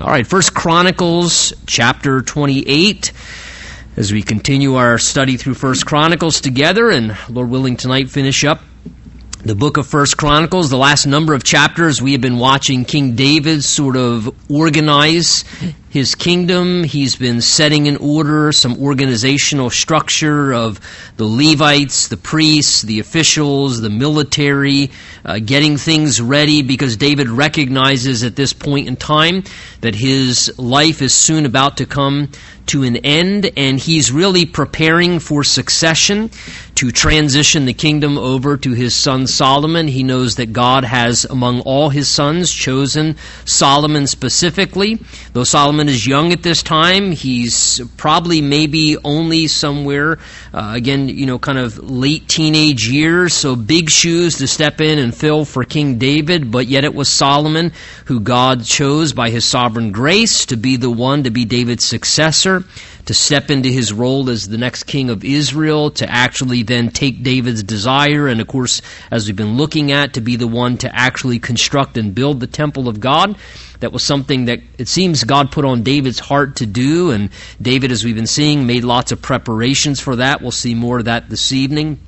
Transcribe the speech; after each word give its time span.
All 0.00 0.08
right, 0.08 0.26
First 0.26 0.54
Chronicles 0.54 1.52
chapter 1.66 2.20
28. 2.20 3.12
As 3.96 4.12
we 4.12 4.22
continue 4.22 4.74
our 4.74 4.98
study 4.98 5.36
through 5.36 5.54
First 5.54 5.86
Chronicles 5.86 6.40
together, 6.40 6.90
and 6.90 7.16
Lord 7.28 7.48
willing, 7.48 7.76
tonight 7.76 8.10
finish 8.10 8.44
up 8.44 8.60
the 9.44 9.54
book 9.54 9.76
of 9.76 9.86
First 9.86 10.16
Chronicles, 10.16 10.70
the 10.70 10.78
last 10.78 11.04
number 11.04 11.34
of 11.34 11.44
chapters, 11.44 12.00
we 12.00 12.12
have 12.12 12.22
been 12.22 12.38
watching 12.38 12.86
King 12.86 13.14
David 13.14 13.62
sort 13.62 13.94
of 13.94 14.34
organize 14.50 15.44
his 15.90 16.14
kingdom. 16.14 16.82
He's 16.82 17.14
been 17.16 17.42
setting 17.42 17.84
in 17.84 17.98
order 17.98 18.52
some 18.52 18.78
organizational 18.78 19.68
structure 19.68 20.54
of 20.54 20.80
the 21.18 21.26
Levites, 21.26 22.08
the 22.08 22.16
priests, 22.16 22.80
the 22.80 23.00
officials, 23.00 23.82
the 23.82 23.90
military, 23.90 24.90
uh, 25.26 25.40
getting 25.40 25.76
things 25.76 26.22
ready 26.22 26.62
because 26.62 26.96
David 26.96 27.28
recognizes 27.28 28.24
at 28.24 28.36
this 28.36 28.54
point 28.54 28.88
in 28.88 28.96
time 28.96 29.44
that 29.82 29.94
his 29.94 30.58
life 30.58 31.02
is 31.02 31.12
soon 31.12 31.44
about 31.44 31.76
to 31.76 31.86
come 31.86 32.30
to 32.66 32.82
an 32.82 32.96
end 32.96 33.50
and 33.56 33.78
he's 33.78 34.10
really 34.10 34.46
preparing 34.46 35.18
for 35.18 35.44
succession 35.44 36.30
to 36.74 36.90
transition 36.90 37.66
the 37.66 37.72
kingdom 37.72 38.18
over 38.18 38.56
to 38.56 38.72
his 38.72 38.94
son 38.94 39.26
Solomon. 39.26 39.86
He 39.86 40.02
knows 40.02 40.36
that 40.36 40.52
God 40.52 40.84
has 40.84 41.24
among 41.24 41.60
all 41.60 41.88
his 41.88 42.08
sons 42.08 42.52
chosen 42.52 43.16
Solomon 43.44 44.06
specifically. 44.06 44.98
Though 45.32 45.44
Solomon 45.44 45.88
is 45.88 46.06
young 46.06 46.32
at 46.32 46.42
this 46.42 46.62
time. 46.62 47.12
He's 47.12 47.80
probably 47.96 48.40
maybe 48.40 48.96
only 49.04 49.46
somewhere, 49.46 50.18
uh, 50.52 50.72
again, 50.74 51.08
you 51.08 51.26
know, 51.26 51.38
kind 51.38 51.58
of 51.58 51.78
late 51.78 52.28
teenage 52.28 52.88
years, 52.88 53.34
so 53.34 53.54
big 53.54 53.88
shoes 53.88 54.38
to 54.38 54.48
step 54.48 54.80
in 54.80 54.98
and 54.98 55.14
fill 55.14 55.44
for 55.44 55.64
King 55.64 55.98
David, 55.98 56.50
but 56.50 56.66
yet 56.66 56.84
it 56.84 56.94
was 56.94 57.08
Solomon 57.08 57.72
who 58.06 58.20
God 58.20 58.64
chose 58.64 59.12
by 59.12 59.30
his 59.30 59.44
sovereign 59.44 59.92
grace 59.92 60.46
to 60.46 60.56
be 60.56 60.76
the 60.76 60.90
one 60.90 61.22
to 61.24 61.30
be 61.30 61.44
David's 61.44 61.84
successor 61.84 62.53
to 62.60 63.14
step 63.14 63.50
into 63.50 63.68
his 63.68 63.92
role 63.92 64.30
as 64.30 64.48
the 64.48 64.58
next 64.58 64.84
king 64.84 65.10
of 65.10 65.24
Israel, 65.24 65.90
to 65.92 66.10
actually 66.10 66.62
then 66.62 66.90
take 66.90 67.22
David's 67.22 67.62
desire, 67.62 68.28
and 68.28 68.40
of 68.40 68.46
course, 68.46 68.82
as 69.10 69.26
we've 69.26 69.36
been 69.36 69.56
looking 69.56 69.92
at, 69.92 70.14
to 70.14 70.20
be 70.20 70.36
the 70.36 70.46
one 70.46 70.76
to 70.78 70.94
actually 70.94 71.38
construct 71.38 71.96
and 71.96 72.14
build 72.14 72.40
the 72.40 72.46
temple 72.46 72.88
of 72.88 73.00
God. 73.00 73.36
That 73.80 73.92
was 73.92 74.02
something 74.02 74.46
that 74.46 74.60
it 74.78 74.88
seems 74.88 75.24
God 75.24 75.52
put 75.52 75.64
on 75.64 75.82
David's 75.82 76.18
heart 76.18 76.56
to 76.56 76.66
do, 76.66 77.10
and 77.10 77.30
David, 77.60 77.92
as 77.92 78.04
we've 78.04 78.14
been 78.14 78.26
seeing, 78.26 78.66
made 78.66 78.84
lots 78.84 79.12
of 79.12 79.20
preparations 79.20 80.00
for 80.00 80.16
that. 80.16 80.40
We'll 80.40 80.52
see 80.52 80.74
more 80.74 81.00
of 81.00 81.04
that 81.06 81.28
this 81.28 81.52
evening. 81.52 81.98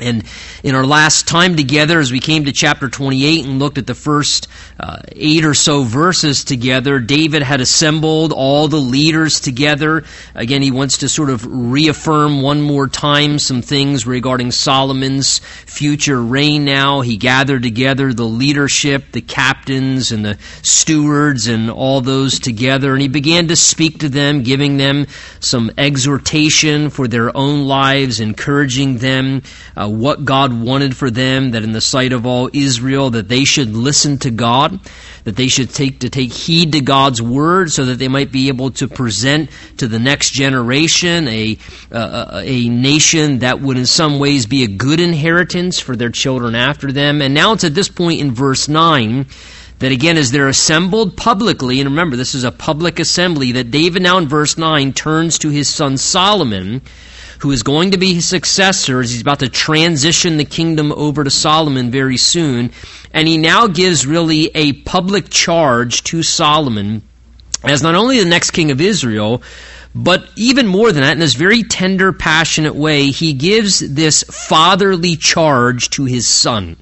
And 0.00 0.24
in 0.62 0.74
our 0.74 0.86
last 0.86 1.28
time 1.28 1.56
together, 1.56 2.00
as 2.00 2.12
we 2.12 2.20
came 2.20 2.44
to 2.44 2.52
chapter 2.52 2.88
28 2.88 3.44
and 3.44 3.58
looked 3.58 3.78
at 3.78 3.86
the 3.86 3.94
first 3.94 4.48
uh, 4.78 4.98
eight 5.12 5.44
or 5.44 5.54
so 5.54 5.82
verses 5.82 6.44
together, 6.44 6.98
David 6.98 7.42
had 7.42 7.60
assembled 7.60 8.32
all 8.32 8.68
the 8.68 8.76
leaders 8.76 9.40
together. 9.40 10.04
Again, 10.34 10.62
he 10.62 10.70
wants 10.70 10.98
to 10.98 11.08
sort 11.08 11.30
of 11.30 11.46
reaffirm 11.46 12.42
one 12.42 12.60
more 12.60 12.88
time 12.88 13.38
some 13.38 13.62
things 13.62 14.06
regarding 14.06 14.50
Solomon's 14.50 15.38
future 15.66 16.22
reign 16.22 16.64
now. 16.64 17.00
He 17.00 17.16
gathered 17.16 17.62
together 17.62 18.12
the 18.12 18.24
leadership, 18.24 19.12
the 19.12 19.20
captains, 19.20 20.12
and 20.12 20.24
the 20.24 20.38
stewards, 20.62 21.46
and 21.46 21.70
all 21.70 22.00
those 22.00 22.38
together, 22.38 22.92
and 22.92 23.02
he 23.02 23.08
began 23.08 23.48
to 23.48 23.56
speak 23.56 24.00
to 24.00 24.08
them, 24.08 24.42
giving 24.42 24.76
them 24.76 25.06
some 25.40 25.70
exhortation 25.78 26.90
for 26.90 27.08
their 27.08 27.36
own 27.36 27.66
lives, 27.66 28.20
encouraging 28.20 28.98
them. 28.98 29.42
Uh, 29.76 29.87
what 29.88 30.24
God 30.24 30.52
wanted 30.52 30.96
for 30.96 31.10
them, 31.10 31.52
that 31.52 31.62
in 31.62 31.72
the 31.72 31.80
sight 31.80 32.12
of 32.12 32.26
all 32.26 32.50
Israel, 32.52 33.10
that 33.10 33.28
they 33.28 33.44
should 33.44 33.70
listen 33.70 34.18
to 34.18 34.30
God, 34.30 34.78
that 35.24 35.36
they 35.36 35.48
should 35.48 35.70
take 35.70 36.00
to 36.00 36.10
take 36.10 36.32
heed 36.32 36.72
to 36.72 36.80
God's 36.80 37.20
word, 37.20 37.70
so 37.70 37.84
that 37.86 37.98
they 37.98 38.08
might 38.08 38.32
be 38.32 38.48
able 38.48 38.70
to 38.72 38.88
present 38.88 39.50
to 39.78 39.88
the 39.88 39.98
next 39.98 40.30
generation 40.30 41.28
a 41.28 41.58
uh, 41.92 42.42
a 42.44 42.68
nation 42.68 43.40
that 43.40 43.60
would 43.60 43.78
in 43.78 43.86
some 43.86 44.18
ways 44.18 44.46
be 44.46 44.64
a 44.64 44.68
good 44.68 45.00
inheritance 45.00 45.78
for 45.80 45.96
their 45.96 46.10
children 46.10 46.54
after 46.54 46.92
them. 46.92 47.20
And 47.22 47.34
now 47.34 47.52
it's 47.52 47.64
at 47.64 47.74
this 47.74 47.88
point 47.88 48.20
in 48.20 48.32
verse 48.32 48.68
nine 48.68 49.26
that 49.78 49.92
again, 49.92 50.16
as 50.16 50.30
they're 50.30 50.48
assembled 50.48 51.16
publicly, 51.16 51.80
and 51.80 51.90
remember, 51.90 52.16
this 52.16 52.34
is 52.34 52.44
a 52.44 52.50
public 52.50 52.98
assembly, 52.98 53.52
that 53.52 53.70
David 53.70 54.02
now 54.02 54.18
in 54.18 54.28
verse 54.28 54.58
9 54.58 54.92
turns 54.92 55.38
to 55.38 55.50
his 55.50 55.72
son 55.72 55.96
Solomon 55.96 56.82
who 57.38 57.50
is 57.50 57.62
going 57.62 57.92
to 57.92 57.98
be 57.98 58.14
his 58.14 58.26
successor 58.26 59.00
as 59.00 59.10
he's 59.10 59.20
about 59.20 59.40
to 59.40 59.48
transition 59.48 60.36
the 60.36 60.44
kingdom 60.44 60.92
over 60.92 61.24
to 61.24 61.30
Solomon 61.30 61.90
very 61.90 62.16
soon. 62.16 62.70
And 63.12 63.28
he 63.28 63.38
now 63.38 63.66
gives 63.66 64.06
really 64.06 64.50
a 64.54 64.72
public 64.72 65.30
charge 65.30 66.02
to 66.04 66.22
Solomon 66.22 67.02
as 67.64 67.82
not 67.82 67.94
only 67.94 68.18
the 68.18 68.28
next 68.28 68.52
king 68.52 68.70
of 68.70 68.80
Israel, 68.80 69.42
but 69.94 70.28
even 70.36 70.66
more 70.66 70.92
than 70.92 71.02
that, 71.02 71.12
in 71.12 71.18
this 71.18 71.34
very 71.34 71.62
tender, 71.62 72.12
passionate 72.12 72.74
way, 72.74 73.10
he 73.10 73.32
gives 73.32 73.80
this 73.80 74.22
fatherly 74.22 75.16
charge 75.16 75.90
to 75.90 76.04
his 76.04 76.26
son. 76.26 76.76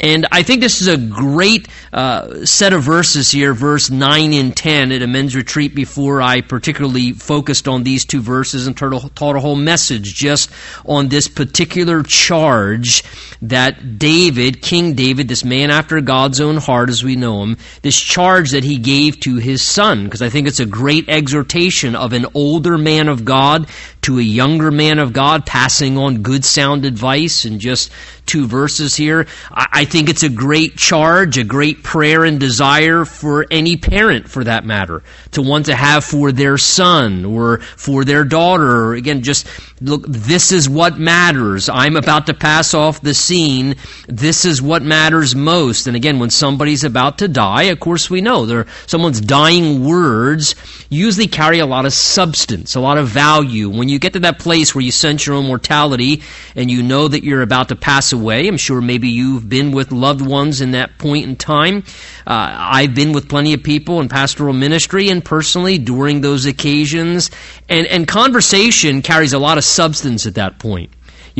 And 0.00 0.26
I 0.32 0.42
think 0.42 0.62
this 0.62 0.80
is 0.80 0.88
a 0.88 0.96
great 0.96 1.68
uh, 1.92 2.46
set 2.46 2.72
of 2.72 2.82
verses 2.82 3.30
here, 3.30 3.52
verse 3.52 3.90
9 3.90 4.32
and 4.32 4.56
10 4.56 4.92
at 4.92 5.02
a 5.02 5.06
men's 5.06 5.36
retreat 5.36 5.74
before 5.74 6.22
I 6.22 6.40
particularly 6.40 7.12
focused 7.12 7.68
on 7.68 7.84
these 7.84 8.06
two 8.06 8.22
verses 8.22 8.66
and 8.66 8.74
taught 8.74 9.36
a 9.36 9.40
whole 9.40 9.56
message 9.56 10.14
just 10.14 10.50
on 10.86 11.08
this 11.08 11.28
particular 11.28 12.02
charge 12.02 13.04
that 13.42 13.98
David, 13.98 14.62
King 14.62 14.94
David, 14.94 15.28
this 15.28 15.44
man 15.44 15.70
after 15.70 16.00
God's 16.00 16.40
own 16.40 16.56
heart 16.56 16.88
as 16.88 17.04
we 17.04 17.16
know 17.16 17.42
him, 17.42 17.58
this 17.82 17.98
charge 17.98 18.52
that 18.52 18.64
he 18.64 18.78
gave 18.78 19.20
to 19.20 19.36
his 19.36 19.60
son, 19.60 20.04
because 20.04 20.22
I 20.22 20.30
think 20.30 20.48
it's 20.48 20.60
a 20.60 20.66
great 20.66 21.08
exhortation 21.08 21.94
of 21.94 22.14
an 22.14 22.26
older 22.32 22.78
man 22.78 23.08
of 23.08 23.24
God 23.26 23.68
to 24.02 24.18
a 24.18 24.22
younger 24.22 24.70
man 24.70 24.98
of 24.98 25.12
God, 25.12 25.44
passing 25.44 25.98
on 25.98 26.22
good 26.22 26.44
sound 26.44 26.84
advice 26.84 27.44
in 27.44 27.58
just 27.58 27.90
two 28.30 28.46
verses 28.46 28.94
here. 28.94 29.26
I 29.50 29.84
think 29.84 30.08
it's 30.08 30.22
a 30.22 30.28
great 30.28 30.76
charge, 30.76 31.36
a 31.36 31.44
great 31.44 31.82
prayer 31.82 32.24
and 32.24 32.38
desire 32.38 33.04
for 33.04 33.44
any 33.50 33.76
parent, 33.76 34.28
for 34.30 34.44
that 34.44 34.64
matter, 34.64 35.02
to 35.32 35.42
want 35.42 35.66
to 35.66 35.74
have 35.74 36.04
for 36.04 36.30
their 36.30 36.56
son 36.56 37.24
or 37.24 37.58
for 37.58 38.04
their 38.04 38.24
daughter. 38.24 38.92
Again, 38.92 39.22
just 39.22 39.48
look, 39.80 40.06
this 40.06 40.52
is 40.52 40.68
what 40.68 40.96
matters. 40.96 41.68
I'm 41.68 41.96
about 41.96 42.26
to 42.26 42.34
pass 42.34 42.72
off 42.72 43.00
the 43.00 43.14
scene. 43.14 43.74
This 44.06 44.44
is 44.44 44.62
what 44.62 44.82
matters 44.82 45.34
most. 45.34 45.88
And 45.88 45.96
again, 45.96 46.20
when 46.20 46.30
somebody's 46.30 46.84
about 46.84 47.18
to 47.18 47.28
die, 47.28 47.64
of 47.64 47.80
course 47.80 48.08
we 48.08 48.20
know 48.20 48.46
there, 48.46 48.66
someone's 48.86 49.20
dying 49.20 49.84
words 49.84 50.54
usually 50.88 51.26
carry 51.26 51.58
a 51.58 51.66
lot 51.66 51.84
of 51.86 51.92
substance, 51.92 52.74
a 52.74 52.80
lot 52.80 52.98
of 52.98 53.08
value. 53.08 53.68
When 53.68 53.88
you 53.90 53.98
get 53.98 54.14
to 54.14 54.20
that 54.20 54.38
place 54.38 54.74
where 54.74 54.82
you 54.82 54.90
sense 54.90 55.26
your 55.26 55.36
own 55.36 55.46
mortality 55.46 56.22
and 56.54 56.70
you 56.70 56.82
know 56.82 57.08
that 57.08 57.24
you're 57.24 57.42
about 57.42 57.68
to 57.68 57.76
pass 57.76 58.12
away, 58.12 58.48
I'm 58.48 58.56
sure 58.56 58.80
maybe 58.80 59.08
you've 59.08 59.48
been 59.48 59.72
with 59.72 59.92
loved 59.92 60.20
ones 60.20 60.60
in 60.60 60.70
that 60.72 60.98
point 60.98 61.26
in 61.26 61.36
time. 61.36 61.84
Uh, 62.26 62.54
I've 62.58 62.94
been 62.94 63.12
with 63.12 63.28
plenty 63.28 63.52
of 63.54 63.62
people 63.62 64.00
in 64.00 64.08
pastoral 64.08 64.54
ministry 64.54 65.08
and 65.08 65.24
personally 65.24 65.78
during 65.78 66.20
those 66.20 66.46
occasions. 66.46 67.30
And, 67.68 67.86
and 67.86 68.06
conversation 68.06 69.02
carries 69.02 69.32
a 69.32 69.38
lot 69.38 69.58
of 69.58 69.64
substance 69.64 70.26
at 70.26 70.34
that 70.36 70.58
point. 70.58 70.90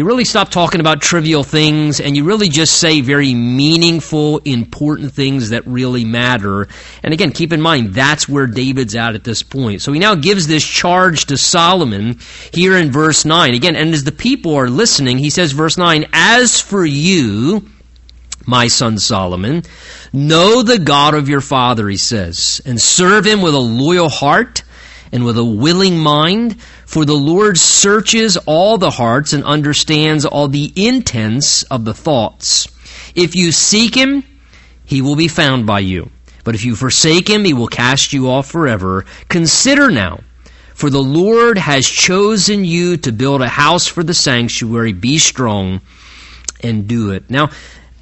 You 0.01 0.07
really 0.07 0.25
stop 0.25 0.49
talking 0.49 0.81
about 0.81 1.03
trivial 1.03 1.45
things 1.45 2.01
and 2.01 2.17
you 2.17 2.25
really 2.25 2.49
just 2.49 2.79
say 2.79 3.03
very 3.03 3.35
meaningful, 3.35 4.39
important 4.39 5.13
things 5.13 5.51
that 5.51 5.67
really 5.67 6.07
matter. 6.07 6.69
And 7.03 7.13
again, 7.13 7.33
keep 7.33 7.53
in 7.53 7.61
mind, 7.61 7.93
that's 7.93 8.27
where 8.27 8.47
David's 8.47 8.97
at 8.97 9.15
at 9.15 9.25
this 9.25 9.43
point. 9.43 9.83
So 9.83 9.93
he 9.93 9.99
now 9.99 10.15
gives 10.15 10.47
this 10.47 10.65
charge 10.67 11.27
to 11.27 11.37
Solomon 11.37 12.19
here 12.51 12.79
in 12.79 12.91
verse 12.91 13.27
9. 13.27 13.53
Again, 13.53 13.77
and 13.77 13.93
as 13.93 14.05
the 14.05 14.11
people 14.11 14.55
are 14.55 14.71
listening, 14.71 15.19
he 15.19 15.29
says, 15.29 15.53
verse 15.53 15.77
9, 15.77 16.07
As 16.15 16.59
for 16.59 16.83
you, 16.83 17.69
my 18.47 18.69
son 18.69 18.97
Solomon, 18.97 19.65
know 20.15 20.63
the 20.63 20.79
God 20.79 21.13
of 21.13 21.29
your 21.29 21.43
father, 21.43 21.87
he 21.91 21.99
says, 21.99 22.63
and 22.65 22.81
serve 22.81 23.27
him 23.27 23.43
with 23.43 23.53
a 23.53 23.59
loyal 23.59 24.09
heart 24.09 24.63
and 25.13 25.27
with 25.27 25.37
a 25.37 25.45
willing 25.45 25.99
mind 25.99 26.57
for 26.91 27.05
the 27.05 27.15
Lord 27.15 27.57
searches 27.57 28.37
all 28.47 28.77
the 28.77 28.91
hearts 28.91 29.33
and 29.33 29.45
understands 29.45 30.27
all 30.27 30.49
the 30.49 30.73
intents 30.75 31.63
of 31.63 31.85
the 31.85 31.95
thoughts. 31.95 32.67
If 33.15 33.37
you 33.37 33.53
seek 33.53 33.95
him, 33.95 34.25
he 34.87 35.01
will 35.01 35.15
be 35.15 35.29
found 35.29 35.69
by 35.69 35.79
you. 35.79 36.11
But 36.43 36.57
if 36.57 36.65
you 36.65 36.75
forsake 36.75 37.31
him, 37.31 37.45
he 37.45 37.55
will 37.55 37.69
cast 37.69 38.13
you 38.13 38.29
off 38.29 38.51
forever. 38.51 39.05
Consider 39.29 39.89
now, 39.89 40.25
for 40.75 40.91
the 40.91 41.01
Lord 41.01 41.59
has 41.59 41.89
chosen 41.89 42.65
you 42.65 42.97
to 42.97 43.13
build 43.13 43.41
a 43.41 43.49
house 43.49 43.87
for 43.87 44.03
the 44.03 44.13
sanctuary. 44.13 44.93
Be 44.93 45.19
strong 45.19 45.83
and 46.61 46.89
do 46.89 47.13
it. 47.13 47.31
Now, 47.31 47.51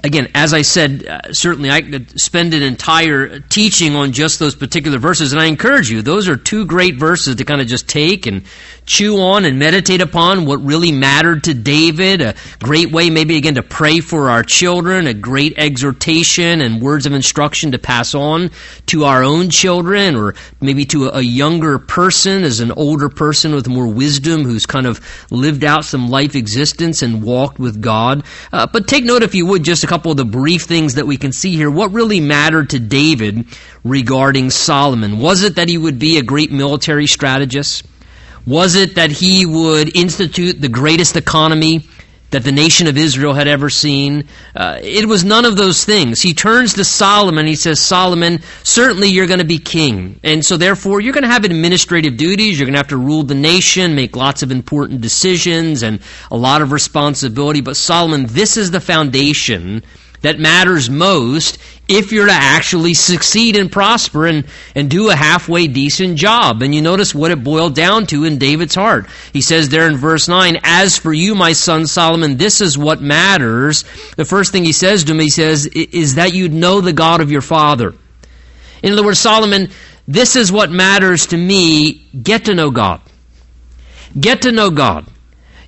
again, 0.05 0.31
as 0.35 0.55
I 0.55 0.63
said, 0.63 1.07
uh, 1.07 1.33
certainly 1.33 1.71
I 1.71 1.83
could 1.83 2.21
spend 2.21 2.55
an 2.55 2.63
entire 2.63 3.41
teaching 3.41 3.97
on 3.97 4.13
just 4.13 4.39
those 4.39 4.55
particular 4.55 4.99
verses, 4.99 5.33
and 5.33 5.41
I 5.41 5.47
encourage 5.47 5.91
you. 5.91 6.03
Those 6.03 6.29
are 6.29 6.37
two 6.37 6.67
great 6.67 6.97
verses 6.97 7.37
to 7.37 7.45
kind 7.45 7.61
of 7.61 7.67
just 7.67 7.89
take 7.89 8.27
and 8.27 8.45
chew 8.87 9.21
on 9.21 9.45
and 9.45 9.59
meditate 9.59 10.01
upon 10.01 10.47
what 10.47 10.65
really 10.65 10.93
mattered 10.93 11.45
to 11.45 11.55
David. 11.55 12.23
A 12.23 12.35
great 12.63 12.91
way, 12.91 13.11
maybe 13.11 13.37
again, 13.37 13.57
to 13.57 13.63
pray 13.63 14.01
for 14.01 14.31
our 14.31 14.43
children. 14.43 15.07
A 15.07 15.15
great 15.15 15.55
exhortation 15.59 16.61
and 16.61 16.81
words 16.81 17.05
of 17.05 17.13
instruction 17.13 17.73
to 17.73 17.79
pass 17.79 18.15
on 18.15 18.51
to 18.87 19.05
our 19.05 19.23
own 19.23 19.51
children, 19.51 20.17
or 20.17 20.35
maybe 20.61 20.85
to 20.87 21.09
a 21.09 21.21
younger 21.21 21.79
person 21.79 22.45
as 22.45 22.61
an 22.61 22.73
older 22.73 23.09
person 23.09 23.55
with 23.55 23.69
more 23.69 23.89
wisdom 23.89 24.45
who's 24.45 24.65
kind 24.65 24.87
of 24.87 25.01
lived 25.31 25.65
out 25.65 25.85
some 25.85 26.09
life 26.09 26.35
existence 26.35 27.03
and 27.03 27.23
walked 27.23 27.59
with 27.59 27.83
God. 27.83 28.25
Uh, 28.53 28.67
but 28.67 28.87
take 28.87 29.05
note, 29.05 29.23
if 29.23 29.35
you 29.35 29.45
would, 29.45 29.65
just 29.65 29.88
couple 29.89 30.11
of 30.11 30.17
the 30.19 30.25
brief 30.25 30.63
things 30.63 30.95
that 30.95 31.07
we 31.07 31.17
can 31.17 31.33
see 31.33 31.57
here. 31.57 31.71
What 31.71 31.93
really 31.93 32.21
mattered 32.21 32.71
to 32.71 32.79
David 32.79 33.47
regarding 33.83 34.51
Solomon? 34.51 35.19
Was 35.19 35.43
it 35.43 35.57
that 35.57 35.69
he 35.69 35.79
would 35.79 35.99
be 35.99 36.19
a 36.19 36.23
great 36.23 36.53
military 36.53 37.07
strategist? 37.07 37.87
Was 38.47 38.75
it 38.77 38.95
that 38.97 39.11
he 39.11 39.47
would 39.47 39.97
institute 39.97 40.61
the 40.61 40.69
greatest 40.69 41.17
economy 41.17 41.87
that 42.31 42.45
the 42.45 42.53
nation 42.53 42.87
of 42.87 42.97
Israel 42.97 43.33
had 43.33 43.49
ever 43.49 43.71
seen. 43.71 44.29
Uh, 44.55 44.79
it 44.83 45.07
was 45.07 45.25
none 45.25 45.45
of 45.45 45.57
those 45.57 45.85
things. 45.85 46.21
He 46.21 46.35
turns 46.35 46.75
to 46.75 46.85
Solomon. 46.85 47.47
He 47.47 47.57
says, 47.57 47.81
Solomon, 47.81 48.41
certainly 48.63 49.09
you're 49.09 49.27
going 49.27 49.39
to 49.39 49.47
be 49.47 49.59
king. 49.59 50.21
And 50.23 50.45
so 50.45 50.57
therefore, 50.57 51.01
you're 51.01 51.15
going 51.15 51.25
to 51.25 51.31
have 51.31 51.45
administrative 51.45 52.17
duties. 52.17 52.59
You're 52.59 52.67
going 52.67 52.75
to 52.75 52.81
have 52.81 52.89
to 52.89 52.97
rule 52.97 53.23
the 53.23 53.35
nation, 53.35 53.95
make 53.95 54.15
lots 54.15 54.43
of 54.43 54.51
important 54.51 55.01
decisions 55.01 55.83
and 55.83 56.01
a 56.31 56.37
lot 56.37 56.61
of 56.61 56.73
responsibility. 56.73 57.63
But 57.63 57.77
Solomon, 57.77 58.27
this 58.27 58.57
is 58.57 58.71
the 58.71 58.81
foundation 58.81 59.83
that 60.21 60.39
matters 60.39 60.91
most 60.91 61.59
if 61.89 62.13
you're 62.13 62.27
to 62.27 62.33
actually 62.33 62.93
succeed 62.93 63.57
and 63.57 63.73
prosper 63.73 64.27
and, 64.27 64.45
and 64.75 64.91
do 64.91 65.09
a 65.09 65.17
halfway 65.17 65.67
decent 65.67 66.19
job. 66.19 66.61
And 66.63 66.75
you 66.75 66.83
notice 66.83 67.15
what 67.15 67.31
it 67.31 67.43
boiled 67.43 67.75
down 67.75 68.07
to 68.09 68.25
in 68.25 68.39
David's 68.39 68.75
heart. 68.75 69.07
He 69.33 69.41
says 69.41 69.71
there 69.71 69.89
in 69.89 69.97
verse 69.97 70.29
9, 70.29 70.59
As 70.63 70.99
for 70.99 71.13
you, 71.13 71.35
my 71.35 71.55
son 71.55 71.87
Solomon, 71.87 72.37
this 72.37 72.61
is 72.61 72.77
what 72.77 73.01
matters. 73.01 73.85
The 74.17 74.27
first 74.27 74.53
thing 74.53 74.65
he 74.65 74.73
says 74.73 75.05
to 75.05 75.13
him, 75.13 75.21
he 75.21 75.31
says, 75.31 75.67
is 75.67 76.17
that 76.17 76.35
you'd 76.35 76.53
know 76.53 76.83
the 76.83 76.93
God 76.93 77.23
of 77.23 77.33
your 77.33 77.41
father. 77.41 77.95
In 78.83 78.93
other 78.93 79.05
words, 79.05 79.19
Solomon, 79.19 79.71
this 80.07 80.37
is 80.37 80.53
what 80.53 80.71
matters 80.71 81.27
to 81.29 81.37
me. 81.37 82.07
Get 82.23 82.45
to 82.45 82.55
know 82.55 82.71
God. 82.71 83.01
Get 84.19 84.43
to 84.43 84.53
know 84.53 84.71
God. 84.71 85.07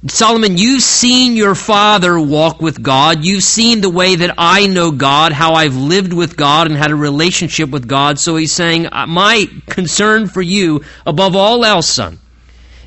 Solomon, 0.09 0.57
you've 0.57 0.83
seen 0.83 1.37
your 1.37 1.55
father 1.55 2.19
walk 2.19 2.63
with 2.63 2.83
God. 2.83 3.23
You've 3.23 3.43
seen 3.43 3.83
the 3.83 3.91
way 3.91 4.17
that 4.17 4.35
I 4.39 4.67
know 4.67 4.93
God, 4.93 5.33
how 5.33 5.53
I've 5.53 5.77
lived 5.77 6.15
with 6.15 6.39
God 6.39 6.69
and 6.69 6.77
had 6.77 6.91
a 6.91 6.97
relationship 6.97 7.69
with 7.69 7.87
God. 7.87 8.19
So 8.19 8.37
he's 8.37 8.53
saying, 8.53 8.87
uh, 8.91 9.07
My 9.07 9.47
concern 9.67 10.27
for 10.27 10.41
you, 10.41 10.83
above 11.05 11.37
all 11.37 11.67
else, 11.67 11.87
son, 11.87 12.19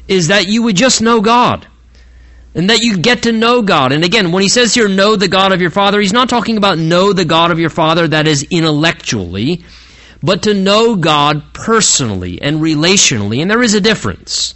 is 0.08 0.30
that 0.30 0.48
you 0.48 0.64
would 0.64 0.76
just 0.76 1.04
know 1.04 1.22
God. 1.22 1.68
And 2.56 2.70
that 2.72 2.82
you 2.82 2.98
get 2.98 3.24
to 3.24 3.32
know 3.32 3.62
God. 3.62 3.92
And 3.92 4.04
again, 4.04 4.32
when 4.32 4.44
he 4.44 4.50
says 4.50 4.74
here, 4.74 4.88
know 4.88 5.16
the 5.16 5.28
God 5.28 5.52
of 5.52 5.62
your 5.62 5.72
father, 5.72 6.00
he's 6.00 6.14
not 6.14 6.30
talking 6.30 6.58
about 6.58 6.78
know 6.78 7.12
the 7.12 7.26
God 7.26 7.50
of 7.50 7.60
your 7.60 7.72
father 7.72 8.08
that 8.08 8.28
is 8.28 8.44
intellectually, 8.50 9.64
but 10.22 10.44
to 10.44 10.54
know 10.54 10.96
God 10.96 11.54
personally 11.54 12.40
and 12.42 12.62
relationally. 12.62 13.42
And 13.42 13.50
there 13.50 13.64
is 13.64 13.74
a 13.74 13.82
difference. 13.82 14.54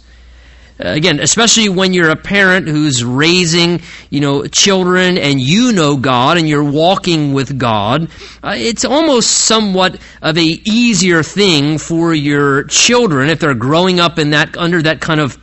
Uh, 0.80 0.90
again, 0.90 1.18
especially 1.20 1.68
when 1.68 1.92
you're 1.92 2.10
a 2.10 2.16
parent 2.16 2.68
who's 2.68 3.04
raising, 3.04 3.80
you 4.10 4.20
know, 4.20 4.46
children 4.46 5.18
and 5.18 5.40
you 5.40 5.72
know 5.72 5.96
God 5.96 6.38
and 6.38 6.48
you're 6.48 6.62
walking 6.62 7.32
with 7.32 7.58
God, 7.58 8.10
uh, 8.42 8.54
it's 8.56 8.84
almost 8.84 9.30
somewhat 9.30 9.98
of 10.22 10.38
a 10.38 10.60
easier 10.64 11.22
thing 11.22 11.78
for 11.78 12.14
your 12.14 12.64
children 12.64 13.28
if 13.28 13.40
they're 13.40 13.54
growing 13.54 13.98
up 13.98 14.18
in 14.18 14.30
that 14.30 14.56
under 14.56 14.80
that 14.82 15.00
kind 15.00 15.20
of 15.20 15.36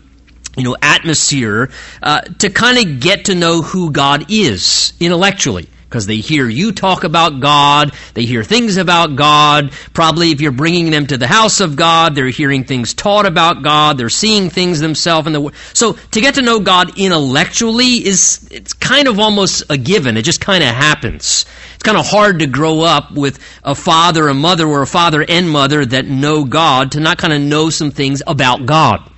you 0.57 0.63
know 0.63 0.75
atmosphere 0.81 1.69
uh, 2.01 2.21
to 2.21 2.49
kind 2.49 2.77
of 2.77 2.99
get 3.01 3.25
to 3.25 3.35
know 3.35 3.61
who 3.61 3.91
God 3.91 4.31
is 4.31 4.93
intellectually 4.99 5.67
because 5.89 6.07
they 6.07 6.17
hear 6.17 6.49
you 6.49 6.71
talk 6.71 7.03
about 7.03 7.39
God, 7.39 7.93
they 8.13 8.25
hear 8.25 8.43
things 8.43 8.77
about 8.77 9.15
God. 9.15 9.71
Probably 9.93 10.31
if 10.31 10.41
you're 10.41 10.51
bringing 10.51 10.91
them 10.91 11.07
to 11.07 11.17
the 11.17 11.27
house 11.27 11.61
of 11.61 11.75
God, 11.75 12.15
they're 12.15 12.29
hearing 12.29 12.63
things 12.63 12.93
taught 12.93 13.25
about 13.25 13.63
God, 13.63 13.97
they're 13.97 14.09
seeing 14.09 14.49
things 14.49 14.79
themselves 14.79 15.27
in 15.27 15.33
the 15.33 15.51
So 15.73 15.93
to 15.93 16.21
get 16.21 16.35
to 16.35 16.41
know 16.41 16.59
God 16.59 16.97
intellectually 16.97 18.05
is 18.05 18.47
it's 18.51 18.73
kind 18.73 19.07
of 19.07 19.19
almost 19.19 19.63
a 19.69 19.77
given. 19.77 20.17
It 20.17 20.23
just 20.23 20.41
kind 20.41 20.63
of 20.63 20.69
happens. 20.69 21.45
It's 21.75 21.83
kind 21.83 21.97
of 21.97 22.05
hard 22.05 22.39
to 22.39 22.47
grow 22.47 22.81
up 22.81 23.11
with 23.11 23.39
a 23.63 23.75
father, 23.75 24.27
a 24.27 24.33
mother, 24.33 24.67
or 24.67 24.81
a 24.81 24.87
father 24.87 25.23
and 25.27 25.49
mother 25.49 25.85
that 25.85 26.05
know 26.05 26.43
God 26.43 26.93
to 26.93 26.99
not 26.99 27.17
kind 27.17 27.33
of 27.33 27.41
know 27.41 27.69
some 27.69 27.91
things 27.91 28.21
about 28.25 28.65
God 28.65 29.11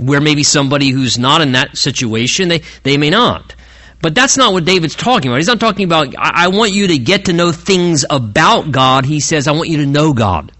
where 0.00 0.20
maybe 0.20 0.42
somebody 0.42 0.90
who's 0.90 1.18
not 1.18 1.42
in 1.42 1.52
that 1.52 1.76
situation 1.76 2.48
they, 2.48 2.62
they 2.84 2.96
may 2.96 3.10
not 3.10 3.54
but 4.02 4.14
that's 4.14 4.36
not 4.36 4.52
what 4.52 4.64
David's 4.64 4.94
talking 4.94 5.30
about. 5.30 5.38
He's 5.38 5.46
not 5.46 5.60
talking 5.60 5.84
about, 5.84 6.14
I, 6.16 6.44
I 6.44 6.48
want 6.48 6.72
you 6.72 6.88
to 6.88 6.98
get 6.98 7.26
to 7.26 7.32
know 7.32 7.52
things 7.52 8.04
about 8.08 8.72
God. 8.72 9.04
He 9.04 9.20
says, 9.20 9.46
I 9.46 9.52
want 9.52 9.68
you 9.68 9.78
to 9.78 9.86
know 9.86 10.12
God. 10.12 10.52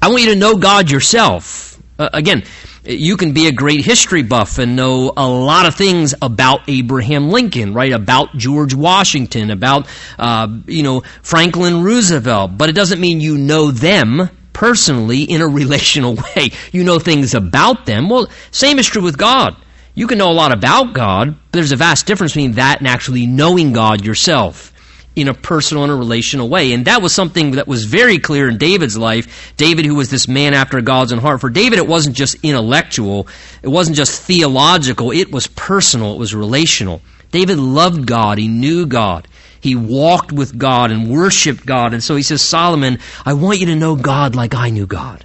I 0.00 0.08
want 0.08 0.22
you 0.22 0.30
to 0.30 0.36
know 0.36 0.56
God 0.56 0.90
yourself. 0.90 1.80
Uh, 1.98 2.08
again, 2.12 2.44
you 2.84 3.16
can 3.16 3.32
be 3.32 3.46
a 3.46 3.52
great 3.52 3.84
history 3.84 4.22
buff 4.22 4.58
and 4.58 4.74
know 4.74 5.12
a 5.16 5.28
lot 5.28 5.66
of 5.66 5.74
things 5.76 6.14
about 6.20 6.62
Abraham 6.68 7.30
Lincoln, 7.30 7.74
right? 7.74 7.92
About 7.92 8.36
George 8.36 8.74
Washington, 8.74 9.50
about, 9.50 9.86
uh, 10.18 10.48
you 10.66 10.82
know, 10.82 11.02
Franklin 11.22 11.84
Roosevelt. 11.84 12.58
But 12.58 12.70
it 12.70 12.72
doesn't 12.72 13.00
mean 13.00 13.20
you 13.20 13.38
know 13.38 13.70
them 13.70 14.30
personally 14.52 15.22
in 15.22 15.42
a 15.42 15.46
relational 15.60 16.16
way. 16.16 16.50
You 16.72 16.84
know 16.84 16.98
things 16.98 17.34
about 17.34 17.86
them. 17.86 18.08
Well, 18.08 18.28
same 18.50 18.78
is 18.78 18.86
true 18.86 19.02
with 19.02 19.18
God. 19.18 19.56
You 19.94 20.06
can 20.06 20.18
know 20.18 20.30
a 20.30 20.32
lot 20.32 20.52
about 20.52 20.94
God, 20.94 21.36
but 21.50 21.58
there's 21.58 21.72
a 21.72 21.76
vast 21.76 22.06
difference 22.06 22.32
between 22.32 22.52
that 22.52 22.78
and 22.78 22.88
actually 22.88 23.26
knowing 23.26 23.72
God 23.72 24.04
yourself 24.04 24.72
in 25.14 25.28
a 25.28 25.34
personal 25.34 25.82
and 25.82 25.92
a 25.92 25.96
relational 25.96 26.48
way. 26.48 26.72
And 26.72 26.86
that 26.86 27.02
was 27.02 27.14
something 27.14 27.52
that 27.52 27.68
was 27.68 27.84
very 27.84 28.18
clear 28.18 28.48
in 28.48 28.56
David's 28.56 28.96
life. 28.96 29.52
David, 29.58 29.84
who 29.84 29.94
was 29.94 30.08
this 30.08 30.26
man 30.26 30.54
after 30.54 30.80
God's 30.80 31.12
own 31.12 31.18
heart. 31.18 31.42
For 31.42 31.50
David, 31.50 31.78
it 31.78 31.86
wasn't 31.86 32.16
just 32.16 32.36
intellectual, 32.42 33.28
it 33.62 33.68
wasn't 33.68 33.98
just 33.98 34.22
theological, 34.22 35.10
it 35.10 35.30
was 35.30 35.46
personal, 35.46 36.14
it 36.14 36.18
was 36.18 36.34
relational. 36.34 37.02
David 37.30 37.58
loved 37.58 38.06
God, 38.06 38.38
he 38.38 38.48
knew 38.48 38.86
God. 38.86 39.28
He 39.60 39.76
walked 39.76 40.32
with 40.32 40.58
God 40.58 40.90
and 40.90 41.08
worshiped 41.08 41.64
God. 41.64 41.92
And 41.92 42.02
so 42.02 42.16
he 42.16 42.22
says, 42.24 42.42
Solomon, 42.42 42.98
I 43.24 43.34
want 43.34 43.60
you 43.60 43.66
to 43.66 43.76
know 43.76 43.94
God 43.94 44.34
like 44.34 44.54
I 44.54 44.70
knew 44.70 44.86
God. 44.86 45.24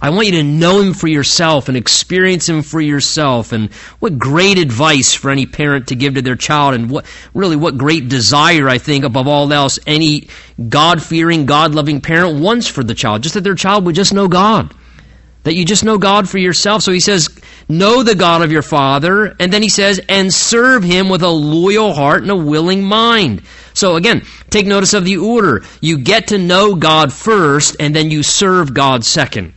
I 0.00 0.10
want 0.10 0.26
you 0.26 0.32
to 0.34 0.44
know 0.44 0.80
him 0.80 0.94
for 0.94 1.08
yourself 1.08 1.68
and 1.68 1.76
experience 1.76 2.48
him 2.48 2.62
for 2.62 2.80
yourself. 2.80 3.52
And 3.52 3.72
what 3.98 4.16
great 4.16 4.58
advice 4.58 5.12
for 5.12 5.30
any 5.30 5.44
parent 5.44 5.88
to 5.88 5.96
give 5.96 6.14
to 6.14 6.22
their 6.22 6.36
child, 6.36 6.74
and 6.74 6.88
what 6.88 7.04
really 7.34 7.56
what 7.56 7.76
great 7.76 8.08
desire 8.08 8.68
I 8.68 8.78
think 8.78 9.04
above 9.04 9.26
all 9.26 9.52
else 9.52 9.78
any 9.86 10.28
God 10.68 11.02
fearing, 11.02 11.46
God 11.46 11.74
loving 11.74 12.00
parent 12.00 12.40
wants 12.40 12.68
for 12.68 12.84
the 12.84 12.94
child, 12.94 13.22
just 13.22 13.34
that 13.34 13.42
their 13.42 13.56
child 13.56 13.86
would 13.86 13.96
just 13.96 14.14
know 14.14 14.28
God. 14.28 14.72
That 15.44 15.54
you 15.54 15.64
just 15.64 15.84
know 15.84 15.98
God 15.98 16.28
for 16.28 16.38
yourself. 16.38 16.82
So 16.82 16.92
he 16.92 17.00
says, 17.00 17.28
know 17.68 18.02
the 18.02 18.14
God 18.14 18.42
of 18.42 18.52
your 18.52 18.62
father, 18.62 19.34
and 19.40 19.52
then 19.52 19.62
he 19.62 19.68
says, 19.68 20.00
and 20.08 20.32
serve 20.32 20.82
him 20.82 21.08
with 21.08 21.22
a 21.22 21.28
loyal 21.28 21.92
heart 21.92 22.22
and 22.22 22.30
a 22.30 22.36
willing 22.36 22.84
mind. 22.84 23.42
So 23.72 23.96
again, 23.96 24.22
take 24.50 24.66
notice 24.66 24.94
of 24.94 25.04
the 25.04 25.16
order. 25.16 25.64
You 25.80 25.98
get 25.98 26.28
to 26.28 26.38
know 26.38 26.74
God 26.74 27.12
first, 27.12 27.76
and 27.80 27.96
then 27.96 28.10
you 28.10 28.22
serve 28.22 28.74
God 28.74 29.04
second. 29.04 29.54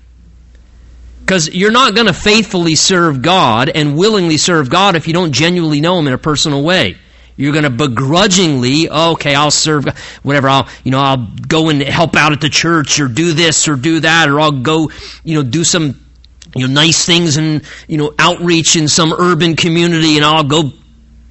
Because 1.32 1.48
you're 1.48 1.72
not 1.72 1.96
going 1.96 2.08
to 2.08 2.14
faithfully 2.14 2.76
serve 2.76 3.22
God 3.22 3.70
and 3.70 3.98
willingly 3.98 4.36
serve 4.36 4.70
God 4.70 4.98
if 4.98 5.08
you 5.08 5.14
don't 5.14 5.32
genuinely 5.32 5.80
know 5.80 5.98
Him 5.98 6.08
in 6.08 6.14
a 6.14 6.18
personal 6.18 6.62
way. 6.62 6.98
You're 7.38 7.54
going 7.54 7.64
to 7.64 7.70
begrudgingly, 7.70 8.90
oh, 8.90 9.14
okay, 9.14 9.34
I'll 9.34 9.50
serve, 9.50 9.86
whatever. 10.24 10.50
I'll, 10.50 10.68
you 10.84 10.92
know, 10.92 11.00
I'll 11.00 11.32
go 11.48 11.70
and 11.70 11.82
help 11.84 12.18
out 12.18 12.34
at 12.34 12.42
the 12.42 12.50
church 12.50 13.00
or 13.00 13.08
do 13.08 13.32
this 13.32 13.70
or 13.70 13.78
do 13.78 14.02
that, 14.02 14.28
or 14.28 14.42
I'll 14.42 14.52
go, 14.52 14.92
you 15.24 15.36
know, 15.36 15.42
do 15.42 15.64
some, 15.64 16.06
you 16.54 16.68
know, 16.68 16.74
nice 16.74 17.06
things 17.06 17.38
and, 17.38 17.62
you 17.88 17.98
know, 17.98 18.14
outreach 18.20 18.76
in 18.76 18.90
some 18.90 19.14
urban 19.14 19.56
community 19.56 20.18
and 20.18 20.26
I'll 20.26 20.44
go 20.44 20.74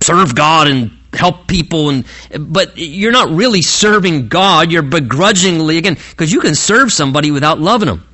serve 0.00 0.34
God 0.34 0.66
and 0.66 0.92
help 1.12 1.46
people 1.46 1.90
and 1.90 2.06
but 2.38 2.78
you're 2.78 3.12
not 3.12 3.28
really 3.30 3.62
serving 3.62 4.28
God 4.28 4.70
you're 4.70 4.80
begrudgingly 4.80 5.76
again 5.76 5.98
because 6.10 6.32
you 6.32 6.40
can 6.40 6.54
serve 6.54 6.92
somebody 6.92 7.32
without 7.32 7.58
loving 7.58 7.88
them 7.88 8.06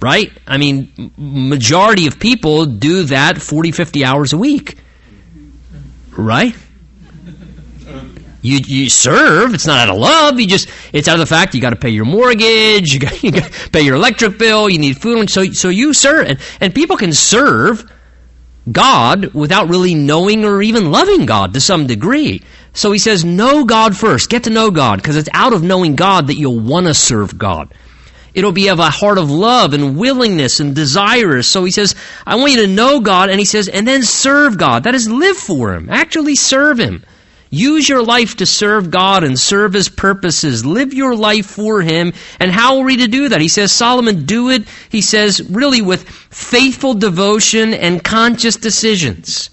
right? 0.00 0.32
I 0.46 0.58
mean, 0.58 1.12
majority 1.16 2.06
of 2.06 2.18
people 2.18 2.66
do 2.66 3.04
that 3.04 3.40
40, 3.40 3.72
50 3.72 4.04
hours 4.04 4.32
a 4.32 4.38
week, 4.38 4.76
right? 6.16 6.54
You, 8.40 8.58
you 8.58 8.88
serve. 8.88 9.52
It's 9.52 9.66
not 9.66 9.88
out 9.88 9.94
of 9.94 10.00
love. 10.00 10.38
You 10.38 10.46
just 10.46 10.68
it's 10.92 11.08
out 11.08 11.14
of 11.14 11.20
the 11.20 11.26
fact 11.26 11.54
you 11.54 11.60
got 11.60 11.70
to 11.70 11.76
pay 11.76 11.90
your 11.90 12.04
mortgage. 12.04 12.92
You 12.94 13.00
got, 13.00 13.22
you 13.22 13.32
to 13.32 13.70
pay 13.70 13.82
your 13.82 13.96
electric 13.96 14.38
bill. 14.38 14.68
You 14.68 14.78
need 14.78 15.00
food. 15.00 15.28
So 15.28 15.44
so 15.52 15.68
you 15.68 15.92
serve, 15.92 16.26
and, 16.26 16.40
and 16.60 16.74
people 16.74 16.96
can 16.96 17.12
serve 17.12 17.90
God 18.70 19.34
without 19.34 19.68
really 19.68 19.94
knowing 19.94 20.44
or 20.44 20.62
even 20.62 20.90
loving 20.90 21.26
God 21.26 21.54
to 21.54 21.60
some 21.60 21.86
degree. 21.86 22.42
So 22.74 22.92
he 22.92 22.98
says, 22.98 23.24
know 23.24 23.64
God 23.64 23.96
first. 23.96 24.30
Get 24.30 24.44
to 24.44 24.50
know 24.50 24.70
God, 24.70 25.02
because 25.02 25.16
it's 25.16 25.28
out 25.32 25.52
of 25.52 25.62
knowing 25.62 25.96
God 25.96 26.28
that 26.28 26.36
you'll 26.36 26.60
want 26.60 26.86
to 26.86 26.94
serve 26.94 27.36
God. 27.36 27.74
It'll 28.38 28.52
be 28.52 28.68
of 28.68 28.78
a 28.78 28.88
heart 28.88 29.18
of 29.18 29.32
love 29.32 29.74
and 29.74 29.98
willingness 29.98 30.60
and 30.60 30.72
desires. 30.72 31.48
So 31.48 31.64
he 31.64 31.72
says, 31.72 31.96
I 32.24 32.36
want 32.36 32.52
you 32.52 32.60
to 32.60 32.68
know 32.68 33.00
God, 33.00 33.30
and 33.30 33.40
he 33.40 33.44
says, 33.44 33.66
and 33.66 33.84
then 33.84 34.04
serve 34.04 34.56
God. 34.56 34.84
That 34.84 34.94
is, 34.94 35.10
live 35.10 35.36
for 35.36 35.74
Him. 35.74 35.88
Actually 35.90 36.36
serve 36.36 36.78
Him. 36.78 37.04
Use 37.50 37.88
your 37.88 38.00
life 38.00 38.36
to 38.36 38.46
serve 38.46 38.92
God 38.92 39.24
and 39.24 39.36
serve 39.36 39.72
His 39.72 39.88
purposes. 39.88 40.64
Live 40.64 40.94
your 40.94 41.16
life 41.16 41.46
for 41.46 41.82
Him. 41.82 42.12
And 42.38 42.52
how 42.52 42.78
are 42.78 42.84
we 42.84 42.98
to 42.98 43.08
do 43.08 43.28
that? 43.30 43.40
He 43.40 43.48
says, 43.48 43.72
Solomon, 43.72 44.24
do 44.24 44.50
it, 44.50 44.68
he 44.88 45.02
says, 45.02 45.42
really 45.42 45.82
with 45.82 46.08
faithful 46.08 46.94
devotion 46.94 47.74
and 47.74 48.04
conscious 48.04 48.54
decisions. 48.54 49.50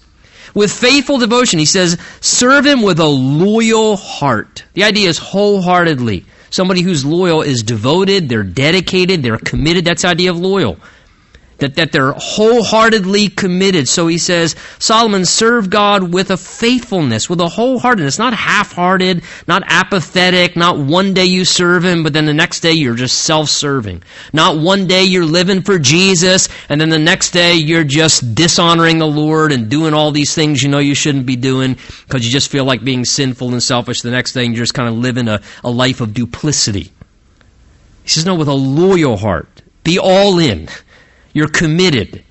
With 0.54 0.70
faithful 0.70 1.18
devotion, 1.18 1.58
he 1.58 1.66
says, 1.66 1.98
serve 2.20 2.64
Him 2.64 2.82
with 2.82 3.00
a 3.00 3.04
loyal 3.04 3.96
heart. 3.96 4.62
The 4.74 4.84
idea 4.84 5.08
is 5.08 5.18
wholeheartedly. 5.18 6.24
Somebody 6.56 6.80
who's 6.80 7.04
loyal 7.04 7.42
is 7.42 7.62
devoted, 7.62 8.30
they're 8.30 8.42
dedicated, 8.42 9.22
they're 9.22 9.36
committed. 9.36 9.84
That's 9.84 10.00
the 10.00 10.08
idea 10.08 10.30
of 10.30 10.38
loyal 10.38 10.78
that, 11.58 11.76
that 11.76 11.92
they're 11.92 12.12
wholeheartedly 12.12 13.28
committed. 13.28 13.88
So 13.88 14.06
he 14.06 14.18
says, 14.18 14.54
Solomon, 14.78 15.24
serve 15.24 15.70
God 15.70 16.12
with 16.12 16.30
a 16.30 16.36
faithfulness, 16.36 17.30
with 17.30 17.40
a 17.40 17.48
wholeheartedness, 17.48 18.18
not 18.18 18.34
half-hearted, 18.34 19.22
not 19.48 19.62
apathetic, 19.66 20.56
not 20.56 20.78
one 20.78 21.14
day 21.14 21.24
you 21.24 21.44
serve 21.44 21.84
him, 21.84 22.02
but 22.02 22.12
then 22.12 22.26
the 22.26 22.34
next 22.34 22.60
day 22.60 22.72
you're 22.72 22.94
just 22.94 23.22
self-serving. 23.22 24.02
Not 24.32 24.58
one 24.58 24.86
day 24.86 25.04
you're 25.04 25.24
living 25.24 25.62
for 25.62 25.78
Jesus, 25.78 26.48
and 26.68 26.80
then 26.80 26.90
the 26.90 26.98
next 26.98 27.30
day 27.30 27.54
you're 27.54 27.84
just 27.84 28.34
dishonoring 28.34 28.98
the 28.98 29.06
Lord 29.06 29.52
and 29.52 29.70
doing 29.70 29.94
all 29.94 30.10
these 30.10 30.34
things 30.34 30.62
you 30.62 30.68
know 30.68 30.78
you 30.78 30.94
shouldn't 30.94 31.26
be 31.26 31.36
doing 31.36 31.76
because 32.06 32.24
you 32.24 32.30
just 32.30 32.50
feel 32.50 32.64
like 32.64 32.84
being 32.84 33.04
sinful 33.04 33.52
and 33.52 33.62
selfish 33.62 34.02
the 34.02 34.10
next 34.10 34.32
day 34.32 34.44
and 34.44 34.54
you're 34.54 34.64
just 34.64 34.74
kind 34.74 34.88
of 34.88 34.94
living 34.94 35.28
a, 35.28 35.40
a 35.64 35.70
life 35.70 36.00
of 36.00 36.12
duplicity. 36.12 36.92
He 38.02 38.10
says, 38.10 38.26
no, 38.26 38.34
with 38.34 38.48
a 38.48 38.54
loyal 38.54 39.16
heart. 39.16 39.62
Be 39.82 39.98
all 39.98 40.38
in. 40.38 40.68
You're 41.36 41.48
committed. 41.48 42.24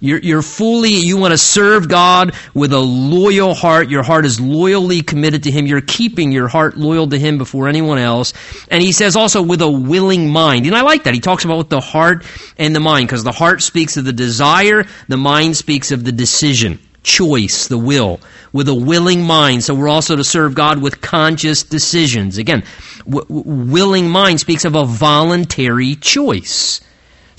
You're, 0.00 0.18
you're 0.18 0.42
fully, 0.42 0.90
you 0.90 1.16
want 1.16 1.32
to 1.32 1.38
serve 1.38 1.88
God 1.88 2.34
with 2.52 2.74
a 2.74 2.78
loyal 2.78 3.54
heart. 3.54 3.88
Your 3.88 4.02
heart 4.02 4.26
is 4.26 4.38
loyally 4.38 5.00
committed 5.00 5.44
to 5.44 5.50
Him. 5.50 5.66
You're 5.66 5.80
keeping 5.80 6.30
your 6.30 6.46
heart 6.46 6.76
loyal 6.76 7.08
to 7.08 7.18
Him 7.18 7.38
before 7.38 7.68
anyone 7.68 7.96
else. 7.96 8.34
And 8.70 8.82
he 8.82 8.92
says 8.92 9.16
also 9.16 9.40
with 9.40 9.62
a 9.62 9.70
willing 9.70 10.28
mind. 10.28 10.66
And 10.66 10.74
I 10.74 10.82
like 10.82 11.04
that. 11.04 11.14
He 11.14 11.20
talks 11.20 11.46
about 11.46 11.56
with 11.56 11.68
the 11.70 11.80
heart 11.80 12.26
and 12.58 12.76
the 12.76 12.80
mind 12.80 13.08
because 13.08 13.24
the 13.24 13.32
heart 13.32 13.62
speaks 13.62 13.96
of 13.96 14.04
the 14.04 14.12
desire, 14.12 14.84
the 15.08 15.16
mind 15.16 15.56
speaks 15.56 15.90
of 15.90 16.04
the 16.04 16.12
decision, 16.12 16.78
choice, 17.02 17.66
the 17.66 17.78
will, 17.78 18.20
with 18.52 18.68
a 18.68 18.74
willing 18.74 19.22
mind. 19.22 19.64
So 19.64 19.74
we're 19.74 19.88
also 19.88 20.16
to 20.16 20.24
serve 20.24 20.54
God 20.54 20.82
with 20.82 21.00
conscious 21.00 21.62
decisions. 21.62 22.36
Again, 22.36 22.64
w- 23.08 23.24
willing 23.30 24.10
mind 24.10 24.38
speaks 24.38 24.66
of 24.66 24.74
a 24.74 24.84
voluntary 24.84 25.94
choice. 25.94 26.82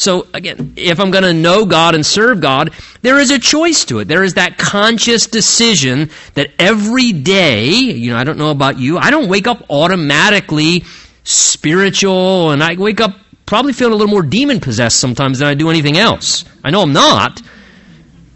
So 0.02 0.26
again, 0.34 0.74
if 0.78 1.00
I'm 1.00 1.12
going 1.12 1.26
to 1.26 1.34
know 1.34 1.64
God 1.64 1.94
and 1.94 2.04
serve 2.04 2.42
God, 2.42 2.74
there 3.04 3.20
is 3.20 3.30
a 3.30 3.38
choice 3.38 3.86
to 3.86 4.00
it. 4.00 4.08
There 4.08 4.24
is 4.24 4.34
that 4.34 4.58
conscious 4.58 5.28
decision 5.28 6.10
that 6.34 6.50
every 6.58 7.12
day, 7.12 7.70
you 7.70 8.10
know, 8.10 8.18
I 8.18 8.24
don't 8.24 8.40
know 8.40 8.50
about 8.50 8.80
you, 8.80 8.98
I 8.98 9.12
don't 9.12 9.30
wake 9.30 9.46
up 9.46 9.64
automatically 9.70 10.86
spiritual 11.24 12.50
and 12.50 12.64
I 12.64 12.74
wake 12.74 13.00
up 13.00 13.16
probably 13.46 13.74
feeling 13.74 13.94
a 13.94 13.96
little 13.96 14.12
more 14.12 14.24
demon 14.24 14.60
possessed 14.60 15.00
sometimes 15.00 15.38
than 15.38 15.48
I 15.48 15.54
do 15.54 15.70
anything 15.70 16.00
else. 16.00 16.46
I 16.64 16.72
know 16.72 16.82
I'm 16.82 16.94
not 16.94 17.40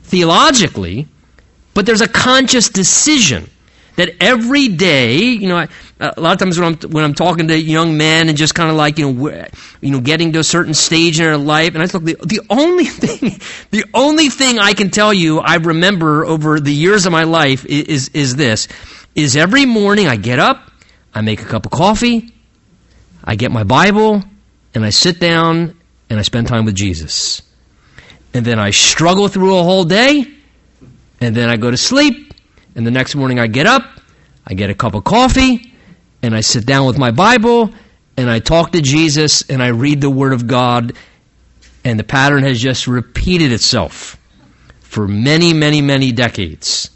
theologically, 0.03 1.07
but 1.74 1.88
there's 1.88 2.01
a 2.01 2.07
conscious 2.07 2.69
decision 2.69 3.50
that 3.95 4.15
every 4.19 4.67
day, 4.67 5.17
you 5.17 5.47
know, 5.47 5.57
I, 5.57 5.67
a 5.99 6.19
lot 6.19 6.33
of 6.33 6.39
times 6.39 6.59
when 6.59 6.73
I'm 6.73 6.91
when 6.91 7.03
I'm 7.03 7.13
talking 7.13 7.47
to 7.47 7.57
young 7.57 7.97
men 7.97 8.27
and 8.27 8.37
just 8.37 8.53
kind 8.53 8.69
of 8.69 8.75
like 8.75 8.97
you 8.97 9.11
know 9.11 9.45
you 9.81 9.91
know 9.91 10.01
getting 10.01 10.33
to 10.33 10.39
a 10.39 10.43
certain 10.43 10.73
stage 10.73 11.19
in 11.19 11.25
their 11.25 11.37
life, 11.37 11.73
and 11.73 11.81
I 11.81 11.85
look 11.85 12.03
the 12.03 12.17
the 12.25 12.41
only 12.49 12.85
thing 12.85 13.39
the 13.71 13.85
only 13.93 14.29
thing 14.29 14.59
I 14.59 14.73
can 14.73 14.89
tell 14.89 15.13
you 15.13 15.39
I 15.39 15.55
remember 15.55 16.25
over 16.25 16.59
the 16.59 16.73
years 16.73 17.05
of 17.05 17.11
my 17.11 17.23
life 17.23 17.65
is 17.65 17.85
is, 17.85 18.09
is 18.09 18.35
this 18.35 18.67
is 19.15 19.37
every 19.37 19.65
morning 19.65 20.07
I 20.07 20.17
get 20.17 20.39
up, 20.39 20.69
I 21.13 21.21
make 21.21 21.41
a 21.41 21.45
cup 21.45 21.65
of 21.65 21.71
coffee, 21.71 22.33
I 23.23 23.35
get 23.35 23.51
my 23.51 23.63
Bible, 23.63 24.21
and 24.73 24.85
I 24.85 24.89
sit 24.89 25.19
down 25.21 25.79
and 26.09 26.19
I 26.19 26.23
spend 26.23 26.47
time 26.47 26.65
with 26.65 26.75
Jesus, 26.75 27.41
and 28.33 28.45
then 28.45 28.59
I 28.59 28.71
struggle 28.71 29.29
through 29.29 29.57
a 29.57 29.63
whole 29.63 29.85
day, 29.85 30.25
and 31.21 31.33
then 31.33 31.49
I 31.49 31.55
go 31.55 31.71
to 31.71 31.77
sleep, 31.77 32.33
and 32.75 32.86
the 32.86 32.91
next 32.91 33.15
morning 33.15 33.39
I 33.39 33.48
get 33.48 33.65
up, 33.65 33.84
I 34.46 34.53
get 34.53 34.70
a 34.70 34.75
cup 34.75 34.94
of 34.94 35.03
coffee 35.03 35.74
and 36.22 36.36
I 36.36 36.41
sit 36.41 36.65
down 36.65 36.86
with 36.86 36.98
my 36.98 37.12
Bible 37.12 37.74
and 38.17 38.29
I 38.29 38.39
talk 38.39 38.72
to 38.74 38.82
Jesus 38.82 39.50
and 39.50 39.62
I 39.63 39.67
read 39.67 40.01
the 40.01 40.10
Word 40.10 40.34
of 40.34 40.48
God, 40.48 40.94
and 41.84 42.00
the 42.00 42.03
pattern 42.03 42.44
has 42.44 42.60
just 42.60 42.88
repeated 42.88 43.51
itself 43.51 44.17
for 44.79 45.08
many, 45.08 45.53
many, 45.53 45.82
many 45.82 46.12
decades. 46.12 46.89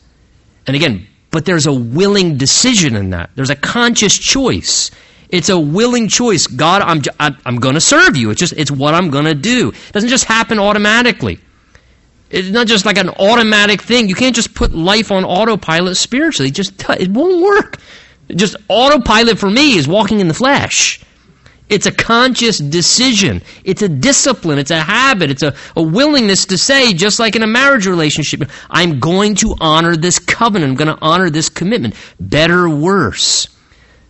And 0.66 0.76
again, 0.76 1.08
but 1.32 1.46
there's 1.46 1.68
a 1.68 1.74
willing 1.74 2.38
decision 2.38 2.96
in 2.96 3.12
that. 3.12 3.30
There's 3.36 3.50
a 3.50 3.56
conscious 3.56 4.18
choice. 4.18 4.92
It's 5.30 5.50
a 5.50 5.60
willing 5.60 6.08
choice. 6.08 6.48
God, 6.48 6.82
I'm, 6.82 7.38
I'm 7.46 7.58
going 7.58 7.76
to 7.76 7.82
serve 7.82 8.18
you. 8.18 8.32
It's 8.32 8.40
just, 8.40 8.54
it's 8.54 8.72
what 8.72 8.96
I'm 8.96 9.10
going 9.10 9.26
to 9.26 9.36
do. 9.36 9.70
It 9.70 9.92
doesn't 9.92 10.10
just 10.10 10.26
happen 10.26 10.58
automatically. 10.58 11.40
It's 12.30 12.50
not 12.50 12.68
just 12.68 12.86
like 12.86 12.98
an 12.98 13.10
automatic 13.10 13.82
thing. 13.82 14.08
You 14.08 14.16
can't 14.16 14.36
just 14.36 14.54
put 14.54 14.72
life 14.72 15.12
on 15.12 15.26
autopilot 15.26 15.98
spiritually. 15.98 16.50
It 16.50 16.56
just, 16.56 16.74
it 16.90 17.10
won't 17.10 17.42
work. 17.42 17.78
Just 18.36 18.56
autopilot 18.68 19.40
for 19.40 19.50
me 19.50 19.78
is 19.78 19.88
walking 19.88 20.20
in 20.20 20.28
the 20.28 20.34
flesh. 20.34 21.02
It's 21.70 21.86
a 21.86 21.92
conscious 21.92 22.58
decision. 22.58 23.44
It's 23.64 23.84
a 23.84 23.90
discipline. 23.90 24.58
It's 24.58 24.72
a 24.72 24.80
habit. 24.80 25.30
It's 25.30 25.44
a, 25.44 25.56
a 25.76 25.84
willingness 25.84 26.46
to 26.48 26.58
say, 26.58 26.94
just 26.94 27.20
like 27.20 27.36
in 27.36 27.44
a 27.44 27.48
marriage 27.48 27.86
relationship, 27.86 28.50
I'm 28.70 29.00
going 29.00 29.36
to 29.36 29.56
honor 29.60 29.96
this 29.96 30.18
covenant. 30.18 30.72
I'm 30.72 30.76
going 30.76 30.96
to 30.96 31.02
honor 31.02 31.30
this 31.30 31.50
commitment. 31.50 31.96
Better, 32.20 32.68
worse. 32.68 33.48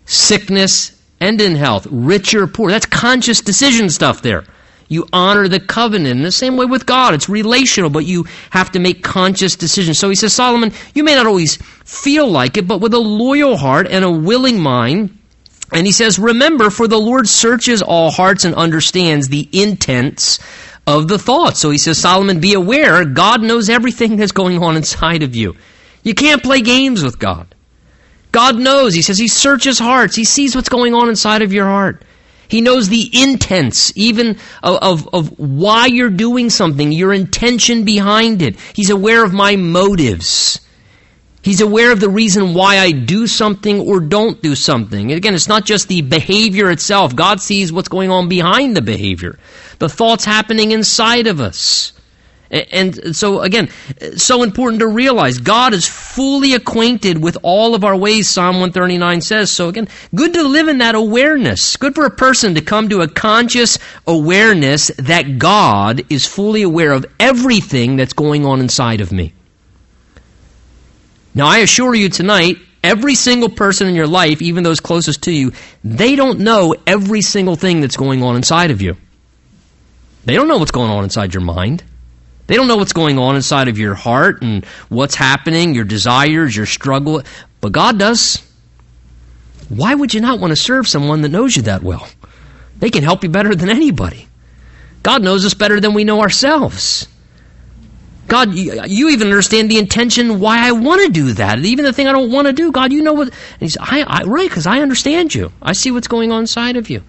Sickness 0.05 1.01
and 1.19 1.39
in 1.41 1.55
health. 1.55 1.85
Rich 1.91 2.33
or 2.33 2.47
poor. 2.47 2.71
That's 2.71 2.85
conscious 2.85 3.41
decision 3.41 3.89
stuff 3.89 4.21
there. 4.21 4.45
You 4.89 5.07
honor 5.13 5.47
the 5.47 5.59
covenant. 5.59 6.17
In 6.17 6.23
the 6.23 6.31
same 6.31 6.57
way 6.57 6.65
with 6.65 6.87
God, 6.87 7.13
it's 7.13 7.29
relational, 7.29 7.91
but 7.91 8.05
you 8.05 8.25
have 8.49 8.71
to 8.71 8.79
make 8.79 9.03
conscious 9.03 9.55
decisions. 9.55 9.99
So 9.99 10.09
he 10.09 10.15
says, 10.15 10.33
Solomon, 10.33 10.73
you 10.95 11.03
may 11.03 11.13
not 11.13 11.27
always 11.27 11.57
feel 11.85 12.27
like 12.27 12.57
it, 12.57 12.67
but 12.67 12.81
with 12.81 12.95
a 12.95 12.99
loyal 12.99 13.55
heart 13.55 13.87
and 13.87 14.03
a 14.03 14.11
willing 14.11 14.59
mind. 14.59 15.15
And 15.71 15.85
he 15.85 15.93
says, 15.93 16.17
Remember, 16.17 16.71
for 16.71 16.87
the 16.87 16.97
Lord 16.97 17.29
searches 17.29 17.83
all 17.83 18.09
hearts 18.09 18.45
and 18.45 18.55
understands 18.55 19.29
the 19.29 19.47
intents 19.53 20.39
of 20.87 21.07
the 21.07 21.19
thoughts. 21.19 21.59
So 21.59 21.69
he 21.69 21.77
says, 21.77 21.99
Solomon, 21.99 22.39
be 22.39 22.55
aware, 22.55 23.05
God 23.05 23.43
knows 23.43 23.69
everything 23.69 24.17
that's 24.17 24.31
going 24.31 24.63
on 24.63 24.75
inside 24.75 25.21
of 25.21 25.35
you. 25.35 25.55
You 26.01 26.15
can't 26.15 26.41
play 26.41 26.61
games 26.61 27.03
with 27.03 27.19
God. 27.19 27.53
God 28.31 28.57
knows. 28.57 28.95
He 28.95 29.03
says 29.03 29.19
he 29.19 29.27
searches 29.27 29.77
hearts. 29.77 30.15
He 30.15 30.23
sees 30.23 30.55
what's 30.55 30.69
going 30.69 30.95
on 30.95 31.09
inside 31.09 31.43
of 31.43 31.53
your 31.53 31.65
heart. 31.65 32.03
He 32.49 32.61
knows 32.61 32.89
the 32.89 33.09
intents, 33.13 33.93
even 33.95 34.37
of, 34.63 34.77
of, 34.81 35.09
of, 35.13 35.39
why 35.39 35.85
you're 35.85 36.09
doing 36.09 36.49
something, 36.49 36.91
your 36.91 37.13
intention 37.13 37.83
behind 37.83 38.41
it. 38.41 38.59
He's 38.73 38.89
aware 38.89 39.23
of 39.23 39.33
my 39.33 39.55
motives. 39.55 40.59
He's 41.43 41.61
aware 41.61 41.91
of 41.91 41.99
the 41.99 42.09
reason 42.09 42.55
why 42.55 42.79
I 42.79 42.91
do 42.91 43.27
something 43.27 43.79
or 43.79 43.99
don't 43.99 44.41
do 44.41 44.55
something. 44.55 45.11
Again, 45.11 45.35
it's 45.35 45.47
not 45.47 45.63
just 45.63 45.87
the 45.87 46.01
behavior 46.01 46.71
itself. 46.71 47.15
God 47.15 47.39
sees 47.39 47.71
what's 47.71 47.87
going 47.87 48.09
on 48.09 48.27
behind 48.27 48.75
the 48.75 48.81
behavior, 48.81 49.37
the 49.77 49.87
thoughts 49.87 50.25
happening 50.25 50.71
inside 50.71 51.27
of 51.27 51.39
us. 51.39 51.93
And 52.51 53.15
so, 53.15 53.41
again, 53.41 53.69
so 54.17 54.41
important 54.41 54.79
to 54.79 54.87
realize 54.87 55.37
God 55.37 55.73
is 55.73 55.87
fully 55.87 56.55
acquainted 56.55 57.21
with 57.21 57.37
all 57.43 57.75
of 57.75 57.83
our 57.83 57.95
ways, 57.95 58.27
Psalm 58.27 58.55
139 58.55 59.21
says. 59.21 59.51
So, 59.51 59.69
again, 59.69 59.87
good 60.15 60.33
to 60.33 60.43
live 60.43 60.67
in 60.67 60.79
that 60.79 60.95
awareness. 60.95 61.77
Good 61.77 61.93
for 61.93 62.05
a 62.05 62.09
person 62.09 62.55
to 62.55 62.61
come 62.61 62.89
to 62.89 63.01
a 63.01 63.07
conscious 63.07 63.77
awareness 64.07 64.87
that 64.97 65.37
God 65.37 66.01
is 66.09 66.25
fully 66.25 66.63
aware 66.63 66.91
of 66.91 67.05
everything 67.19 67.97
that's 67.97 68.13
going 68.13 68.45
on 68.45 68.61
inside 68.61 69.01
of 69.01 69.11
me. 69.11 69.33
Now, 71.35 71.45
I 71.45 71.59
assure 71.59 71.93
you 71.93 72.09
tonight, 72.09 72.57
every 72.83 73.13
single 73.13 73.49
person 73.49 73.87
in 73.87 73.93
your 73.93 74.07
life, 74.07 74.41
even 74.41 74.63
those 74.63 74.79
closest 74.79 75.23
to 75.23 75.31
you, 75.31 75.51
they 75.83 76.15
don't 76.15 76.39
know 76.39 76.73
every 76.87 77.21
single 77.21 77.55
thing 77.55 77.81
that's 77.81 77.97
going 77.97 78.23
on 78.23 78.35
inside 78.35 78.71
of 78.71 78.81
you. 78.81 78.97
They 80.25 80.33
don't 80.33 80.47
know 80.47 80.57
what's 80.57 80.71
going 80.71 80.89
on 80.89 81.03
inside 81.03 81.35
your 81.35 81.43
mind. 81.43 81.83
They 82.49 82.55
don't 82.55 82.67
know 82.67 82.77
what's 82.77 82.93
going 82.93 83.19
on 83.19 83.35
inside 83.35 83.67
of 83.67 83.77
your 83.77 83.93
heart 83.93 84.41
and 84.41 84.65
what's 84.89 85.13
happening, 85.13 85.75
your 85.75 85.83
desires, 85.83 86.55
your 86.55 86.65
struggle, 86.65 87.21
but 87.61 87.71
God 87.71 87.99
does. 87.99 88.43
Why 89.69 89.93
would 89.93 90.15
you 90.15 90.19
not 90.19 90.39
want 90.39 90.49
to 90.49 90.55
serve 90.55 90.87
someone 90.87 91.21
that 91.21 91.29
knows 91.29 91.55
you 91.55 91.61
that 91.61 91.83
well? 91.83 92.07
They 92.79 92.89
can 92.89 93.03
help 93.03 93.21
you 93.21 93.29
better 93.29 93.53
than 93.53 93.69
anybody. 93.69 94.27
God 95.03 95.21
knows 95.21 95.45
us 95.45 95.53
better 95.53 95.79
than 95.79 95.93
we 95.93 96.03
know 96.03 96.21
ourselves. 96.21 97.07
God, 98.25 98.55
you, 98.55 99.09
even 99.09 99.27
understand 99.27 99.69
the 99.69 99.77
intention 99.77 100.39
why 100.39 100.67
I 100.67 100.71
want 100.71 101.05
to 101.05 101.11
do 101.11 101.33
that. 101.33 101.59
Even 101.59 101.85
the 101.85 101.93
thing 101.93 102.07
I 102.07 102.13
don't 102.13 102.31
want 102.31 102.47
to 102.47 102.53
do, 102.53 102.71
God, 102.71 102.91
you 102.91 103.03
know 103.03 103.13
what? 103.13 103.27
And 103.27 103.59
he's, 103.59 103.77
I, 103.77 104.01
I 104.01 104.23
right, 104.23 104.49
because 104.49 104.65
I 104.65 104.79
understand 104.79 105.35
you. 105.35 105.51
I 105.61 105.73
see 105.73 105.91
what's 105.91 106.07
going 106.07 106.31
on 106.31 106.41
inside 106.41 106.77
of 106.77 106.89
you. 106.89 107.03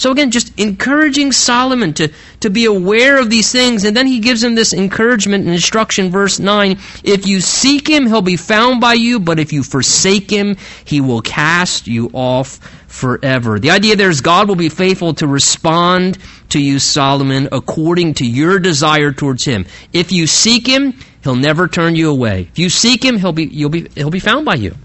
So 0.00 0.10
again, 0.12 0.30
just 0.30 0.58
encouraging 0.58 1.30
Solomon 1.30 1.92
to, 1.92 2.10
to 2.40 2.48
be 2.48 2.64
aware 2.64 3.20
of 3.20 3.28
these 3.28 3.52
things. 3.52 3.84
And 3.84 3.94
then 3.94 4.06
he 4.06 4.18
gives 4.18 4.42
him 4.42 4.54
this 4.54 4.72
encouragement 4.72 5.44
and 5.44 5.52
instruction, 5.52 6.10
verse 6.10 6.38
9. 6.38 6.78
If 7.04 7.26
you 7.26 7.42
seek 7.42 7.86
him, 7.86 8.06
he'll 8.06 8.22
be 8.22 8.38
found 8.38 8.80
by 8.80 8.94
you, 8.94 9.20
but 9.20 9.38
if 9.38 9.52
you 9.52 9.62
forsake 9.62 10.30
him, 10.30 10.56
he 10.86 11.02
will 11.02 11.20
cast 11.20 11.86
you 11.86 12.08
off 12.14 12.60
forever. 12.86 13.58
The 13.58 13.72
idea 13.72 13.94
there 13.94 14.08
is 14.08 14.22
God 14.22 14.48
will 14.48 14.56
be 14.56 14.70
faithful 14.70 15.12
to 15.14 15.26
respond 15.26 16.16
to 16.48 16.58
you, 16.58 16.78
Solomon, 16.78 17.50
according 17.52 18.14
to 18.14 18.26
your 18.26 18.58
desire 18.58 19.12
towards 19.12 19.44
him. 19.44 19.66
If 19.92 20.12
you 20.12 20.26
seek 20.26 20.66
him, 20.66 20.94
he'll 21.22 21.36
never 21.36 21.68
turn 21.68 21.94
you 21.94 22.08
away. 22.08 22.48
If 22.52 22.58
you 22.58 22.70
seek 22.70 23.04
him, 23.04 23.18
he'll 23.18 23.32
be, 23.32 23.44
you'll 23.44 23.68
be, 23.68 23.90
he'll 23.94 24.08
be 24.08 24.18
found 24.18 24.46
by 24.46 24.54
you. 24.54 24.76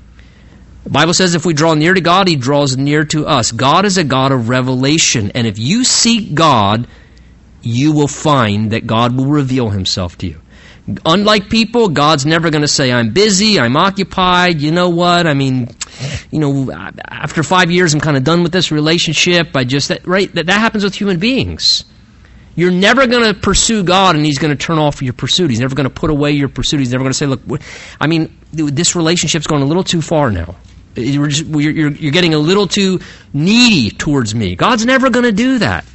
The 0.86 0.92
Bible 0.92 1.16
says 1.16 1.34
if 1.34 1.48
we 1.48 1.56
draw 1.56 1.74
near 1.74 1.96
to 1.96 2.02
God, 2.02 2.28
He 2.28 2.36
draws 2.36 2.78
near 2.78 3.04
to 3.06 3.26
us. 3.26 3.52
God 3.52 3.86
is 3.86 3.98
a 3.98 4.04
God 4.04 4.32
of 4.32 4.50
revelation. 4.50 5.32
And 5.34 5.48
if 5.48 5.58
you 5.58 5.84
seek 5.84 6.36
God, 6.36 6.88
you 7.64 7.92
will 7.92 8.08
find 8.08 8.72
that 8.72 8.86
God 8.86 9.18
will 9.18 9.26
reveal 9.26 9.70
Himself 9.70 10.16
to 10.20 10.28
you. 10.28 10.42
Unlike 11.04 11.50
people, 11.50 11.90
God's 11.90 12.28
never 12.28 12.52
going 12.52 12.62
to 12.62 12.68
say, 12.68 12.92
I'm 12.92 13.10
busy, 13.10 13.60
I'm 13.60 13.76
occupied, 13.76 14.62
you 14.62 14.72
know 14.72 14.90
what? 14.90 15.26
I 15.26 15.34
mean, 15.34 15.70
you 16.30 16.40
know, 16.40 16.72
after 16.72 17.42
five 17.42 17.72
years, 17.72 17.96
I'm 17.96 18.00
kind 18.00 18.16
of 18.16 18.24
done 18.24 18.44
with 18.44 18.52
this 18.52 18.72
relationship. 18.72 19.56
I 19.56 19.64
just, 19.64 19.88
that, 19.88 20.06
right? 20.06 20.32
That, 20.36 20.46
that 20.46 20.60
happens 20.60 20.84
with 20.84 20.94
human 20.94 21.18
beings. 21.18 21.86
You're 22.54 22.70
never 22.70 23.08
going 23.08 23.24
to 23.24 23.34
pursue 23.34 23.84
God 23.84 24.16
and 24.16 24.24
He's 24.24 24.38
going 24.38 24.56
to 24.56 24.64
turn 24.64 24.78
off 24.78 25.02
your 25.02 25.14
pursuit. 25.14 25.50
He's 25.50 25.60
never 25.60 25.74
going 25.74 25.90
to 25.90 25.94
put 25.94 26.12
away 26.12 26.34
your 26.34 26.50
pursuit. 26.50 26.80
He's 26.80 26.92
never 26.92 27.04
going 27.04 27.14
to 27.14 27.18
say, 27.18 27.26
look, 27.26 27.42
I 28.00 28.06
mean, 28.06 28.38
this 28.54 28.96
relationship's 28.96 29.48
going 29.48 29.64
a 29.64 29.66
little 29.66 29.84
too 29.84 30.04
far 30.04 30.30
now. 30.30 30.56
You're, 30.96 31.28
just, 31.28 31.46
you're, 31.46 31.92
you're 31.92 32.12
getting 32.12 32.34
a 32.34 32.40
little 32.40 32.68
too 32.68 33.00
needy 33.34 33.90
towards 33.92 34.34
me. 34.34 34.56
God's 34.56 34.86
never 34.86 35.10
going 35.10 35.26
to 35.26 35.32
do 35.32 35.60
that. 35.60 35.86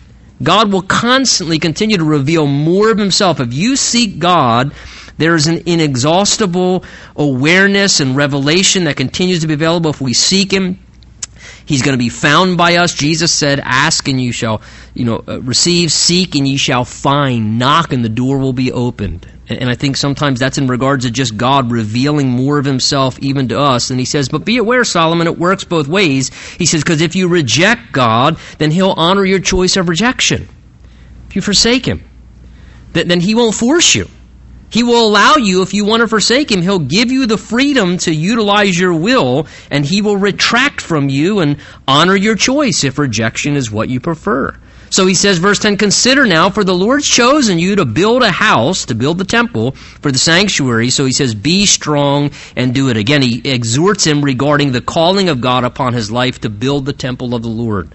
God 0.43 0.73
will 0.73 0.83
constantly 0.83 1.59
continue 1.59 1.99
to 1.99 2.05
reveal 2.05 2.47
more 2.47 2.91
of 2.91 2.99
Himself. 2.99 3.41
If 3.41 3.53
you 3.53 3.77
seek 3.77 4.19
God, 4.19 4.73
there 5.19 5.35
is 5.35 5.47
an 5.47 5.63
inexhaustible 5.67 6.85
awareness 7.15 8.01
and 8.01 8.17
revelation 8.17 8.85
that 8.85 8.97
continues 8.97 9.41
to 9.41 9.47
be 9.47 9.55
available 9.55 9.91
if 9.91 10.01
we 10.01 10.15
seek 10.15 10.53
Him. 10.53 10.79
He's 11.71 11.83
going 11.83 11.93
to 11.93 11.99
be 12.03 12.09
found 12.09 12.57
by 12.57 12.79
us. 12.79 12.93
Jesus 12.95 13.31
said, 13.31 13.61
"Ask 13.63 14.09
and 14.09 14.21
you 14.21 14.33
shall, 14.33 14.61
you 14.93 15.05
know, 15.05 15.23
uh, 15.29 15.41
receive; 15.41 15.93
seek 15.93 16.35
and 16.35 16.49
ye 16.49 16.57
shall 16.57 16.85
find; 16.85 17.61
knock 17.61 17.93
and 17.93 18.05
the 18.05 18.09
door 18.09 18.39
will 18.39 18.53
be 18.53 18.73
opened." 18.73 19.25
And 19.49 19.71
I 19.71 19.77
think 19.77 19.97
sometimes 19.97 20.41
that's 20.41 20.59
in 20.59 20.67
regards 20.67 21.05
to 21.05 21.13
just 21.13 21.37
God 21.37 21.71
revealing 21.71 22.29
more 22.29 22.59
of 22.59 22.65
himself 22.65 23.21
even 23.21 23.47
to 23.49 23.61
us. 23.61 23.91
And 23.91 24.01
he 24.01 24.05
says, 24.05 24.29
But 24.29 24.45
be 24.45 24.57
aware, 24.57 24.83
Solomon, 24.83 25.29
it 25.29 25.39
works 25.39 25.63
both 25.63 25.87
ways. 25.87 26.33
He 26.59 26.67
says, 26.67 26.83
Because 26.83 27.01
if 27.01 27.15
you 27.15 27.29
reject 27.29 27.93
God, 27.93 28.37
then 28.59 28.73
he'll 28.73 28.95
honor 28.97 29.25
your 29.25 29.39
choice 29.39 29.77
of 29.77 29.89
rejection. 29.89 30.49
If 31.29 31.37
you 31.37 31.43
forsake 31.43 31.87
him, 31.87 32.03
then 32.93 33.21
he 33.21 33.37
won't 33.37 33.55
force 33.55 33.95
you. 33.95 34.09
He 34.71 34.85
will 34.85 35.07
allow 35.07 35.35
you, 35.35 35.63
if 35.63 35.75
you 35.75 35.85
want 35.85 36.01
to 36.01 36.09
forsake 36.09 36.51
him, 36.51 36.63
he'll 36.63 36.79
give 36.79 37.11
you 37.11 37.27
the 37.27 37.37
freedom 37.37 37.99
to 37.99 38.15
utilize 38.15 38.79
your 38.79 38.95
will, 38.95 39.49
and 39.71 39.85
he 39.85 40.01
will 40.01 40.17
retract 40.17 40.81
from 40.81 41.09
you 41.09 41.41
and 41.41 41.59
honor 41.89 42.15
your 42.15 42.37
choice 42.37 42.85
if 42.85 42.99
rejection 42.99 43.57
is 43.57 43.71
what 43.71 43.89
you 43.89 43.99
prefer. 43.99 44.57
So 44.91 45.07
he 45.07 45.15
says, 45.15 45.39
verse 45.39 45.61
10, 45.61 45.77
Consider 45.77 46.27
now, 46.27 46.51
for 46.51 46.65
the 46.65 46.75
Lord's 46.75 47.07
chosen 47.07 47.61
you 47.61 47.77
to 47.77 47.85
build 47.85 48.23
a 48.23 48.31
house, 48.31 48.87
to 48.87 48.95
build 48.97 49.19
the 49.19 49.25
temple 49.25 49.73
for 50.03 50.11
the 50.11 50.19
sanctuary. 50.19 50.91
So 50.91 51.05
he 51.05 51.13
says, 51.13 51.33
Be 51.33 51.65
strong 51.67 52.33
and 52.57 52.75
do 52.75 52.89
it. 52.91 52.97
Again, 52.97 53.23
he 53.23 53.41
exhorts 53.45 54.05
him 54.05 54.21
regarding 54.23 54.73
the 54.73 54.81
calling 54.81 55.29
of 55.29 55.41
God 55.41 55.63
upon 55.63 55.95
his 55.95 56.11
life 56.11 56.41
to 56.41 56.51
build 56.51 56.87
the 56.87 56.93
temple 56.93 57.37
of 57.37 57.43
the 57.43 57.49
Lord. 57.49 57.93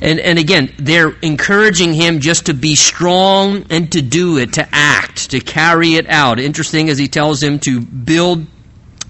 And, 0.00 0.20
and 0.20 0.38
again, 0.38 0.72
they're 0.78 1.14
encouraging 1.22 1.94
him 1.94 2.20
just 2.20 2.46
to 2.46 2.54
be 2.54 2.74
strong 2.74 3.64
and 3.70 3.90
to 3.92 4.02
do 4.02 4.38
it, 4.38 4.54
to 4.54 4.68
act, 4.72 5.30
to 5.30 5.40
carry 5.40 5.94
it 5.94 6.08
out. 6.08 6.38
Interesting 6.38 6.88
as 6.90 6.98
he 6.98 7.08
tells 7.08 7.42
him 7.42 7.58
to 7.60 7.80
build 7.80 8.46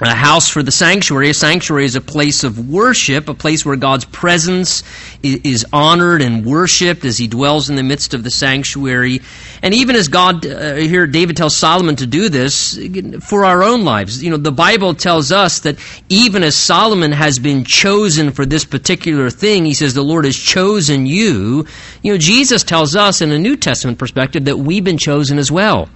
a 0.01 0.15
house 0.15 0.49
for 0.49 0.63
the 0.63 0.73
sanctuary. 0.73 1.31
A 1.31 1.35
sanctuary 1.35 1.85
is 1.85 1.95
a 1.95 2.01
place 2.01 2.43
of 2.43 2.69
worship, 2.69 3.29
a 3.29 3.35
place 3.35 3.65
where 3.65 3.77
God's 3.77 4.05
presence 4.05 4.83
is 5.23 5.65
honored 5.73 6.21
and 6.21 6.45
worshiped 6.45 7.05
as 7.05 7.17
he 7.17 7.29
dwells 7.29 7.71
in 7.71 7.77
the 7.77 7.83
midst 7.83 8.13
of 8.13 8.25
the 8.25 8.31
sanctuary. 8.31 9.21
And 9.63 9.73
even 9.73 9.95
as 9.97 10.09
God, 10.09 10.45
uh, 10.45 10.75
here 10.75 11.07
David 11.07 11.37
tells 11.37 11.57
Solomon 11.57 11.97
to 11.97 12.07
do 12.07 12.29
this 12.29 12.79
for 13.21 13.45
our 13.45 13.63
own 13.63 13.85
lives. 13.85 14.23
You 14.23 14.31
know, 14.31 14.37
the 14.37 14.53
Bible 14.53 14.95
tells 14.95 15.31
us 15.31 15.61
that 15.61 15.79
even 16.09 16.43
as 16.43 16.57
Solomon 16.57 17.13
has 17.13 17.39
been 17.39 17.65
chosen 17.65 18.33
for 18.33 18.45
this 18.45 18.65
particular 18.65 19.31
thing, 19.31 19.65
he 19.65 19.75
says 19.75 19.95
the 19.95 20.03
Lord 20.03 20.25
has 20.25 20.37
chosen 20.37 21.07
you. 21.07 21.67
You 22.03 22.13
know, 22.13 22.19
Jesus 22.19 22.65
tells 22.65 22.97
us 22.97 23.21
in 23.21 23.31
a 23.31 23.39
New 23.39 23.57
Testament 23.57 23.99
perspective 23.99 24.47
that 24.47 24.59
we've 24.59 24.85
been 24.85 24.99
chosen 24.99 25.39
as 25.39 25.53
well. 25.53 25.89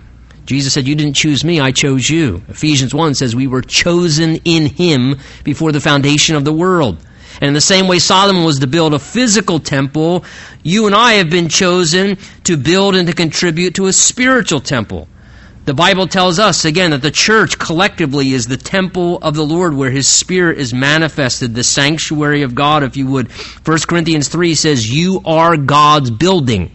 Jesus 0.49 0.73
said, 0.73 0.89
You 0.89 0.95
didn't 0.95 1.13
choose 1.13 1.45
me, 1.45 1.61
I 1.61 1.73
chose 1.73 2.09
you. 2.09 2.43
Ephesians 2.49 2.95
1 2.95 3.15
says, 3.17 3.37
We 3.37 3.47
were 3.47 3.61
chosen 3.61 4.37
in 4.47 4.65
him 4.65 5.19
before 5.45 5.73
the 5.73 5.81
foundation 5.81 6.37
of 6.37 6.47
the 6.47 6.55
world. 6.55 7.05
And 7.43 7.49
in 7.49 7.55
the 7.55 7.61
same 7.61 7.87
way 7.87 7.99
Solomon 7.99 8.45
was 8.45 8.59
to 8.61 8.67
build 8.67 8.95
a 8.95 8.99
physical 8.99 9.61
temple, 9.61 10.25
you 10.63 10.87
and 10.87 10.95
I 10.95 11.15
have 11.15 11.29
been 11.29 11.51
chosen 11.51 12.17
to 12.45 12.57
build 12.57 12.97
and 12.97 13.07
to 13.09 13.15
contribute 13.15 13.75
to 13.75 13.89
a 13.89 13.93
spiritual 13.93 14.61
temple. 14.61 15.07
The 15.67 15.75
Bible 15.75 16.07
tells 16.07 16.39
us, 16.39 16.65
again, 16.65 16.93
that 16.93 17.03
the 17.03 17.11
church 17.11 17.59
collectively 17.59 18.33
is 18.33 18.47
the 18.47 18.57
temple 18.57 19.19
of 19.19 19.35
the 19.35 19.45
Lord 19.45 19.75
where 19.75 19.91
His 19.91 20.09
Spirit 20.09 20.57
is 20.57 20.73
manifested, 20.73 21.55
the 21.55 21.63
sanctuary 21.63 22.41
of 22.41 22.55
God, 22.55 22.85
if 22.85 22.97
you 22.97 23.07
would. 23.09 23.31
1 23.31 23.79
Corinthians 23.87 24.29
3 24.29 24.55
says, 24.55 24.91
You 24.91 25.21
are 25.27 25.59
God's 25.59 26.11
building. 26.11 26.75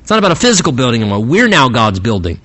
It's 0.00 0.10
not 0.10 0.18
about 0.18 0.32
a 0.32 0.34
physical 0.34 0.72
building 0.72 1.02
anymore. 1.02 1.24
We're 1.24 1.46
now 1.46 1.68
God's 1.68 2.00
building. 2.00 2.40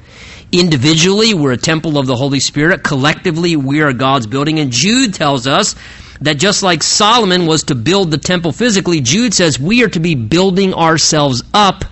Individually, 0.52 1.34
we're 1.34 1.52
a 1.52 1.58
temple 1.58 1.98
of 1.98 2.08
the 2.08 2.16
Holy 2.16 2.40
Spirit. 2.40 2.84
Collectively, 2.84 3.56
we 3.56 3.82
are 3.82 3.92
God's 3.92 4.28
building. 4.28 4.60
And 4.60 4.72
Jude 4.72 5.14
tells 5.14 5.46
us 5.46 5.76
that 6.22 6.38
just 6.38 6.64
like 6.64 6.84
Solomon 6.84 7.46
was 7.46 7.64
to 7.64 7.76
build 7.76 8.12
the 8.12 8.18
temple 8.18 8.52
physically, 8.52 9.02
Jude 9.02 9.34
says 9.34 9.60
we 9.60 9.84
are 9.84 9.90
to 9.90 10.00
be 10.00 10.16
building 10.16 10.74
ourselves 10.74 11.44
up 11.54 11.84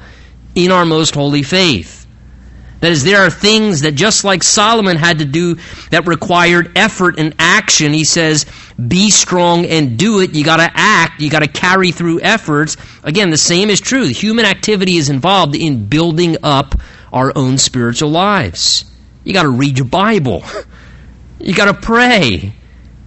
in 0.55 0.71
our 0.71 0.85
most 0.85 1.15
holy 1.15 1.43
faith. 1.43 2.07
That 2.79 2.91
is, 2.91 3.03
there 3.03 3.25
are 3.25 3.29
things 3.29 3.81
that 3.81 3.95
just 3.95 4.23
like 4.23 4.43
Solomon 4.43 4.95
had 4.95 5.19
to 5.19 5.25
do 5.25 5.55
that 5.91 6.07
required 6.07 6.77
effort 6.77 7.17
and 7.17 7.33
action. 7.39 7.93
He 7.93 8.03
says, 8.03 8.45
be 8.87 9.09
strong 9.09 9.65
and 9.65 9.97
do 9.97 10.19
it. 10.19 10.33
You 10.33 10.43
gotta 10.43 10.69
act. 10.73 11.21
You 11.21 11.29
gotta 11.29 11.47
carry 11.47 11.91
through 11.91 12.21
efforts. 12.21 12.77
Again, 13.03 13.31
the 13.31 13.37
same 13.37 13.69
is 13.69 13.79
true. 13.79 14.05
Human 14.05 14.45
activity 14.45 14.97
is 14.97 15.09
involved 15.09 15.55
in 15.55 15.87
building 15.87 16.37
up 16.43 16.75
our 17.15 17.31
own 17.35 17.57
spiritual 17.57 18.09
lives. 18.09 18.85
You 19.23 19.33
got 19.33 19.43
to 19.43 19.49
read 19.49 19.77
your 19.79 19.87
Bible. 19.87 20.43
You 21.37 21.53
got 21.53 21.65
to 21.65 21.73
pray. 21.73 22.53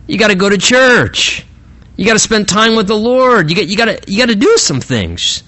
You 0.07 0.19
got 0.19 0.29
to 0.29 0.35
go 0.35 0.49
to 0.49 0.59
church. 0.59 1.47
You 1.97 2.05
got 2.05 2.13
to 2.13 2.19
spend 2.19 2.49
time 2.49 2.77
with 2.77 2.87
the 2.87 2.97
Lord. 2.97 3.51
You 3.51 3.57
got 3.57 3.69
you 3.69 3.77
got 3.77 3.87
to 3.87 4.13
you 4.13 4.19
got 4.19 4.29
to 4.29 4.37
do 4.37 4.57
some 4.59 4.81
things. 4.81 5.43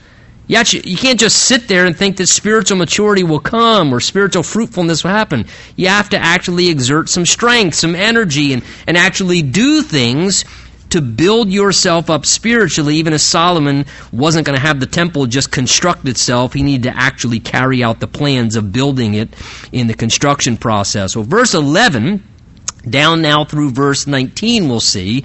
You, 0.46 0.56
actually, 0.56 0.90
you 0.90 0.96
can't 0.96 1.20
just 1.20 1.44
sit 1.44 1.68
there 1.68 1.86
and 1.86 1.96
think 1.96 2.16
that 2.16 2.26
spiritual 2.26 2.76
maturity 2.76 3.22
will 3.22 3.38
come 3.38 3.94
or 3.94 4.00
spiritual 4.00 4.42
fruitfulness 4.42 5.04
will 5.04 5.12
happen. 5.12 5.46
You 5.76 5.86
have 5.88 6.08
to 6.08 6.18
actually 6.18 6.68
exert 6.68 7.08
some 7.08 7.24
strength, 7.24 7.76
some 7.76 7.94
energy, 7.94 8.52
and, 8.52 8.64
and 8.88 8.96
actually 8.96 9.42
do 9.42 9.82
things 9.82 10.44
to 10.90 11.00
build 11.00 11.50
yourself 11.50 12.10
up 12.10 12.26
spiritually, 12.26 12.96
even 12.96 13.12
as 13.12 13.22
Solomon 13.22 13.86
wasn't 14.12 14.46
going 14.46 14.56
to 14.56 14.62
have 14.62 14.80
the 14.80 14.86
temple 14.86 15.26
just 15.26 15.50
construct 15.50 16.06
itself. 16.06 16.52
He 16.52 16.62
needed 16.62 16.90
to 16.90 16.96
actually 16.96 17.40
carry 17.40 17.82
out 17.82 18.00
the 18.00 18.06
plans 18.06 18.56
of 18.56 18.72
building 18.72 19.14
it 19.14 19.28
in 19.72 19.86
the 19.86 19.94
construction 19.94 20.56
process. 20.56 21.16
Well, 21.16 21.24
verse 21.24 21.54
11, 21.54 22.22
down 22.88 23.22
now 23.22 23.44
through 23.44 23.70
verse 23.70 24.06
19, 24.06 24.68
we'll 24.68 24.80
see. 24.80 25.24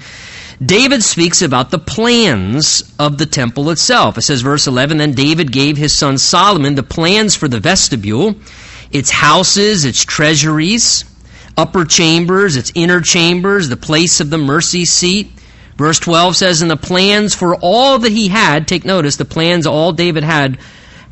David 0.64 1.04
speaks 1.04 1.42
about 1.42 1.70
the 1.70 1.80
plans 1.80 2.94
of 2.98 3.18
the 3.18 3.26
temple 3.26 3.70
itself. 3.72 4.18
It 4.18 4.22
says, 4.22 4.42
verse 4.42 4.68
11, 4.68 4.98
Then 4.98 5.12
David 5.12 5.52
gave 5.52 5.76
his 5.76 5.94
son 5.94 6.18
Solomon 6.18 6.76
the 6.76 6.84
plans 6.84 7.36
for 7.36 7.48
the 7.48 7.60
vestibule, 7.60 8.36
its 8.92 9.10
houses, 9.10 9.84
its 9.84 10.06
treasuries, 10.06 11.04
upper 11.58 11.84
chambers, 11.84 12.56
its 12.56 12.72
inner 12.76 13.02
chambers, 13.02 13.68
the 13.68 13.78
place 13.78 14.22
of 14.22 14.30
the 14.30 14.38
mercy 14.38 14.86
seat, 14.86 15.32
Verse 15.76 16.00
12 16.00 16.36
says, 16.36 16.62
And 16.62 16.72
the 16.72 16.78
plans 16.78 17.36
for 17.36 17.56
all 17.56 18.00
that 18.00 18.12
he 18.12 18.30
had, 18.30 18.68
take 18.68 18.86
notice, 18.86 19.18
the 19.18 19.26
plans 19.26 19.68
all 19.68 19.92
David 19.92 20.24
had 20.24 20.58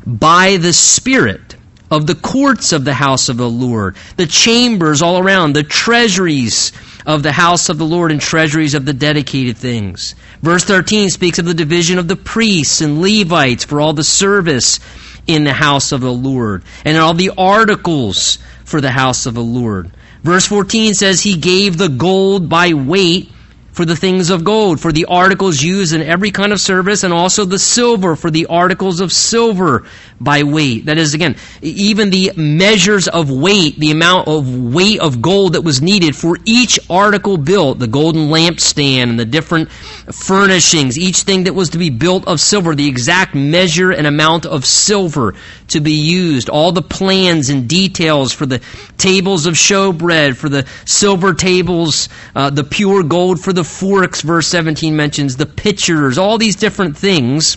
by 0.06 0.56
the 0.56 0.72
Spirit 0.72 1.56
of 1.90 2.06
the 2.06 2.14
courts 2.14 2.72
of 2.72 2.84
the 2.84 2.94
house 2.94 3.28
of 3.28 3.36
the 3.36 3.48
Lord, 3.48 3.96
the 4.16 4.26
chambers 4.26 5.02
all 5.02 5.18
around, 5.18 5.52
the 5.52 5.62
treasuries 5.62 6.72
of 7.06 7.22
the 7.22 7.32
house 7.32 7.68
of 7.68 7.76
the 7.78 7.84
Lord 7.84 8.10
and 8.10 8.20
treasuries 8.20 8.74
of 8.74 8.86
the 8.86 8.94
dedicated 8.94 9.58
things. 9.58 10.14
Verse 10.42 10.64
13 10.64 11.10
speaks 11.10 11.38
of 11.38 11.44
the 11.44 11.54
division 11.54 11.98
of 11.98 12.08
the 12.08 12.16
priests 12.16 12.80
and 12.80 13.00
Levites 13.00 13.64
for 13.64 13.80
all 13.80 13.92
the 13.92 14.04
service 14.04 14.80
in 15.26 15.44
the 15.44 15.52
house 15.52 15.92
of 15.92 16.00
the 16.00 16.12
Lord, 16.12 16.64
and 16.84 16.96
all 16.96 17.14
the 17.14 17.32
articles 17.36 18.38
for 18.64 18.80
the 18.80 18.90
house 18.90 19.26
of 19.26 19.34
the 19.34 19.42
Lord. 19.42 19.90
Verse 20.22 20.46
14 20.46 20.94
says, 20.94 21.22
He 21.22 21.36
gave 21.36 21.76
the 21.76 21.88
gold 21.88 22.48
by 22.48 22.72
weight 22.72 23.30
for 23.74 23.84
the 23.84 23.96
things 23.96 24.30
of 24.30 24.44
gold, 24.44 24.80
for 24.80 24.92
the 24.92 25.04
articles 25.06 25.60
used 25.60 25.92
in 25.92 26.00
every 26.00 26.30
kind 26.30 26.52
of 26.52 26.60
service, 26.60 27.02
and 27.02 27.12
also 27.12 27.44
the 27.44 27.58
silver 27.58 28.14
for 28.14 28.30
the 28.30 28.46
articles 28.46 29.00
of 29.00 29.12
silver 29.12 29.84
by 30.20 30.44
weight. 30.44 30.86
That 30.86 30.96
is, 30.96 31.12
again, 31.12 31.34
even 31.60 32.10
the 32.10 32.32
measures 32.36 33.08
of 33.08 33.32
weight, 33.32 33.76
the 33.80 33.90
amount 33.90 34.28
of 34.28 34.48
weight 34.72 35.00
of 35.00 35.20
gold 35.20 35.54
that 35.54 35.62
was 35.62 35.82
needed 35.82 36.14
for 36.14 36.38
each 36.44 36.78
article 36.88 37.36
built, 37.36 37.80
the 37.80 37.88
golden 37.88 38.28
lampstand 38.28 39.10
and 39.10 39.18
the 39.18 39.24
different 39.24 39.72
furnishings, 39.72 40.96
each 40.96 41.22
thing 41.22 41.44
that 41.44 41.54
was 41.54 41.70
to 41.70 41.78
be 41.78 41.90
built 41.90 42.28
of 42.28 42.40
silver, 42.40 42.76
the 42.76 42.86
exact 42.86 43.34
measure 43.34 43.90
and 43.90 44.06
amount 44.06 44.46
of 44.46 44.64
silver 44.64 45.34
to 45.68 45.80
be 45.80 45.94
used, 45.94 46.48
all 46.48 46.70
the 46.70 46.80
plans 46.80 47.50
and 47.50 47.68
details 47.68 48.32
for 48.32 48.46
the 48.46 48.60
tables 48.98 49.46
of 49.46 49.54
showbread, 49.54 50.36
for 50.36 50.48
the 50.48 50.64
silver 50.84 51.34
tables, 51.34 52.08
uh, 52.36 52.50
the 52.50 52.62
pure 52.62 53.02
gold 53.02 53.40
for 53.40 53.52
the 53.52 53.63
forks, 53.64 54.20
verse 54.20 54.46
17 54.48 54.94
mentions, 54.94 55.36
the 55.36 55.46
pitchers, 55.46 56.18
all 56.18 56.38
these 56.38 56.56
different 56.56 56.96
things. 56.96 57.56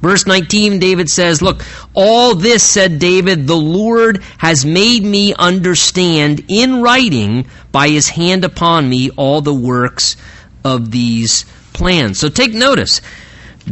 Verse 0.00 0.26
19, 0.26 0.78
David 0.78 1.08
says, 1.08 1.42
Look, 1.42 1.62
all 1.94 2.34
this, 2.34 2.62
said 2.62 2.98
David, 2.98 3.46
the 3.46 3.56
Lord 3.56 4.22
has 4.38 4.64
made 4.64 5.02
me 5.02 5.34
understand 5.34 6.44
in 6.48 6.82
writing 6.82 7.46
by 7.72 7.88
his 7.88 8.08
hand 8.08 8.44
upon 8.44 8.88
me 8.88 9.10
all 9.10 9.40
the 9.40 9.54
works 9.54 10.16
of 10.64 10.90
these 10.90 11.44
plans. 11.72 12.18
So 12.18 12.28
take 12.28 12.52
notice. 12.52 13.00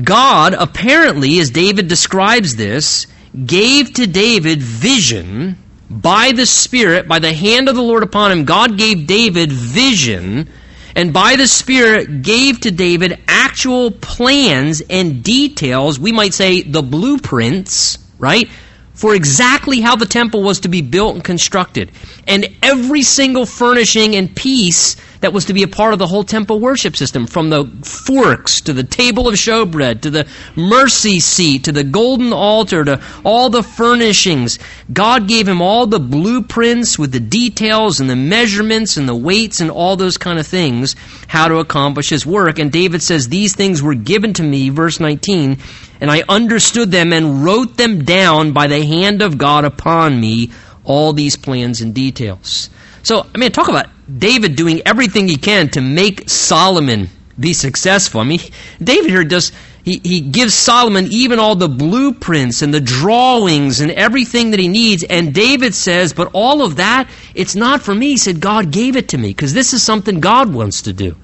God, 0.02 0.54
apparently, 0.54 1.38
as 1.38 1.50
David 1.50 1.88
describes 1.88 2.56
this, 2.56 3.06
gave 3.46 3.92
to 3.94 4.06
David 4.06 4.62
vision 4.62 5.58
by 5.90 6.32
the 6.32 6.46
Spirit, 6.46 7.06
by 7.06 7.18
the 7.18 7.32
hand 7.32 7.68
of 7.68 7.76
the 7.76 7.82
Lord 7.82 8.02
upon 8.02 8.32
him. 8.32 8.44
God 8.44 8.78
gave 8.78 9.06
David 9.06 9.52
vision 9.52 10.48
and 10.94 11.12
by 11.12 11.36
the 11.36 11.46
Spirit 11.46 12.22
gave 12.22 12.60
to 12.60 12.70
David 12.70 13.18
actual 13.26 13.90
plans 13.90 14.82
and 14.88 15.22
details, 15.22 15.98
we 15.98 16.12
might 16.12 16.34
say 16.34 16.62
the 16.62 16.82
blueprints, 16.82 17.98
right? 18.18 18.48
For 18.94 19.14
exactly 19.14 19.80
how 19.80 19.96
the 19.96 20.06
temple 20.06 20.42
was 20.42 20.60
to 20.60 20.68
be 20.68 20.82
built 20.82 21.14
and 21.14 21.24
constructed. 21.24 21.90
And 22.26 22.46
every 22.62 23.02
single 23.02 23.46
furnishing 23.46 24.14
and 24.16 24.34
piece 24.34 24.96
that 25.22 25.32
was 25.32 25.44
to 25.46 25.54
be 25.54 25.62
a 25.62 25.68
part 25.68 25.92
of 25.92 25.98
the 26.00 26.06
whole 26.06 26.24
temple 26.24 26.58
worship 26.58 26.96
system, 26.96 27.26
from 27.26 27.48
the 27.48 27.64
forks 27.84 28.60
to 28.60 28.72
the 28.72 28.82
table 28.82 29.28
of 29.28 29.34
showbread 29.34 30.02
to 30.02 30.10
the 30.10 30.26
mercy 30.56 31.20
seat 31.20 31.64
to 31.64 31.72
the 31.72 31.84
golden 31.84 32.32
altar 32.32 32.84
to 32.84 33.00
all 33.24 33.48
the 33.48 33.62
furnishings. 33.62 34.58
God 34.92 35.28
gave 35.28 35.46
him 35.46 35.62
all 35.62 35.86
the 35.86 36.00
blueprints 36.00 36.98
with 36.98 37.12
the 37.12 37.20
details 37.20 38.00
and 38.00 38.10
the 38.10 38.16
measurements 38.16 38.96
and 38.96 39.08
the 39.08 39.14
weights 39.14 39.60
and 39.60 39.70
all 39.70 39.96
those 39.96 40.18
kind 40.18 40.40
of 40.40 40.46
things, 40.46 40.96
how 41.28 41.46
to 41.46 41.58
accomplish 41.58 42.10
his 42.10 42.26
work. 42.26 42.58
And 42.58 42.72
David 42.72 43.00
says, 43.00 43.28
These 43.28 43.54
things 43.54 43.80
were 43.80 43.94
given 43.94 44.32
to 44.34 44.42
me, 44.42 44.70
verse 44.70 44.98
19, 44.98 45.58
and 46.00 46.10
I 46.10 46.24
understood 46.28 46.90
them 46.90 47.12
and 47.12 47.44
wrote 47.44 47.76
them 47.76 48.04
down 48.04 48.52
by 48.52 48.66
the 48.66 48.84
hand 48.84 49.22
of 49.22 49.38
God 49.38 49.64
upon 49.64 50.20
me, 50.20 50.50
all 50.82 51.12
these 51.12 51.36
plans 51.36 51.80
and 51.80 51.94
details. 51.94 52.68
So, 53.02 53.26
I 53.34 53.38
mean, 53.38 53.50
talk 53.52 53.68
about 53.68 53.86
David 54.18 54.56
doing 54.56 54.82
everything 54.86 55.28
he 55.28 55.36
can 55.36 55.68
to 55.70 55.80
make 55.80 56.28
Solomon 56.28 57.08
be 57.38 57.52
successful. 57.52 58.20
I 58.20 58.24
mean, 58.24 58.40
David 58.82 59.10
here 59.10 59.24
does, 59.24 59.52
he, 59.84 60.00
he 60.04 60.20
gives 60.20 60.54
Solomon 60.54 61.06
even 61.10 61.38
all 61.38 61.56
the 61.56 61.68
blueprints 61.68 62.62
and 62.62 62.72
the 62.72 62.80
drawings 62.80 63.80
and 63.80 63.90
everything 63.90 64.50
that 64.50 64.60
he 64.60 64.68
needs. 64.68 65.02
And 65.02 65.34
David 65.34 65.74
says, 65.74 66.12
but 66.12 66.30
all 66.32 66.62
of 66.62 66.76
that, 66.76 67.08
it's 67.34 67.56
not 67.56 67.82
for 67.82 67.94
me. 67.94 68.10
He 68.10 68.16
said, 68.18 68.40
God 68.40 68.70
gave 68.70 68.96
it 68.96 69.08
to 69.10 69.18
me 69.18 69.28
because 69.28 69.54
this 69.54 69.72
is 69.72 69.82
something 69.82 70.20
God 70.20 70.52
wants 70.52 70.82
to 70.82 70.92
do. 70.92 71.16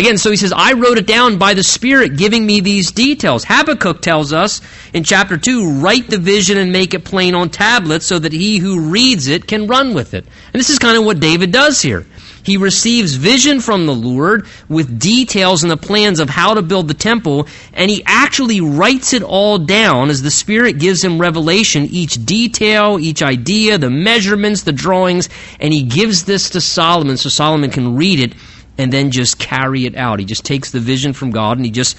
Again, 0.00 0.16
so 0.16 0.30
he 0.30 0.38
says, 0.38 0.54
I 0.56 0.72
wrote 0.72 0.96
it 0.96 1.06
down 1.06 1.36
by 1.36 1.52
the 1.52 1.62
Spirit 1.62 2.16
giving 2.16 2.46
me 2.46 2.60
these 2.60 2.90
details. 2.90 3.44
Habakkuk 3.44 4.00
tells 4.00 4.32
us 4.32 4.62
in 4.94 5.04
chapter 5.04 5.36
2 5.36 5.82
write 5.82 6.08
the 6.08 6.16
vision 6.16 6.56
and 6.56 6.72
make 6.72 6.94
it 6.94 7.04
plain 7.04 7.34
on 7.34 7.50
tablets 7.50 8.06
so 8.06 8.18
that 8.18 8.32
he 8.32 8.56
who 8.56 8.88
reads 8.88 9.28
it 9.28 9.46
can 9.46 9.66
run 9.66 9.92
with 9.92 10.14
it. 10.14 10.24
And 10.24 10.58
this 10.58 10.70
is 10.70 10.78
kind 10.78 10.96
of 10.96 11.04
what 11.04 11.20
David 11.20 11.52
does 11.52 11.82
here. 11.82 12.06
He 12.42 12.56
receives 12.56 13.16
vision 13.16 13.60
from 13.60 13.84
the 13.84 13.94
Lord 13.94 14.46
with 14.70 14.98
details 14.98 15.62
and 15.62 15.70
the 15.70 15.76
plans 15.76 16.18
of 16.18 16.30
how 16.30 16.54
to 16.54 16.62
build 16.62 16.88
the 16.88 16.94
temple, 16.94 17.46
and 17.74 17.90
he 17.90 18.02
actually 18.06 18.62
writes 18.62 19.12
it 19.12 19.22
all 19.22 19.58
down 19.58 20.08
as 20.08 20.22
the 20.22 20.30
Spirit 20.30 20.78
gives 20.78 21.04
him 21.04 21.20
revelation, 21.20 21.84
each 21.84 22.24
detail, 22.24 22.98
each 22.98 23.22
idea, 23.22 23.76
the 23.76 23.90
measurements, 23.90 24.62
the 24.62 24.72
drawings, 24.72 25.28
and 25.60 25.74
he 25.74 25.82
gives 25.82 26.24
this 26.24 26.48
to 26.48 26.60
Solomon 26.62 27.18
so 27.18 27.28
Solomon 27.28 27.70
can 27.70 27.96
read 27.96 28.18
it 28.18 28.32
and 28.80 28.92
then 28.92 29.10
just 29.10 29.38
carry 29.38 29.84
it 29.86 29.94
out. 29.94 30.18
He 30.18 30.24
just 30.24 30.44
takes 30.44 30.70
the 30.70 30.80
vision 30.80 31.12
from 31.12 31.30
God 31.30 31.58
and 31.58 31.64
he 31.64 31.70
just 31.70 31.96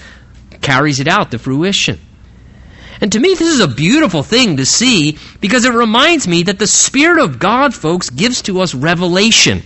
carries 0.60 1.00
it 1.00 1.08
out 1.08 1.30
to 1.30 1.38
fruition. 1.38 1.98
And 3.00 3.10
to 3.12 3.20
me, 3.20 3.34
this 3.34 3.48
is 3.48 3.60
a 3.60 3.68
beautiful 3.68 4.22
thing 4.22 4.58
to 4.58 4.66
see 4.66 5.18
because 5.40 5.64
it 5.64 5.74
reminds 5.74 6.28
me 6.28 6.44
that 6.44 6.58
the 6.58 6.66
Spirit 6.66 7.18
of 7.22 7.38
God, 7.38 7.74
folks, 7.74 8.10
gives 8.10 8.42
to 8.42 8.60
us 8.60 8.74
revelation. 8.74 9.62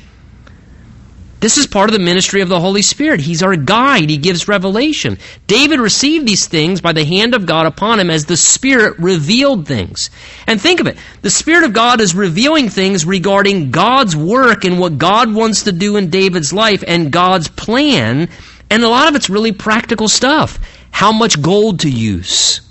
This 1.38 1.58
is 1.58 1.66
part 1.66 1.90
of 1.90 1.92
the 1.92 2.02
ministry 2.02 2.40
of 2.40 2.48
the 2.48 2.60
Holy 2.60 2.80
Spirit. 2.80 3.20
He's 3.20 3.42
our 3.42 3.56
guide. 3.56 4.08
He 4.08 4.16
gives 4.16 4.48
revelation. 4.48 5.18
David 5.46 5.80
received 5.80 6.26
these 6.26 6.46
things 6.46 6.80
by 6.80 6.92
the 6.92 7.04
hand 7.04 7.34
of 7.34 7.44
God 7.44 7.66
upon 7.66 8.00
him 8.00 8.08
as 8.08 8.24
the 8.24 8.38
Spirit 8.38 8.98
revealed 8.98 9.66
things. 9.66 10.08
And 10.46 10.60
think 10.60 10.80
of 10.80 10.86
it. 10.86 10.96
The 11.20 11.30
Spirit 11.30 11.64
of 11.64 11.74
God 11.74 12.00
is 12.00 12.14
revealing 12.14 12.70
things 12.70 13.04
regarding 13.04 13.70
God's 13.70 14.16
work 14.16 14.64
and 14.64 14.78
what 14.78 14.96
God 14.96 15.32
wants 15.34 15.64
to 15.64 15.72
do 15.72 15.96
in 15.96 16.08
David's 16.08 16.54
life 16.54 16.82
and 16.86 17.12
God's 17.12 17.48
plan. 17.48 18.30
And 18.70 18.82
a 18.82 18.88
lot 18.88 19.08
of 19.08 19.14
it's 19.14 19.28
really 19.28 19.52
practical 19.52 20.08
stuff. 20.08 20.58
How 20.90 21.12
much 21.12 21.42
gold 21.42 21.80
to 21.80 21.90
use. 21.90 22.62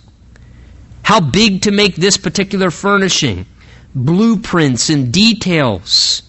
How 1.04 1.20
big 1.20 1.62
to 1.64 1.72
make 1.72 1.96
this 1.96 2.18
particular 2.18 2.72
furnishing. 2.72 3.46
Blueprints 3.94 4.90
and 4.90 5.14
details 5.14 6.24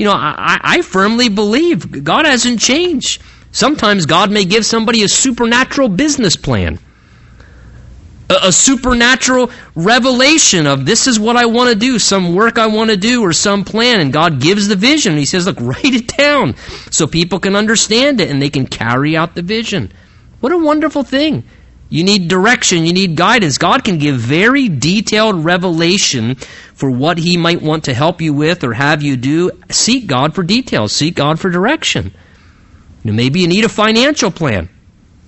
you 0.00 0.06
know, 0.06 0.14
I, 0.14 0.58
I 0.62 0.80
firmly 0.80 1.28
believe 1.28 2.02
God 2.02 2.24
hasn't 2.24 2.58
changed. 2.58 3.20
Sometimes 3.52 4.06
God 4.06 4.30
may 4.30 4.46
give 4.46 4.64
somebody 4.64 5.02
a 5.02 5.08
supernatural 5.08 5.90
business 5.90 6.36
plan, 6.36 6.78
a, 8.30 8.36
a 8.44 8.50
supernatural 8.50 9.50
revelation 9.74 10.66
of 10.66 10.86
this 10.86 11.06
is 11.06 11.20
what 11.20 11.36
I 11.36 11.44
want 11.44 11.68
to 11.68 11.76
do, 11.76 11.98
some 11.98 12.34
work 12.34 12.56
I 12.56 12.68
want 12.68 12.88
to 12.88 12.96
do, 12.96 13.22
or 13.22 13.34
some 13.34 13.62
plan, 13.62 14.00
and 14.00 14.10
God 14.10 14.40
gives 14.40 14.68
the 14.68 14.74
vision. 14.74 15.18
He 15.18 15.26
says, 15.26 15.44
Look, 15.44 15.58
write 15.60 15.84
it 15.84 16.16
down 16.16 16.56
so 16.90 17.06
people 17.06 17.38
can 17.38 17.54
understand 17.54 18.22
it 18.22 18.30
and 18.30 18.40
they 18.40 18.48
can 18.48 18.66
carry 18.66 19.18
out 19.18 19.34
the 19.34 19.42
vision. 19.42 19.92
What 20.40 20.52
a 20.52 20.56
wonderful 20.56 21.02
thing. 21.02 21.44
You 21.90 22.04
need 22.04 22.28
direction, 22.28 22.86
you 22.86 22.92
need 22.92 23.16
guidance. 23.16 23.58
God 23.58 23.82
can 23.82 23.98
give 23.98 24.14
very 24.16 24.68
detailed 24.68 25.44
revelation 25.44 26.36
for 26.36 26.88
what 26.88 27.18
He 27.18 27.36
might 27.36 27.60
want 27.60 27.84
to 27.84 27.94
help 27.94 28.20
you 28.20 28.32
with 28.32 28.62
or 28.62 28.72
have 28.72 29.02
you 29.02 29.16
do. 29.16 29.50
Seek 29.70 30.06
God 30.06 30.34
for 30.34 30.44
details, 30.44 30.92
seek 30.92 31.16
God 31.16 31.40
for 31.40 31.50
direction. 31.50 32.14
You 33.02 33.10
know, 33.10 33.16
maybe 33.16 33.40
you 33.40 33.48
need 33.48 33.64
a 33.64 33.68
financial 33.68 34.30
plan. 34.30 34.68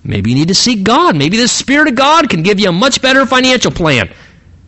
Maybe 0.04 0.30
you 0.30 0.36
need 0.36 0.48
to 0.48 0.54
seek 0.54 0.84
God. 0.84 1.16
Maybe 1.16 1.36
the 1.36 1.48
Spirit 1.48 1.88
of 1.88 1.96
God 1.96 2.30
can 2.30 2.42
give 2.42 2.60
you 2.60 2.68
a 2.68 2.72
much 2.72 3.02
better 3.02 3.26
financial 3.26 3.72
plan 3.72 4.12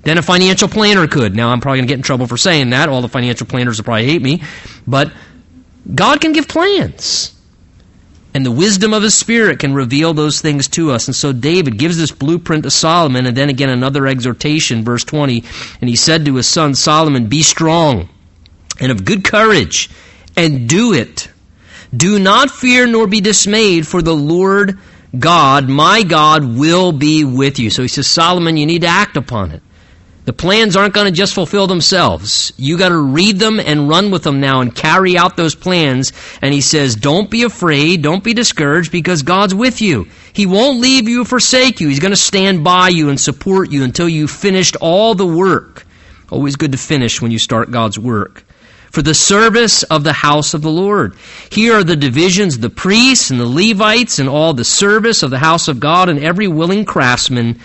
than 0.02 0.18
a 0.18 0.22
financial 0.22 0.68
planner 0.68 1.07
could. 1.07 1.35
Now, 1.35 1.50
I'm 1.50 1.61
probably 1.61 1.78
going 1.78 1.88
to 1.88 1.92
get 1.92 1.98
in 1.98 2.02
trouble 2.02 2.26
for 2.26 2.37
saying 2.37 2.70
that. 2.70 2.88
All 2.88 3.02
the 3.02 3.09
financial 3.09 3.46
planners 3.46 3.78
will 3.78 3.85
probably 3.85 4.07
hate 4.07 4.22
me. 4.22 4.42
But 4.87 5.12
God 5.92 6.20
can 6.20 6.33
give 6.33 6.46
plans. 6.46 7.35
And 8.35 8.44
the 8.44 8.51
wisdom 8.51 8.92
of 8.92 9.05
his 9.05 9.14
spirit 9.14 9.61
can 9.61 9.75
reveal 9.75 10.12
those 10.12 10.40
things 10.40 10.66
to 10.68 10.90
us. 10.90 11.07
And 11.07 11.14
so 11.14 11.33
David 11.33 11.79
gives 11.79 11.97
this 11.97 12.11
blueprint 12.11 12.64
to 12.64 12.70
Solomon, 12.70 13.27
and 13.27 13.37
then 13.37 13.49
again 13.49 13.68
another 13.68 14.09
exhortation, 14.09 14.85
verse 14.85 15.05
20. 15.05 15.44
And 15.81 15.88
he 15.88 15.94
said 15.94 16.25
to 16.25 16.35
his 16.35 16.49
son 16.49 16.75
Solomon, 16.75 17.29
Be 17.29 17.44
strong 17.44 18.09
and 18.81 18.90
of 18.90 19.05
good 19.05 19.23
courage, 19.23 19.88
and 20.37 20.68
do 20.68 20.92
it. 20.92 21.29
Do 21.97 22.18
not 22.18 22.51
fear 22.51 22.88
nor 22.88 23.07
be 23.07 23.20
dismayed, 23.20 23.87
for 23.87 24.03
the 24.03 24.16
Lord 24.16 24.81
God, 25.16 25.68
my 25.68 26.03
God, 26.03 26.44
will 26.44 26.90
be 26.90 27.25
with 27.25 27.61
you. 27.61 27.70
So 27.70 27.83
he 27.83 27.88
says, 27.88 28.09
Solomon, 28.09 28.57
you 28.57 28.66
need 28.66 28.83
to 28.83 28.88
act 28.88 29.16
upon 29.16 29.53
it. 29.53 29.62
The 30.24 30.32
plans 30.32 30.74
aren't 30.74 30.94
going 30.94 31.06
to 31.06 31.12
just 31.12 31.34
fulfill 31.34 31.66
themselves. 31.66 32.54
You 32.56 32.78
got 32.78 32.88
to 32.88 32.98
read 32.98 33.38
them 33.38 33.60
and 33.60 33.90
run 33.90 34.10
with 34.10 34.22
them 34.22 34.40
now 34.40 34.62
and 34.62 34.74
carry 34.74 35.18
out 35.18 35.37
those 35.37 35.54
plans. 35.54 36.14
And 36.40 36.54
he 36.54 36.62
says, 36.62 36.96
don't 36.96 37.30
be 37.30 37.42
afraid, 37.42 38.02
don't 38.02 38.24
be 38.24 38.32
discouraged 38.32 38.90
because 38.90 39.22
God's 39.22 39.54
with 39.54 39.82
you. 39.82 40.08
He 40.32 40.46
won't 40.46 40.80
leave 40.80 41.08
you 41.10 41.22
or 41.22 41.26
forsake 41.26 41.80
you. 41.80 41.88
He's 41.88 42.00
going 42.00 42.12
to 42.12 42.16
stand 42.16 42.64
by 42.64 42.88
you 42.88 43.10
and 43.10 43.20
support 43.20 43.70
you 43.70 43.84
until 43.84 44.08
you've 44.08 44.30
finished 44.30 44.76
all 44.80 45.14
the 45.14 45.26
work. 45.26 45.87
Always 46.30 46.56
good 46.56 46.72
to 46.72 46.78
finish 46.78 47.20
when 47.20 47.30
you 47.30 47.38
start 47.38 47.70
God's 47.70 47.98
work. 47.98 48.44
For 48.90 49.02
the 49.02 49.12
service 49.12 49.82
of 49.82 50.04
the 50.04 50.12
house 50.12 50.54
of 50.54 50.62
the 50.62 50.70
Lord. 50.70 51.16
Here 51.50 51.74
are 51.74 51.84
the 51.84 51.96
divisions, 51.96 52.58
the 52.58 52.70
priests 52.70 53.30
and 53.30 53.38
the 53.38 53.46
Levites 53.46 54.20
and 54.20 54.28
all 54.28 54.54
the 54.54 54.64
service 54.64 55.22
of 55.22 55.30
the 55.30 55.38
house 55.38 55.68
of 55.68 55.80
God 55.80 56.08
and 56.08 56.18
every 56.18 56.48
willing 56.48 56.84
craftsman 56.87 57.60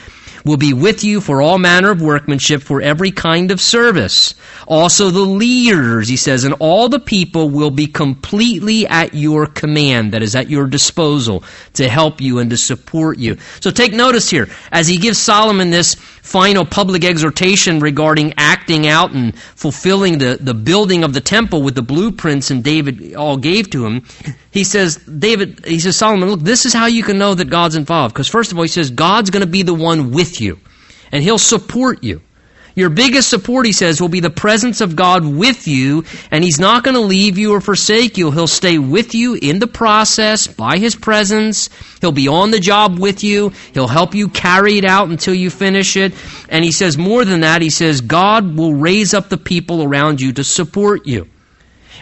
will 0.46 0.58
be 0.58 0.74
with 0.74 1.04
you 1.04 1.22
for 1.22 1.42
all 1.42 1.58
manner 1.58 1.92
of 1.92 2.02
workmanship 2.02 2.62
for 2.62 2.82
every 2.82 3.12
kind 3.12 3.52
of 3.52 3.62
service. 3.62 4.36
Also 4.68 5.10
the 5.10 5.20
leaders, 5.20 6.08
he 6.08 6.18
says, 6.18 6.44
and 6.44 6.56
all 6.60 6.90
the 6.90 7.00
people 7.00 7.50
will 7.50 7.72
be 7.72 7.88
completely 7.88 8.88
at 8.88 9.14
your 9.14 9.46
command, 9.46 10.14
that 10.14 10.22
is 10.22 10.36
at 10.36 10.50
your 10.50 10.68
disposal 10.68 11.44
to 11.74 11.88
help 11.88 12.22
you 12.22 12.40
and 12.40 12.50
to 12.50 12.58
support 12.58 13.18
you. 13.18 13.38
So 13.60 13.72
take 13.72 13.94
notice 13.94 14.30
here, 14.30 14.48
as 14.72 14.88
he 14.88 14.98
gives 14.98 15.18
Solomon 15.18 15.70
this 15.70 15.96
final 15.96 16.66
public 16.66 17.04
exhortation 17.04 17.80
regarding 17.80 18.34
acting 18.38 18.88
out 18.88 19.12
and 19.12 19.38
fulfilling 19.38 20.20
the, 20.20 20.38
the 20.40 20.54
building 20.54 21.04
of 21.04 21.14
the 21.14 21.22
temple 21.22 21.64
with 21.64 21.74
the 21.76 21.82
blueprints 21.82 22.52
and 22.52 22.64
David 22.64 23.16
all 23.16 23.38
gave 23.38 23.70
to 23.72 23.86
him, 23.86 24.06
he 24.52 24.64
says, 24.64 24.98
David, 24.98 25.66
he 25.66 25.80
says, 25.80 25.96
Solomon, 25.96 26.30
look, 26.30 26.42
this 26.42 26.66
is 26.66 26.74
how 26.74 26.88
you 26.88 27.04
can 27.04 27.18
know 27.18 27.36
that 27.36 27.50
God's 27.50 27.76
involved. 27.76 28.14
Because 28.14 28.28
first 28.28 28.52
of 28.52 28.58
all, 28.58 28.64
he 28.64 28.70
says, 28.70 28.90
God's 28.90 29.30
going 29.30 29.46
to 29.46 29.52
be 29.52 29.62
the 29.62 29.74
one 29.74 30.12
with 30.12 30.42
you. 30.42 30.60
And 31.12 31.24
he'll 31.24 31.38
support 31.38 32.04
you. 32.04 32.22
Your 32.76 32.90
biggest 32.90 33.30
support, 33.30 33.66
he 33.66 33.74
says, 33.74 34.00
will 34.00 34.08
be 34.08 34.22
the 34.22 34.30
presence 34.30 34.80
of 34.80 34.96
God 34.96 35.26
with 35.26 35.68
you, 35.68 36.06
and 36.32 36.44
he's 36.44 36.60
not 36.60 36.84
going 36.84 36.94
to 36.96 37.02
leave 37.02 37.38
you 37.38 37.54
or 37.54 37.60
forsake 37.60 38.18
you. 38.18 38.32
He'll 38.32 38.48
stay 38.48 38.78
with 38.78 39.14
you 39.14 39.34
in 39.34 39.60
the 39.60 39.68
process 39.68 40.48
by 40.48 40.78
his 40.78 40.96
presence. 40.96 41.70
He'll 42.00 42.14
be 42.14 42.30
on 42.30 42.52
the 42.52 42.60
job 42.60 42.98
with 42.98 43.22
you. 43.24 43.52
He'll 43.74 43.90
help 43.90 44.16
you 44.16 44.30
carry 44.30 44.78
it 44.78 44.86
out 44.86 45.10
until 45.10 45.34
you 45.34 45.50
finish 45.50 45.98
it. 45.98 46.14
And 46.48 46.64
he 46.64 46.72
says 46.72 46.98
more 46.98 47.26
than 47.26 47.42
that, 47.42 47.62
he 47.62 47.70
says, 47.70 48.00
God 48.00 48.56
will 48.56 48.74
raise 48.74 49.14
up 49.14 49.28
the 49.28 49.38
people 49.38 49.84
around 49.84 50.22
you 50.22 50.32
to 50.34 50.44
support 50.44 51.06
you. 51.06 51.28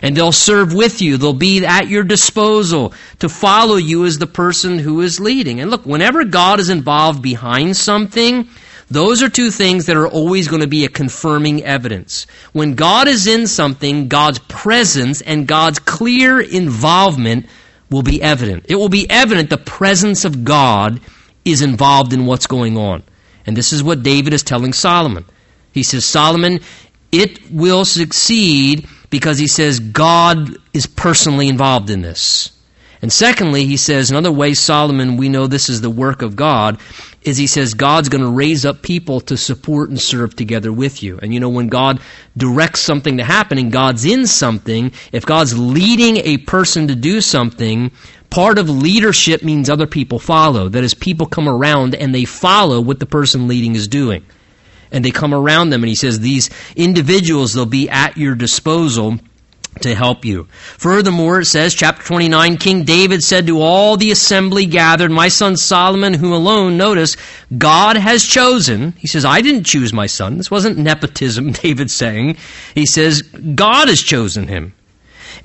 And 0.01 0.15
they'll 0.15 0.31
serve 0.31 0.73
with 0.73 1.01
you. 1.01 1.17
They'll 1.17 1.33
be 1.33 1.65
at 1.65 1.87
your 1.87 2.03
disposal 2.03 2.93
to 3.19 3.29
follow 3.29 3.75
you 3.75 4.05
as 4.05 4.19
the 4.19 4.27
person 4.27 4.79
who 4.79 5.01
is 5.01 5.19
leading. 5.19 5.59
And 5.59 5.71
look, 5.71 5.85
whenever 5.85 6.23
God 6.23 6.59
is 6.59 6.69
involved 6.69 7.21
behind 7.21 7.75
something, 7.75 8.47
those 8.89 9.21
are 9.21 9.29
two 9.29 9.51
things 9.51 9.87
that 9.87 9.97
are 9.97 10.07
always 10.07 10.47
going 10.47 10.61
to 10.61 10.67
be 10.67 10.85
a 10.85 10.89
confirming 10.89 11.63
evidence. 11.63 12.25
When 12.53 12.75
God 12.75 13.07
is 13.07 13.27
in 13.27 13.47
something, 13.47 14.07
God's 14.07 14.39
presence 14.39 15.21
and 15.21 15.47
God's 15.47 15.79
clear 15.79 16.39
involvement 16.39 17.47
will 17.89 18.03
be 18.03 18.21
evident. 18.21 18.65
It 18.69 18.75
will 18.75 18.89
be 18.89 19.09
evident 19.09 19.49
the 19.49 19.57
presence 19.57 20.23
of 20.25 20.43
God 20.43 21.01
is 21.43 21.61
involved 21.61 22.13
in 22.13 22.25
what's 22.25 22.47
going 22.47 22.77
on. 22.77 23.03
And 23.45 23.55
this 23.55 23.73
is 23.73 23.83
what 23.83 24.03
David 24.03 24.33
is 24.33 24.43
telling 24.43 24.73
Solomon. 24.73 25.25
He 25.71 25.83
says, 25.83 26.05
Solomon, 26.05 26.59
it 27.11 27.51
will 27.51 27.85
succeed 27.85 28.87
because 29.09 29.37
he 29.37 29.47
says 29.47 29.79
God 29.79 30.57
is 30.73 30.85
personally 30.85 31.47
involved 31.47 31.89
in 31.89 32.01
this. 32.01 32.51
And 33.01 33.13
secondly, 33.13 33.65
he 33.65 33.77
says, 33.77 34.09
another 34.09 34.31
way, 34.31 34.55
Solomon, 34.55 35.17
we 35.17 35.29
know 35.29 35.45
this 35.45 35.69
is 35.69 35.81
the 35.81 35.89
work 35.89 36.23
of 36.23 36.35
God, 36.35 36.79
is 37.21 37.37
he 37.37 37.45
says 37.45 37.75
God's 37.75 38.09
going 38.09 38.23
to 38.23 38.31
raise 38.31 38.65
up 38.65 38.81
people 38.81 39.19
to 39.21 39.37
support 39.37 39.89
and 39.89 40.01
serve 40.01 40.35
together 40.35 40.73
with 40.73 41.03
you. 41.03 41.19
And 41.21 41.31
you 41.31 41.39
know, 41.39 41.49
when 41.49 41.67
God 41.67 42.01
directs 42.35 42.79
something 42.79 43.17
to 43.17 43.23
happen 43.23 43.59
and 43.59 43.71
God's 43.71 44.05
in 44.05 44.25
something, 44.25 44.91
if 45.11 45.25
God's 45.25 45.57
leading 45.57 46.17
a 46.17 46.37
person 46.37 46.87
to 46.87 46.95
do 46.95 47.21
something, 47.21 47.91
part 48.31 48.57
of 48.57 48.67
leadership 48.67 49.43
means 49.43 49.69
other 49.69 49.87
people 49.87 50.17
follow. 50.17 50.67
That 50.67 50.83
is, 50.83 50.95
people 50.95 51.27
come 51.27 51.47
around 51.47 51.93
and 51.93 52.15
they 52.15 52.25
follow 52.25 52.81
what 52.81 52.99
the 52.99 53.05
person 53.05 53.47
leading 53.47 53.75
is 53.75 53.87
doing. 53.87 54.25
And 54.91 55.03
they 55.03 55.11
come 55.11 55.33
around 55.33 55.69
them, 55.69 55.83
and 55.83 55.89
he 55.89 55.95
says, 55.95 56.19
These 56.19 56.49
individuals, 56.75 57.53
they'll 57.53 57.65
be 57.65 57.89
at 57.89 58.17
your 58.17 58.35
disposal 58.35 59.19
to 59.81 59.95
help 59.95 60.25
you. 60.25 60.47
Furthermore, 60.77 61.41
it 61.41 61.45
says, 61.45 61.75
chapter 61.75 62.03
29, 62.03 62.57
King 62.57 62.83
David 62.83 63.23
said 63.23 63.47
to 63.47 63.61
all 63.61 63.97
the 63.97 64.11
assembly 64.11 64.65
gathered, 64.65 65.11
My 65.11 65.27
son 65.27 65.57
Solomon, 65.57 66.13
whom 66.13 66.33
alone, 66.33 66.77
notice, 66.77 67.17
God 67.57 67.95
has 67.97 68.23
chosen. 68.23 68.93
He 68.93 69.07
says, 69.07 69.25
I 69.25 69.41
didn't 69.41 69.65
choose 69.65 69.93
my 69.93 70.07
son. 70.07 70.37
This 70.37 70.51
wasn't 70.51 70.77
nepotism, 70.77 71.51
David's 71.63 71.93
saying. 71.93 72.37
He 72.73 72.85
says, 72.85 73.21
God 73.21 73.87
has 73.87 74.01
chosen 74.01 74.47
him. 74.47 74.73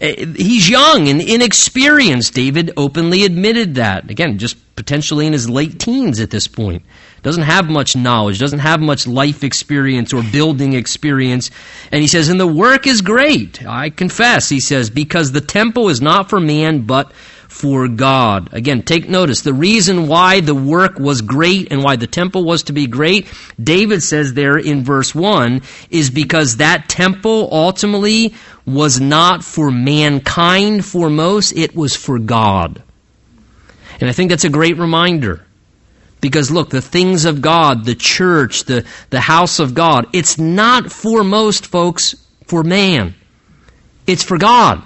Eh, 0.00 0.26
he's 0.36 0.68
young 0.68 1.08
and 1.08 1.20
inexperienced. 1.20 2.34
David 2.34 2.72
openly 2.76 3.24
admitted 3.24 3.74
that. 3.76 4.10
Again, 4.10 4.38
just 4.38 4.56
potentially 4.76 5.26
in 5.26 5.32
his 5.32 5.50
late 5.50 5.78
teens 5.78 6.20
at 6.20 6.30
this 6.30 6.48
point 6.48 6.82
doesn't 7.22 7.44
have 7.44 7.70
much 7.70 7.94
knowledge, 7.94 8.38
doesn't 8.38 8.58
have 8.58 8.80
much 8.80 9.06
life 9.06 9.44
experience 9.44 10.12
or 10.12 10.22
building 10.22 10.72
experience. 10.72 11.50
And 11.92 12.02
he 12.02 12.08
says, 12.08 12.28
and 12.28 12.40
the 12.40 12.46
work 12.46 12.86
is 12.86 13.00
great. 13.00 13.64
I 13.64 13.90
confess, 13.90 14.48
he 14.48 14.60
says, 14.60 14.90
because 14.90 15.30
the 15.32 15.40
temple 15.40 15.88
is 15.88 16.00
not 16.00 16.28
for 16.28 16.40
man, 16.40 16.82
but 16.82 17.12
for 17.52 17.86
God. 17.86 18.48
Again, 18.52 18.82
take 18.82 19.08
notice. 19.08 19.42
The 19.42 19.52
reason 19.52 20.08
why 20.08 20.40
the 20.40 20.54
work 20.54 20.98
was 20.98 21.20
great 21.20 21.70
and 21.70 21.84
why 21.84 21.96
the 21.96 22.06
temple 22.06 22.44
was 22.44 22.64
to 22.64 22.72
be 22.72 22.86
great, 22.86 23.30
David 23.62 24.02
says 24.02 24.32
there 24.32 24.56
in 24.56 24.82
verse 24.82 25.14
1, 25.14 25.60
is 25.90 26.10
because 26.10 26.56
that 26.56 26.88
temple 26.88 27.48
ultimately 27.52 28.34
was 28.64 29.00
not 29.00 29.44
for 29.44 29.70
mankind 29.70 30.84
foremost, 30.84 31.54
it 31.54 31.76
was 31.76 31.94
for 31.94 32.18
God. 32.18 32.82
And 34.00 34.08
I 34.08 34.12
think 34.12 34.30
that's 34.30 34.44
a 34.44 34.50
great 34.50 34.78
reminder. 34.78 35.46
Because 36.22 36.52
look, 36.52 36.70
the 36.70 36.80
things 36.80 37.24
of 37.26 37.42
God, 37.42 37.84
the 37.84 37.96
church, 37.96 38.64
the, 38.64 38.86
the 39.10 39.20
house 39.20 39.58
of 39.58 39.74
God, 39.74 40.06
it's 40.14 40.38
not 40.38 40.90
for 40.90 41.24
most 41.24 41.66
folks 41.66 42.14
for 42.46 42.62
man. 42.62 43.14
It's 44.06 44.22
for 44.22 44.38
God. 44.38 44.82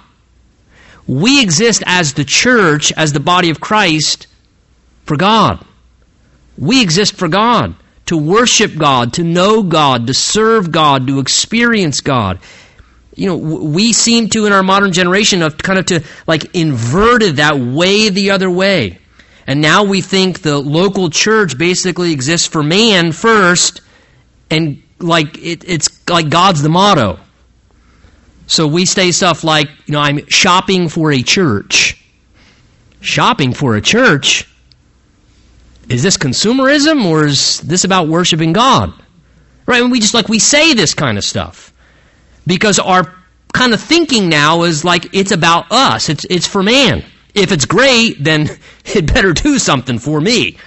We 1.05 1.41
exist 1.41 1.83
as 1.85 2.13
the 2.13 2.25
church, 2.25 2.91
as 2.91 3.13
the 3.13 3.19
body 3.19 3.51
of 3.51 3.61
Christ, 3.61 4.27
for 5.05 5.15
God. 5.15 5.63
We 6.57 6.81
exist 6.81 7.15
for 7.15 7.27
God, 7.27 7.75
to 8.07 8.17
worship 8.17 8.75
God, 8.75 9.13
to 9.13 9.23
know 9.23 9.61
God, 9.61 10.07
to 10.07 10.15
serve 10.15 10.71
God, 10.71 11.05
to 11.05 11.19
experience 11.19 12.01
God. 12.01 12.39
You 13.15 13.27
know, 13.27 13.37
we 13.37 13.93
seem 13.93 14.29
to, 14.29 14.47
in 14.47 14.53
our 14.53 14.63
modern 14.63 14.91
generation, 14.91 15.41
have 15.41 15.57
kind 15.59 15.77
of 15.77 15.85
to 15.87 16.03
like 16.25 16.55
inverted 16.55 17.37
that 17.37 17.59
way 17.59 18.09
the 18.09 18.31
other 18.31 18.49
way. 18.49 18.99
And 19.47 19.61
now 19.61 19.85
we 19.85 20.01
think 20.01 20.41
the 20.41 20.59
local 20.59 21.09
church 21.09 21.57
basically 21.57 22.11
exists 22.11 22.45
for 22.45 22.61
man 22.61 23.13
first, 23.13 23.79
and 24.51 24.83
like 24.99 25.37
it, 25.37 25.63
it's 25.65 26.07
like 26.09 26.29
God's 26.29 26.61
the 26.61 26.69
motto. 26.69 27.19
So 28.47 28.67
we 28.67 28.85
say 28.85 29.11
stuff 29.11 29.43
like, 29.43 29.69
you 29.85 29.93
know, 29.93 29.99
I'm 29.99 30.27
shopping 30.27 30.89
for 30.89 31.11
a 31.11 31.21
church. 31.21 32.01
Shopping 33.01 33.53
for 33.53 33.75
a 33.75 33.81
church? 33.81 34.47
Is 35.89 36.03
this 36.03 36.17
consumerism 36.17 37.05
or 37.05 37.25
is 37.25 37.59
this 37.61 37.83
about 37.83 38.07
worshiping 38.07 38.53
God? 38.53 38.93
Right? 39.65 39.81
And 39.81 39.91
we 39.91 39.99
just 39.99 40.13
like 40.13 40.27
we 40.27 40.39
say 40.39 40.73
this 40.73 40.93
kind 40.93 41.17
of 41.17 41.23
stuff. 41.23 41.73
Because 42.45 42.79
our 42.79 43.13
kind 43.53 43.73
of 43.73 43.81
thinking 43.81 44.29
now 44.29 44.63
is 44.63 44.83
like 44.83 45.13
it's 45.13 45.31
about 45.31 45.71
us. 45.71 46.09
It's 46.09 46.25
it's 46.29 46.47
for 46.47 46.63
man. 46.63 47.03
If 47.33 47.51
it's 47.51 47.65
great, 47.65 48.23
then 48.23 48.49
it 48.95 49.13
better 49.13 49.33
do 49.33 49.59
something 49.59 49.99
for 49.99 50.19
me. 50.19 50.57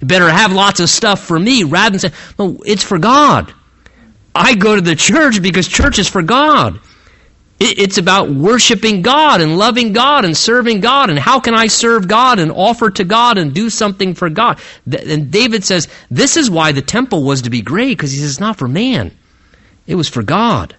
It 0.00 0.08
better 0.08 0.28
have 0.28 0.52
lots 0.52 0.80
of 0.80 0.88
stuff 0.88 1.24
for 1.24 1.38
me 1.38 1.64
rather 1.64 1.98
than 1.98 2.10
say, 2.10 2.16
no, 2.38 2.62
it's 2.64 2.84
for 2.84 2.98
God. 2.98 3.52
I 4.34 4.54
go 4.54 4.76
to 4.76 4.80
the 4.80 4.94
church 4.94 5.42
because 5.42 5.66
church 5.66 5.98
is 5.98 6.08
for 6.08 6.22
God. 6.22 6.80
It's 7.60 7.98
about 7.98 8.30
worshiping 8.30 9.02
God 9.02 9.40
and 9.40 9.58
loving 9.58 9.92
God 9.92 10.24
and 10.24 10.36
serving 10.36 10.78
God. 10.78 11.10
And 11.10 11.18
how 11.18 11.40
can 11.40 11.54
I 11.54 11.66
serve 11.66 12.06
God 12.06 12.38
and 12.38 12.52
offer 12.52 12.88
to 12.88 13.02
God 13.02 13.36
and 13.36 13.52
do 13.52 13.68
something 13.68 14.14
for 14.14 14.30
God? 14.30 14.60
And 14.86 15.32
David 15.32 15.64
says, 15.64 15.88
this 16.08 16.36
is 16.36 16.48
why 16.48 16.70
the 16.70 16.82
temple 16.82 17.24
was 17.24 17.42
to 17.42 17.50
be 17.50 17.60
great, 17.60 17.98
because 17.98 18.12
he 18.12 18.18
says, 18.18 18.30
it's 18.30 18.40
not 18.40 18.58
for 18.58 18.68
man. 18.68 19.10
It 19.88 19.96
was 19.96 20.08
for 20.08 20.22
God. 20.22 20.76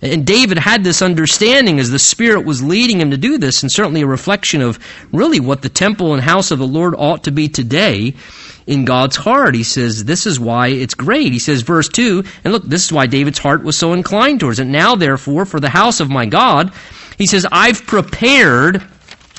And 0.00 0.24
David 0.24 0.58
had 0.58 0.84
this 0.84 1.02
understanding 1.02 1.80
as 1.80 1.90
the 1.90 1.98
Spirit 1.98 2.44
was 2.44 2.62
leading 2.62 3.00
him 3.00 3.10
to 3.10 3.16
do 3.16 3.36
this, 3.36 3.62
and 3.62 3.72
certainly 3.72 4.02
a 4.02 4.06
reflection 4.06 4.60
of 4.60 4.78
really 5.12 5.40
what 5.40 5.62
the 5.62 5.68
temple 5.68 6.14
and 6.14 6.22
house 6.22 6.52
of 6.52 6.60
the 6.60 6.66
Lord 6.66 6.94
ought 6.96 7.24
to 7.24 7.32
be 7.32 7.48
today 7.48 8.14
in 8.68 8.84
God's 8.84 9.16
heart. 9.16 9.56
He 9.56 9.64
says, 9.64 10.04
This 10.04 10.24
is 10.26 10.38
why 10.38 10.68
it's 10.68 10.94
great. 10.94 11.32
He 11.32 11.40
says, 11.40 11.62
verse 11.62 11.88
2, 11.88 12.22
and 12.44 12.52
look, 12.52 12.62
this 12.62 12.84
is 12.84 12.92
why 12.92 13.06
David's 13.06 13.38
heart 13.38 13.64
was 13.64 13.76
so 13.76 13.92
inclined 13.92 14.40
towards 14.40 14.60
it. 14.60 14.66
Now, 14.66 14.94
therefore, 14.94 15.46
for 15.46 15.58
the 15.58 15.70
house 15.70 15.98
of 15.98 16.10
my 16.10 16.26
God, 16.26 16.72
he 17.16 17.26
says, 17.26 17.46
I've 17.50 17.84
prepared 17.84 18.86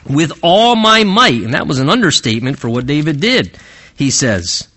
with 0.10 0.34
all 0.42 0.76
my 0.76 1.04
might. 1.04 1.44
And 1.44 1.54
that 1.54 1.68
was 1.68 1.80
an 1.80 1.90
understatement 1.90 2.60
for 2.60 2.70
what 2.70 2.86
David 2.86 3.22
did, 3.22 3.58
he 3.96 4.12
says 4.12 4.69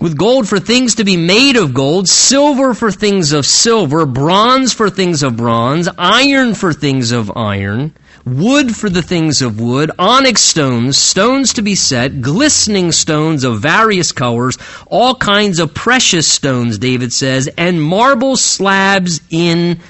with 0.00 0.16
gold 0.16 0.48
for 0.48 0.58
things 0.58 0.96
to 0.96 1.04
be 1.04 1.16
made 1.16 1.56
of 1.56 1.74
gold, 1.74 2.08
silver 2.08 2.74
for 2.74 2.90
things 2.90 3.32
of 3.32 3.46
silver, 3.46 4.04
bronze 4.06 4.72
for 4.72 4.90
things 4.90 5.22
of 5.22 5.36
bronze, 5.36 5.88
iron 5.98 6.54
for 6.54 6.72
things 6.72 7.10
of 7.12 7.34
iron, 7.36 7.94
wood 8.24 8.74
for 8.74 8.88
the 8.88 9.02
things 9.02 9.42
of 9.42 9.60
wood, 9.60 9.90
onyx 9.98 10.40
stones, 10.40 10.96
stones 10.96 11.54
to 11.54 11.62
be 11.62 11.74
set, 11.74 12.20
glistening 12.20 12.92
stones 12.92 13.44
of 13.44 13.60
various 13.60 14.12
colors, 14.12 14.58
all 14.86 15.14
kinds 15.14 15.58
of 15.58 15.74
precious 15.74 16.30
stones, 16.30 16.78
David 16.78 17.12
says, 17.12 17.48
and 17.56 17.82
marble 17.82 18.36
slabs 18.36 19.20
in 19.30 19.80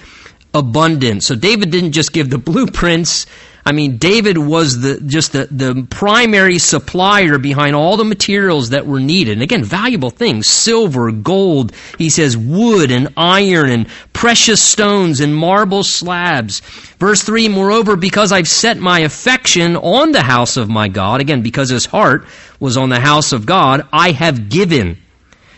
abundance. 0.53 1.27
So 1.27 1.35
David 1.35 1.71
didn't 1.71 1.93
just 1.93 2.12
give 2.12 2.31
the 2.31 2.38
blueprints 2.51 3.27
I 3.66 3.72
mean, 3.72 3.96
David 3.96 4.37
was 4.37 4.81
the 4.81 5.00
just 5.00 5.33
the, 5.33 5.48
the 5.50 5.87
primary 5.88 6.59
supplier 6.59 7.38
behind 7.38 7.74
all 7.74 7.96
the 7.96 8.05
materials 8.05 8.70
that 8.70 8.87
were 8.87 9.00
needed. 9.00 9.33
And 9.33 9.42
again, 9.42 9.64
valuable 9.64 10.11
things 10.11 10.46
silver, 10.46 11.11
gold, 11.11 11.72
he 11.96 12.11
says 12.11 12.37
wood 12.37 12.90
and 12.90 13.14
iron 13.16 13.70
and 13.70 13.88
precious 14.12 14.62
stones 14.62 15.20
and 15.20 15.35
marble 15.35 15.83
slabs. 15.83 16.61
Verse 16.98 17.22
3 17.22 17.48
Moreover, 17.48 17.96
because 17.96 18.33
I've 18.33 18.48
set 18.48 18.77
my 18.77 19.00
affection 19.00 19.77
on 19.77 20.12
the 20.12 20.22
house 20.22 20.59
of 20.59 20.68
my 20.68 20.88
God, 20.88 21.22
again, 21.22 21.42
because 21.42 21.70
his 21.70 21.87
heart 21.87 22.27
was 22.61 22.77
on 22.77 22.90
the 22.90 23.00
house 23.00 23.33
of 23.33 23.46
God, 23.46 23.87
I 23.92 24.11
have 24.11 24.50
given 24.50 24.98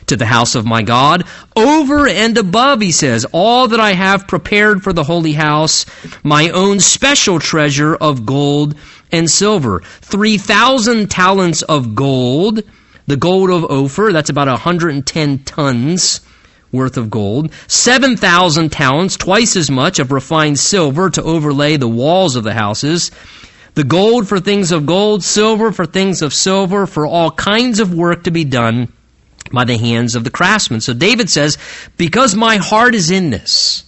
to 0.07 0.17
the 0.17 0.27
house 0.27 0.55
of 0.55 0.67
my 0.67 0.83
God. 0.83 1.25
Over 1.55 2.07
and 2.09 2.37
above, 2.39 2.81
he 2.81 2.93
says, 2.93 3.27
all 3.33 3.69
that 3.69 3.81
I 3.81 3.93
have 3.93 4.29
prepared 4.29 4.83
for 4.83 4.93
the 4.93 5.05
holy 5.05 5.33
house, 5.33 5.87
my 6.23 6.51
own 6.51 6.81
special 6.81 7.39
treasure 7.39 7.95
of 7.95 8.27
gold 8.27 8.77
and 9.13 9.31
silver. 9.31 9.81
3,000 10.03 11.11
talents 11.11 11.63
of 11.63 11.95
gold, 11.95 12.63
the 13.07 13.17
gold 13.17 13.51
of 13.51 13.65
Ophir, 13.65 14.13
that's 14.13 14.31
about 14.31 14.49
110 14.49 15.39
tons 15.45 16.21
worth 16.73 16.97
of 16.97 17.11
gold, 17.11 17.53
7,000 17.69 18.71
talents, 18.71 19.17
twice 19.17 19.57
as 19.57 19.71
much 19.71 19.99
of 19.99 20.13
refined 20.13 20.59
silver 20.59 21.09
to 21.11 21.23
overlay 21.23 21.77
the 21.77 21.89
walls 21.89 22.37
of 22.37 22.45
the 22.45 22.55
houses, 22.55 23.11
the 23.75 23.85
gold 23.85 24.27
for 24.27 24.41
things 24.41 24.73
of 24.73 24.87
gold, 24.87 25.23
silver 25.23 25.71
for 25.71 25.87
things 25.87 26.23
of 26.23 26.35
silver, 26.35 26.87
for 26.87 27.07
all 27.07 27.31
kinds 27.31 27.79
of 27.79 27.95
work 27.95 28.25
to 28.25 28.31
be 28.31 28.45
done 28.45 28.89
by 29.51 29.65
the 29.65 29.79
hands 29.79 30.15
of 30.15 30.25
the 30.25 30.31
craftsmen. 30.31 30.81
So 30.81 30.93
David 30.93 31.31
says, 31.31 31.59
because 31.97 32.35
my 32.35 32.57
heart 32.57 32.95
is 32.95 33.11
in 33.11 33.31
this, 33.31 33.85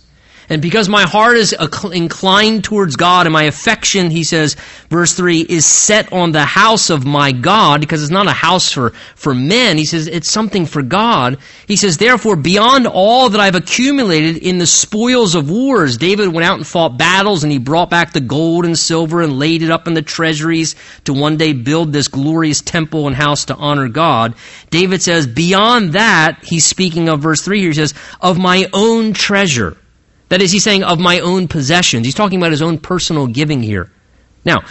and 0.48 0.62
because 0.62 0.88
my 0.88 1.02
heart 1.02 1.37
is 1.37 1.54
inclined 1.92 2.64
towards 2.64 2.96
God 2.96 3.26
and 3.26 3.32
my 3.32 3.44
affection, 3.44 4.11
he 4.11 4.24
says, 4.24 4.56
verse 4.88 5.12
3, 5.12 5.40
is 5.40 5.66
set 5.66 6.11
on 6.12 6.32
the 6.32 6.44
house 6.44 6.88
of 6.88 7.04
my 7.04 7.32
God, 7.32 7.80
because 7.80 8.02
it's 8.02 8.11
not 8.11 8.26
a 8.26 8.32
house 8.32 8.72
for, 8.72 8.90
for 9.14 9.34
men. 9.34 9.76
He 9.76 9.84
says, 9.84 10.06
it's 10.06 10.30
something 10.30 10.64
for 10.64 10.80
God. 10.82 11.38
He 11.66 11.76
says, 11.76 11.98
therefore, 11.98 12.37
beyond 12.37 12.87
all 12.87 13.28
that 13.28 13.40
I've 13.40 13.56
accumulated 13.56 14.38
in 14.38 14.56
the 14.56 14.66
spoils 14.66 15.34
of 15.34 15.50
wars, 15.50 15.98
David 15.98 16.32
went 16.32 16.46
out 16.46 16.56
and 16.56 16.66
fought 16.66 16.96
battles 16.96 17.44
and 17.44 17.52
he 17.52 17.58
brought 17.58 17.90
back 17.90 18.14
the 18.14 18.20
gold 18.20 18.64
and 18.64 18.78
silver 18.78 19.20
and 19.20 19.38
laid 19.38 19.62
it 19.62 19.70
up 19.70 19.87
in 19.87 19.92
the 19.92 20.02
treasuries 20.02 20.76
to 21.04 21.12
one 21.12 21.37
day 21.37 21.52
build 21.52 21.92
this 21.92 22.08
glorious 22.08 22.62
temple 22.62 23.06
and 23.06 23.16
house 23.16 23.46
to 23.46 23.54
honor 23.54 23.88
God. 23.88 24.34
David 24.70 25.02
says, 25.02 25.26
beyond 25.26 25.92
that, 25.92 26.42
he's 26.42 26.64
speaking 26.64 27.11
of 27.11 27.20
verse 27.20 27.42
3 27.42 27.61
here, 27.61 27.68
he 27.68 27.74
says, 27.74 27.92
of 28.22 28.38
my 28.38 28.66
own 28.72 29.12
treasure. 29.12 29.76
That 30.29 30.43
is, 30.43 30.53
he's 30.53 30.64
saying 30.64 30.85
of 30.85 30.99
my 30.99 31.21
own 31.21 31.49
possessions. 31.49 32.07
He's 32.07 32.14
talking 32.14 32.38
about 32.38 32.51
his 32.51 32.62
own 32.62 32.79
personal 32.79 33.27
giving 33.27 33.62
here. 33.62 33.91
Now, 34.45 34.64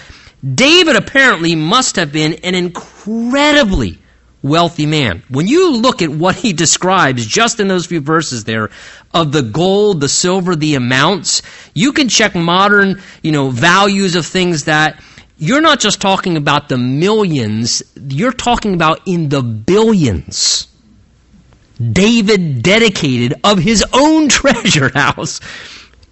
David 0.44 0.96
apparently 0.96 1.56
must 1.56 1.96
have 1.96 2.12
been 2.12 2.34
an 2.44 2.56
incredibly 2.56 4.00
wealthy 4.44 4.86
man. 4.86 5.24
When 5.30 5.48
you 5.48 5.74
look 5.74 6.02
at 6.02 6.10
what 6.10 6.36
he 6.36 6.54
describes 6.66 7.26
just 7.26 7.60
in 7.60 7.68
those 7.68 7.86
few 7.86 8.02
verses 8.02 8.44
there 8.44 8.70
of 9.14 9.32
the 9.32 9.42
gold, 9.42 10.02
the 10.02 10.10
silver, 10.10 10.56
the 10.56 10.76
amounts, 10.76 11.42
you 11.74 11.92
can 11.92 12.08
check 12.08 12.36
modern, 12.36 13.02
you 13.24 13.32
know, 13.32 13.50
values 13.50 14.16
of 14.16 14.26
things 14.26 14.66
that 14.66 15.02
you're 15.38 15.62
not 15.62 15.80
just 15.80 16.02
talking 16.02 16.38
about 16.38 16.70
the 16.70 16.78
millions, 16.78 17.84
you're 17.96 18.32
talking 18.32 18.74
about 18.74 19.02
in 19.06 19.30
the 19.30 19.42
billions. 19.42 20.68
David 21.78 22.64
dedicated 22.64 23.36
of 23.44 23.60
his 23.60 23.86
own 23.94 24.30
treasure 24.30 24.90
house 24.90 25.40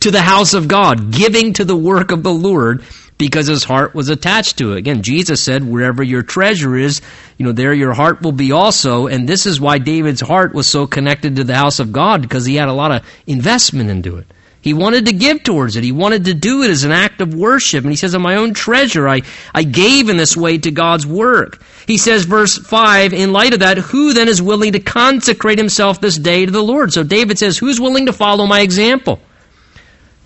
to 0.01 0.11
the 0.11 0.21
house 0.21 0.53
of 0.53 0.67
God, 0.67 1.11
giving 1.11 1.53
to 1.53 1.65
the 1.65 1.75
work 1.75 2.11
of 2.11 2.23
the 2.23 2.33
Lord 2.33 2.83
because 3.17 3.47
his 3.47 3.63
heart 3.63 3.95
was 3.95 4.09
attached 4.09 4.57
to 4.57 4.73
it. 4.73 4.77
Again, 4.77 5.01
Jesus 5.01 5.41
said, 5.41 5.63
wherever 5.63 6.03
your 6.03 6.21
treasure 6.21 6.75
is, 6.75 7.01
you 7.37 7.45
know, 7.45 7.53
there 7.53 7.73
your 7.73 7.93
heart 7.93 8.21
will 8.21 8.33
be 8.33 8.51
also. 8.51 9.07
And 9.07 9.27
this 9.27 9.45
is 9.45 9.59
why 9.59 9.77
David's 9.77 10.21
heart 10.21 10.53
was 10.53 10.67
so 10.67 10.85
connected 10.85 11.37
to 11.37 11.43
the 11.43 11.55
house 11.55 11.79
of 11.79 11.91
God 11.93 12.21
because 12.21 12.45
he 12.45 12.55
had 12.55 12.67
a 12.67 12.73
lot 12.73 12.91
of 12.91 13.07
investment 13.25 13.89
into 13.89 14.17
it. 14.17 14.27
He 14.65 14.73
wanted 14.73 15.05
to 15.05 15.13
give 15.13 15.43
towards 15.43 15.75
it. 15.75 15.83
He 15.83 15.91
wanted 15.91 16.25
to 16.25 16.33
do 16.33 16.63
it 16.63 16.71
as 16.71 16.83
an 16.85 16.91
act 16.91 17.21
of 17.21 17.35
worship. 17.35 17.83
And 17.83 17.91
he 17.91 17.95
says, 17.95 18.15
of 18.15 18.21
my 18.21 18.37
own 18.37 18.55
treasure, 18.55 19.07
I, 19.07 19.21
I 19.53 19.61
gave 19.61 20.09
in 20.09 20.17
this 20.17 20.35
way 20.35 20.57
to 20.57 20.71
God's 20.71 21.05
work. 21.05 21.61
He 21.85 21.99
says, 21.99 22.25
verse 22.25 22.57
5, 22.57 23.13
in 23.13 23.31
light 23.31 23.53
of 23.53 23.59
that, 23.59 23.77
who 23.77 24.13
then 24.13 24.27
is 24.27 24.41
willing 24.41 24.71
to 24.71 24.79
consecrate 24.79 25.59
himself 25.59 26.01
this 26.01 26.17
day 26.17 26.47
to 26.47 26.51
the 26.51 26.63
Lord? 26.63 26.91
So 26.91 27.03
David 27.03 27.37
says, 27.37 27.59
who's 27.59 27.79
willing 27.79 28.07
to 28.07 28.13
follow 28.13 28.47
my 28.47 28.61
example? 28.61 29.19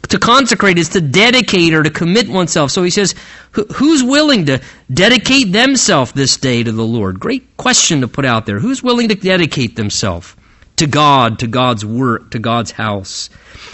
To 0.07 0.17
consecrate 0.17 0.77
is 0.77 0.87
to 0.89 1.01
dedicate 1.01 1.73
or 1.73 1.83
to 1.83 1.89
commit 1.89 2.29
oneself. 2.29 2.71
So 2.71 2.81
he 2.81 2.91
says, 2.91 3.15
who's 3.51 4.05
willing 4.05 4.45
to 4.45 4.61
dedicate 4.89 5.51
themselves 5.51 6.13
this 6.13 6.37
day 6.37 6.63
to 6.63 6.71
the 6.71 6.85
Lord? 6.85 7.19
Great 7.19 7.57
question 7.57 7.99
to 7.99 8.07
put 8.07 8.23
out 8.23 8.45
there. 8.45 8.59
Who's 8.59 8.81
willing 8.81 9.09
to 9.09 9.15
dedicate 9.15 9.75
themselves 9.75 10.33
to 10.79 10.87
God, 10.87 11.39
to 11.39 11.47
God's 11.47 11.85
work, 11.85 12.31
to 12.31 12.39
God's 12.39 12.71
house? 12.71 13.29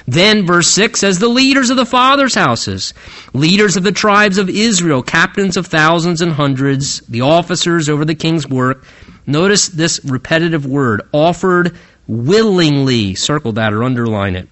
Then, 0.08 0.46
verse 0.46 0.68
6 0.68 1.00
says, 1.00 1.20
the 1.20 1.28
leaders 1.28 1.70
of 1.70 1.78
the 1.78 1.86
fathers' 1.86 2.36
houses, 2.36 2.94
leaders 3.34 3.78
of 3.78 3.84
the 3.84 3.92
tribes 3.92 4.38
of 4.38 4.50
Israel, 4.50 5.02
captains 5.02 5.58
of 5.58 5.68
thousands 5.68 6.22
and 6.22 6.34
hundreds, 6.34 7.00
the 7.02 7.22
officers 7.22 7.90
over 7.90 8.06
the 8.06 8.14
king's 8.14 8.48
work. 8.48 8.86
Notice 9.26 9.70
this 9.70 10.04
repetitive 10.06 10.66
word, 10.66 11.02
offered 11.12 11.78
willingly. 12.08 13.16
Circle 13.16 13.54
that 13.54 13.74
or 13.74 13.84
underline 13.84 14.36
it. 14.36 14.48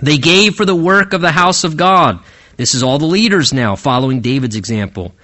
They 0.00 0.18
gave 0.18 0.56
for 0.56 0.64
the 0.64 0.74
work 0.74 1.12
of 1.12 1.20
the 1.20 1.30
house 1.30 1.62
of 1.62 1.76
God. 1.76 2.18
This 2.56 2.74
is 2.74 2.82
all 2.82 2.98
the 2.98 3.06
leaders 3.06 3.52
now, 3.52 3.76
following 3.76 4.20
David's 4.20 4.56
example. 4.56 5.14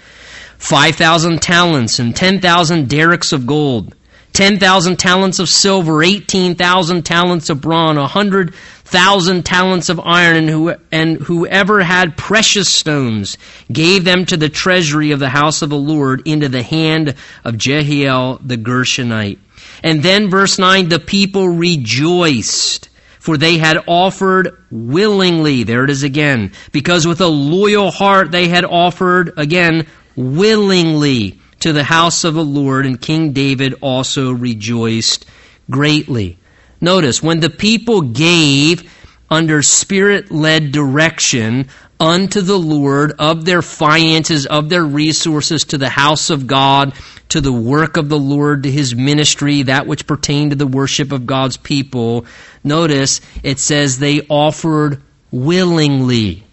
5,000 0.59 1.43
talents 1.43 1.99
and 1.99 2.15
10,000 2.15 2.89
darics 2.89 3.33
of 3.33 3.47
gold. 3.47 3.96
10,000 4.37 4.99
talents 4.99 5.39
of 5.39 5.49
silver, 5.49 6.03
18,000 6.03 7.07
talents 7.07 7.49
of 7.49 7.63
bronze, 7.63 7.97
100,000 7.97 9.47
talents 9.47 9.89
of 9.89 9.99
iron, 9.99 10.37
and, 10.37 10.51
who, 10.51 10.75
and 10.93 11.17
whoever 11.23 11.83
had 11.83 12.19
precious 12.19 12.71
stones 12.71 13.39
gave 13.73 14.05
them 14.05 14.27
to 14.27 14.37
the 14.37 14.51
treasury 14.51 15.13
of 15.13 15.21
the 15.21 15.31
house 15.31 15.63
of 15.63 15.71
the 15.71 15.79
Lord 15.79 16.21
into 16.29 16.51
the 16.51 16.63
hand 16.63 17.15
of 17.45 17.57
Jehiel 17.57 18.39
the 18.45 18.59
Gershonite. 18.59 19.39
And 19.83 20.03
then 20.03 20.29
verse 20.29 20.59
9, 20.59 20.91
the 20.91 20.99
people 20.99 21.49
rejoiced 21.49 22.91
for 23.19 23.39
they 23.39 23.57
had 23.57 23.79
offered 23.87 24.63
willingly. 24.71 25.65
There 25.65 25.83
it 25.83 25.91
is 25.91 26.03
again. 26.03 26.53
Because 26.73 27.07
with 27.07 27.23
a 27.23 27.27
loyal 27.27 27.91
heart 27.91 28.31
they 28.31 28.49
had 28.49 28.67
offered, 28.67 29.33
again, 29.39 29.87
willingly 30.15 31.41
to 31.61 31.73
the 31.73 31.85
house 31.85 32.25
of 32.25 32.35
the 32.35 32.45
Lord, 32.45 32.87
and 32.87 33.01
King 33.01 33.33
David 33.33 33.75
also 33.81 34.33
rejoiced 34.33 35.27
greatly. 35.71 36.39
Notice, 36.81 37.23
when 37.23 37.41
the 37.41 37.51
people 37.51 38.03
gave 38.03 38.93
under 39.31 39.63
spirit 39.63 40.31
led 40.31 40.73
direction 40.73 41.69
unto 41.99 42.43
the 42.43 42.59
Lord 42.59 43.13
of 43.19 43.45
their 43.45 43.63
finances, 43.63 44.47
of 44.47 44.69
their 44.69 44.85
resources 44.85 45.65
to 45.65 45.79
the 45.79 45.89
house 45.89 46.31
of 46.31 46.47
God, 46.47 46.95
to 47.31 47.41
the 47.41 47.53
work 47.53 47.97
of 47.97 48.09
the 48.09 48.19
Lord, 48.19 48.65
to 48.65 48.71
his 48.71 48.95
ministry, 48.95 49.63
that 49.63 49.87
which 49.87 50.07
pertained 50.07 50.51
to 50.51 50.57
the 50.57 50.67
worship 50.67 51.11
of 51.11 51.27
God's 51.27 51.57
people, 51.57 52.27
notice 52.63 53.21
it 53.43 53.59
says 53.59 53.99
they 53.99 54.21
offered 54.29 55.03
willingly. 55.31 56.45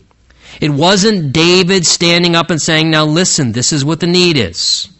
It 0.62 0.70
wasn't 0.70 1.34
David 1.34 1.86
standing 1.86 2.36
up 2.36 2.50
and 2.50 2.62
saying, 2.62 2.90
Now 2.90 3.06
listen, 3.06 3.52
this 3.52 3.74
is 3.74 3.84
what 3.84 4.00
the 4.00 4.08
need 4.08 4.38
is 4.38 4.93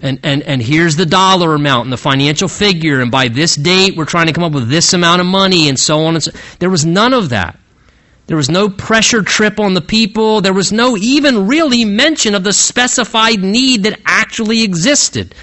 and, 0.00 0.20
and, 0.22 0.42
and 0.42 0.62
here's 0.62 0.96
the 0.96 1.06
dollar 1.06 1.54
amount 1.54 1.84
and 1.84 1.92
the 1.92 1.96
financial 1.96 2.48
figure, 2.48 3.00
and 3.00 3.10
by 3.10 3.28
this 3.28 3.56
date 3.56 3.96
we're 3.96 4.04
trying 4.04 4.26
to 4.26 4.32
come 4.32 4.44
up 4.44 4.52
with 4.52 4.68
this 4.68 4.92
amount 4.92 5.20
of 5.20 5.26
money, 5.26 5.68
and 5.68 5.78
so 5.78 6.04
on 6.04 6.14
and 6.14 6.22
so 6.22 6.32
There 6.58 6.70
was 6.70 6.84
none 6.84 7.14
of 7.14 7.30
that. 7.30 7.58
There 8.26 8.36
was 8.36 8.48
no 8.48 8.68
pressure 8.70 9.22
trip 9.22 9.60
on 9.60 9.74
the 9.74 9.82
people. 9.82 10.40
There 10.40 10.54
was 10.54 10.72
no 10.72 10.96
even 10.96 11.46
really 11.46 11.84
mention 11.84 12.34
of 12.34 12.42
the 12.42 12.52
specified 12.52 13.40
need 13.40 13.82
that 13.84 14.00
actually 14.06 14.62
existed. 14.62 15.34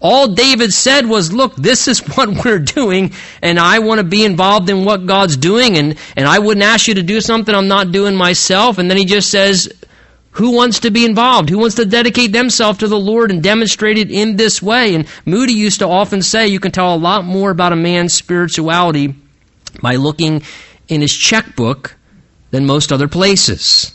All 0.00 0.28
David 0.28 0.72
said 0.72 1.06
was, 1.06 1.32
look, 1.32 1.54
this 1.56 1.86
is 1.88 2.00
what 2.16 2.44
we're 2.44 2.58
doing, 2.58 3.12
and 3.40 3.58
I 3.58 3.78
want 3.78 3.98
to 3.98 4.04
be 4.04 4.24
involved 4.24 4.68
in 4.68 4.84
what 4.84 5.06
God's 5.06 5.36
doing, 5.36 5.78
and, 5.78 5.96
and 6.16 6.26
I 6.26 6.38
wouldn't 6.38 6.64
ask 6.64 6.88
you 6.88 6.94
to 6.94 7.02
do 7.02 7.20
something 7.20 7.54
I'm 7.54 7.68
not 7.68 7.92
doing 7.92 8.16
myself. 8.16 8.78
And 8.78 8.90
then 8.90 8.98
he 8.98 9.04
just 9.04 9.30
says, 9.30 9.72
who 10.32 10.52
wants 10.52 10.80
to 10.80 10.90
be 10.90 11.04
involved? 11.04 11.50
Who 11.50 11.58
wants 11.58 11.76
to 11.76 11.84
dedicate 11.84 12.32
themselves 12.32 12.78
to 12.78 12.88
the 12.88 12.98
Lord 12.98 13.30
and 13.30 13.42
demonstrate 13.42 13.98
it 13.98 14.10
in 14.10 14.36
this 14.36 14.62
way? 14.62 14.94
And 14.94 15.06
Moody 15.26 15.52
used 15.52 15.80
to 15.80 15.88
often 15.88 16.22
say 16.22 16.48
you 16.48 16.60
can 16.60 16.72
tell 16.72 16.94
a 16.94 16.96
lot 16.96 17.24
more 17.24 17.50
about 17.50 17.72
a 17.72 17.76
man's 17.76 18.14
spirituality 18.14 19.14
by 19.82 19.96
looking 19.96 20.42
in 20.88 21.02
his 21.02 21.14
checkbook 21.14 21.96
than 22.50 22.64
most 22.64 22.92
other 22.92 23.08
places. 23.08 23.94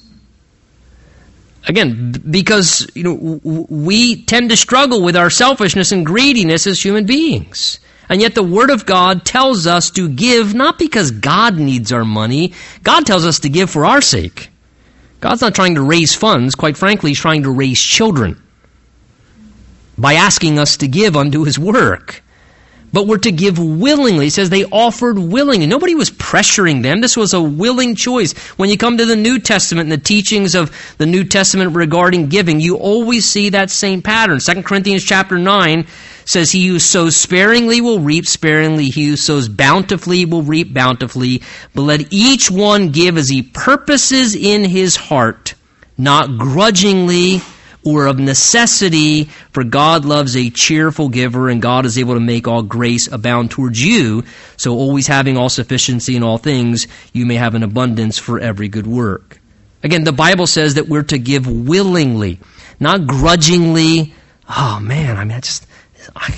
Again, 1.67 2.12
because 2.12 2.88
you 2.93 3.04
know 3.04 3.41
we 3.43 4.24
tend 4.24 4.51
to 4.51 4.57
struggle 4.57 5.01
with 5.01 5.18
our 5.18 5.30
selfishness 5.30 5.91
and 5.91 6.05
greediness 6.05 6.68
as 6.68 6.84
human 6.84 7.05
beings. 7.05 7.80
And 8.09 8.22
yet 8.22 8.36
the 8.36 8.43
Word 8.43 8.70
of 8.70 8.86
God 8.86 9.26
tells 9.26 9.68
us 9.68 9.89
to 9.91 10.07
give 10.07 10.53
not 10.53 10.80
because 10.80 11.12
God 11.12 11.57
needs 11.57 11.91
our 11.91 12.05
money. 12.05 12.53
God 12.84 13.05
tells 13.05 13.26
us 13.26 13.39
to 13.39 13.49
give 13.49 13.70
for 13.70 13.86
our 13.86 14.01
sake. 14.01 14.49
God's 15.20 15.41
not 15.41 15.55
trying 15.55 15.76
to 15.76 15.82
raise 15.82 16.13
funds. 16.13 16.55
Quite 16.55 16.78
frankly, 16.78 17.11
He's 17.11 17.20
trying 17.20 17.43
to 17.43 17.51
raise 17.51 17.82
children 17.82 18.41
by 19.97 20.13
asking 20.13 20.59
us 20.59 20.78
to 20.78 20.88
give 20.88 21.15
unto 21.15 21.43
His 21.43 21.57
work. 21.57 22.24
But 22.94 23.06
we're 23.06 23.18
to 23.20 23.32
give 23.32 23.60
willingly. 23.60 24.26
He 24.26 24.30
says 24.30 24.50
they 24.50 24.64
offered 24.64 25.20
willingly. 25.20 25.68
Nobody 25.68 25.94
was 25.94 26.10
pressuring 26.10 26.84
them. 26.84 27.02
This 27.02 27.18
was 27.18 27.34
a 27.34 27.42
willing 27.42 27.96
choice. 27.96 28.34
When 28.58 28.70
you 28.70 28.78
come 28.78 28.98
to 28.98 29.06
the 29.06 29.16
New 29.16 29.40
Testament 29.40 29.92
and 29.92 29.92
the 29.92 30.04
teachings 30.04 30.56
of 30.56 30.72
the 30.98 31.06
New 31.06 31.26
Testament 31.26 31.76
regarding 31.76 32.28
giving, 32.28 32.62
you 32.62 32.78
always 32.78 33.26
see 33.26 33.50
that 33.50 33.70
same 33.70 34.02
pattern. 34.02 34.40
2 34.40 34.64
Corinthians 34.64 35.04
chapter 35.04 35.38
9 35.38 35.86
says, 36.24 36.52
He 36.52 36.68
who 36.68 36.80
sows 36.80 37.18
sparingly 37.18 37.82
will 37.82 38.00
reap 38.00 38.26
sparingly. 38.26 38.86
He 38.86 39.08
who 39.08 39.16
sows 39.18 39.50
bountifully 39.50 40.26
will 40.26 40.44
reap 40.44 40.74
bountifully. 40.74 41.42
But 41.76 41.82
let 41.82 42.14
each 42.14 42.50
one 42.50 42.90
give 42.90 43.18
as 43.18 43.28
he 43.28 43.42
purposes 43.42 44.34
in 44.34 44.64
his 44.64 44.96
heart, 44.96 45.56
not 45.98 46.38
grudgingly 46.38 47.42
or 47.88 48.06
of 48.08 48.20
necessity, 48.20 49.26
for 49.52 49.64
God 49.64 50.04
loves 50.04 50.36
a 50.36 50.50
cheerful 50.50 51.10
giver, 51.10 51.50
and 51.50 51.62
God 51.62 51.86
is 51.86 51.98
able 51.98 52.16
to 52.16 52.20
make 52.20 52.48
all 52.48 52.62
grace 52.62 53.08
abound 53.12 53.52
towards 53.52 53.84
you. 53.84 54.24
So 54.58 54.74
always 54.74 55.08
having 55.08 55.38
all 55.38 55.50
sufficiency 55.50 56.16
in 56.16 56.24
all 56.24 56.38
things, 56.38 56.88
you 57.14 57.26
may 57.26 57.36
have 57.36 57.56
an 57.56 57.64
abundance 57.64 58.18
for 58.18 58.40
every 58.40 58.68
good 58.68 58.88
work. 58.88 59.40
Again, 59.84 60.04
the 60.04 60.12
Bible 60.12 60.48
says 60.48 60.74
that 60.74 60.90
we're 60.90 61.04
to 61.04 61.18
give 61.18 61.48
willingly, 61.48 62.40
not 62.80 63.08
grudgingly. 63.08 64.14
Oh 64.50 64.80
man, 64.82 65.16
I 65.16 65.24
mean, 65.24 65.38
I 65.38 65.40
just, 65.40 65.66
I, 66.16 66.34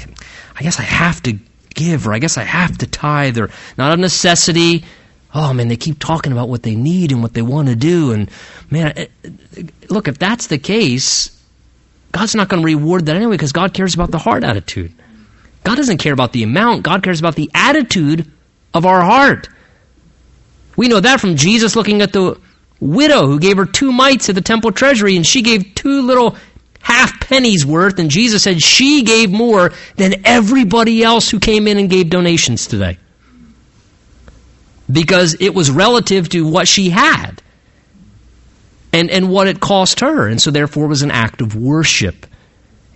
I 0.55 0.61
guess 0.61 0.79
I 0.79 0.83
have 0.83 1.23
to 1.23 1.39
give, 1.73 2.07
or 2.07 2.13
I 2.13 2.19
guess 2.19 2.37
I 2.37 2.43
have 2.43 2.77
to 2.79 2.87
tithe, 2.87 3.37
or 3.37 3.49
not 3.77 3.93
of 3.93 3.99
necessity. 3.99 4.83
Oh 5.33 5.53
man, 5.53 5.67
they 5.67 5.77
keep 5.77 5.99
talking 5.99 6.31
about 6.31 6.49
what 6.49 6.63
they 6.63 6.75
need 6.75 7.11
and 7.11 7.21
what 7.21 7.33
they 7.33 7.41
want 7.41 7.69
to 7.69 7.75
do, 7.75 8.11
and 8.11 8.29
man, 8.69 9.07
look, 9.89 10.07
if 10.07 10.19
that's 10.19 10.47
the 10.47 10.57
case, 10.57 11.38
God's 12.11 12.35
not 12.35 12.49
going 12.49 12.61
to 12.61 12.65
reward 12.65 13.05
that 13.05 13.15
anyway 13.15 13.35
because 13.35 13.51
God 13.51 13.73
cares 13.73 13.93
about 13.93 14.11
the 14.11 14.17
heart 14.17 14.43
attitude. 14.43 14.93
God 15.63 15.75
doesn't 15.75 15.97
care 15.97 16.13
about 16.13 16.33
the 16.33 16.43
amount, 16.43 16.83
God 16.83 17.03
cares 17.03 17.19
about 17.19 17.35
the 17.35 17.51
attitude 17.53 18.31
of 18.73 18.85
our 18.85 19.01
heart. 19.01 19.49
We 20.75 20.87
know 20.87 20.99
that 20.99 21.19
from 21.19 21.35
Jesus 21.35 21.75
looking 21.75 22.01
at 22.01 22.13
the 22.13 22.39
widow 22.79 23.27
who 23.27 23.39
gave 23.39 23.57
her 23.57 23.65
two 23.65 23.91
mites 23.91 24.29
at 24.29 24.35
the 24.35 24.41
temple 24.41 24.71
treasury 24.71 25.15
and 25.17 25.25
she 25.27 25.41
gave 25.41 25.75
two 25.75 26.01
little 26.01 26.37
half 26.81 27.19
pennies 27.19 27.65
worth, 27.65 27.99
and 27.99 28.09
Jesus 28.09 28.43
said 28.43 28.61
she 28.61 29.03
gave 29.03 29.31
more 29.31 29.73
than 29.95 30.25
everybody 30.25 31.03
else 31.03 31.29
who 31.29 31.39
came 31.39 31.67
in 31.67 31.77
and 31.77 31.89
gave 31.89 32.09
donations 32.09 32.67
today. 32.67 32.97
Because 34.91 35.35
it 35.39 35.53
was 35.53 35.69
relative 35.69 36.29
to 36.29 36.47
what 36.47 36.67
she 36.67 36.89
had 36.89 37.41
and, 38.93 39.09
and 39.09 39.29
what 39.29 39.47
it 39.47 39.59
cost 39.59 39.99
her. 39.99 40.27
And 40.27 40.41
so, 40.41 40.51
therefore, 40.51 40.85
it 40.85 40.89
was 40.89 41.01
an 41.01 41.11
act 41.11 41.41
of 41.41 41.55
worship. 41.55 42.25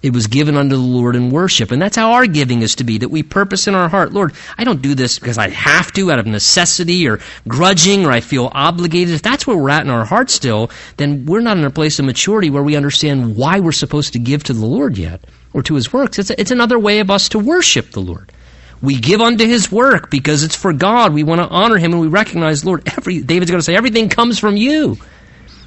It 0.03 0.13
was 0.13 0.27
given 0.27 0.57
unto 0.57 0.75
the 0.75 0.81
Lord 0.81 1.15
in 1.15 1.29
worship. 1.29 1.71
And 1.71 1.81
that's 1.81 1.95
how 1.95 2.11
our 2.11 2.27
giving 2.27 2.61
is 2.61 2.75
to 2.75 2.83
be, 2.83 2.97
that 2.97 3.07
we 3.07 3.23
purpose 3.23 3.69
in 3.69 3.73
our 3.73 3.87
heart, 3.87 4.11
Lord, 4.11 4.33
I 4.57 4.65
don't 4.65 4.81
do 4.81 4.95
this 4.95 5.17
because 5.17 5.37
I 5.37 5.47
have 5.49 5.93
to 5.93 6.11
out 6.11 6.19
of 6.19 6.25
necessity 6.25 7.07
or 7.07 7.21
grudging 7.47 8.05
or 8.05 8.11
I 8.11 8.19
feel 8.19 8.51
obligated. 8.53 9.13
If 9.13 9.21
that's 9.21 9.47
where 9.47 9.55
we're 9.55 9.69
at 9.69 9.83
in 9.83 9.89
our 9.89 10.03
heart 10.03 10.29
still, 10.29 10.69
then 10.97 11.25
we're 11.25 11.39
not 11.39 11.57
in 11.57 11.63
a 11.63 11.69
place 11.69 11.99
of 11.99 12.05
maturity 12.05 12.49
where 12.49 12.63
we 12.63 12.75
understand 12.75 13.37
why 13.37 13.61
we're 13.61 13.71
supposed 13.71 14.11
to 14.11 14.19
give 14.19 14.43
to 14.43 14.53
the 14.53 14.65
Lord 14.65 14.97
yet 14.97 15.23
or 15.53 15.63
to 15.63 15.75
his 15.75 15.93
works. 15.93 16.19
It's, 16.19 16.31
it's 16.31 16.51
another 16.51 16.77
way 16.77 16.99
of 16.99 17.09
us 17.09 17.29
to 17.29 17.39
worship 17.39 17.91
the 17.91 18.01
Lord. 18.01 18.29
We 18.81 18.99
give 18.99 19.21
unto 19.21 19.45
his 19.47 19.71
work 19.71 20.09
because 20.09 20.43
it's 20.43 20.57
for 20.57 20.73
God. 20.73 21.13
We 21.13 21.23
want 21.23 21.39
to 21.39 21.47
honor 21.47 21.77
him 21.77 21.93
and 21.93 22.01
we 22.01 22.07
recognize, 22.07 22.65
Lord, 22.65 22.83
every, 22.97 23.21
David's 23.21 23.51
going 23.51 23.59
to 23.59 23.65
say, 23.65 23.77
everything 23.77 24.09
comes 24.09 24.37
from 24.37 24.57
you. 24.57 24.97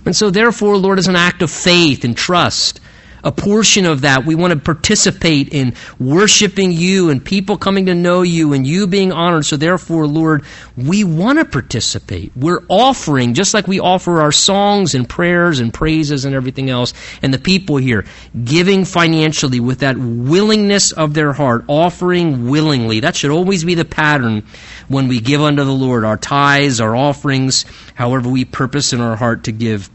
And 0.06 0.14
so, 0.14 0.30
therefore, 0.30 0.76
Lord, 0.76 0.98
is 0.98 1.08
an 1.08 1.16
act 1.16 1.42
of 1.42 1.50
faith 1.50 2.04
and 2.04 2.16
trust, 2.16 2.80
a 3.26 3.32
portion 3.32 3.86
of 3.86 4.02
that, 4.02 4.24
we 4.24 4.36
want 4.36 4.52
to 4.52 4.58
participate 4.60 5.52
in 5.52 5.74
worshiping 5.98 6.70
you 6.70 7.10
and 7.10 7.24
people 7.24 7.56
coming 7.56 7.86
to 7.86 7.94
know 7.94 8.22
you 8.22 8.52
and 8.52 8.64
you 8.64 8.86
being 8.86 9.10
honored. 9.10 9.44
So, 9.44 9.56
therefore, 9.56 10.06
Lord, 10.06 10.44
we 10.76 11.02
want 11.02 11.40
to 11.40 11.44
participate. 11.44 12.30
We're 12.36 12.62
offering, 12.68 13.34
just 13.34 13.52
like 13.52 13.66
we 13.66 13.80
offer 13.80 14.20
our 14.20 14.30
songs 14.30 14.94
and 14.94 15.08
prayers 15.08 15.58
and 15.58 15.74
praises 15.74 16.24
and 16.24 16.36
everything 16.36 16.70
else, 16.70 16.94
and 17.20 17.34
the 17.34 17.38
people 17.40 17.78
here 17.78 18.04
giving 18.44 18.84
financially 18.84 19.58
with 19.58 19.80
that 19.80 19.98
willingness 19.98 20.92
of 20.92 21.14
their 21.14 21.32
heart, 21.32 21.64
offering 21.66 22.48
willingly. 22.48 23.00
That 23.00 23.16
should 23.16 23.32
always 23.32 23.64
be 23.64 23.74
the 23.74 23.84
pattern 23.84 24.46
when 24.86 25.08
we 25.08 25.18
give 25.18 25.40
unto 25.40 25.64
the 25.64 25.72
Lord 25.72 26.04
our 26.04 26.16
tithes, 26.16 26.80
our 26.80 26.94
offerings, 26.94 27.64
however 27.96 28.28
we 28.28 28.44
purpose 28.44 28.92
in 28.92 29.00
our 29.00 29.16
heart 29.16 29.44
to 29.44 29.52
give 29.52 29.90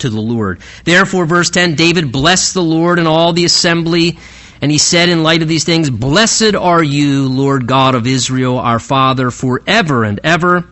to 0.00 0.10
the 0.10 0.20
Lord. 0.20 0.60
Therefore, 0.84 1.26
verse 1.26 1.50
10 1.50 1.74
David 1.74 2.12
blessed 2.12 2.54
the 2.54 2.62
Lord 2.62 2.98
and 2.98 3.08
all 3.08 3.32
the 3.32 3.44
assembly, 3.44 4.18
and 4.60 4.70
he 4.70 4.78
said, 4.78 5.08
in 5.08 5.22
light 5.22 5.42
of 5.42 5.48
these 5.48 5.64
things, 5.64 5.88
Blessed 5.88 6.54
are 6.54 6.82
you, 6.82 7.28
Lord 7.28 7.66
God 7.66 7.94
of 7.94 8.06
Israel, 8.06 8.58
our 8.58 8.78
Father, 8.78 9.30
forever 9.30 10.04
and 10.04 10.20
ever. 10.22 10.64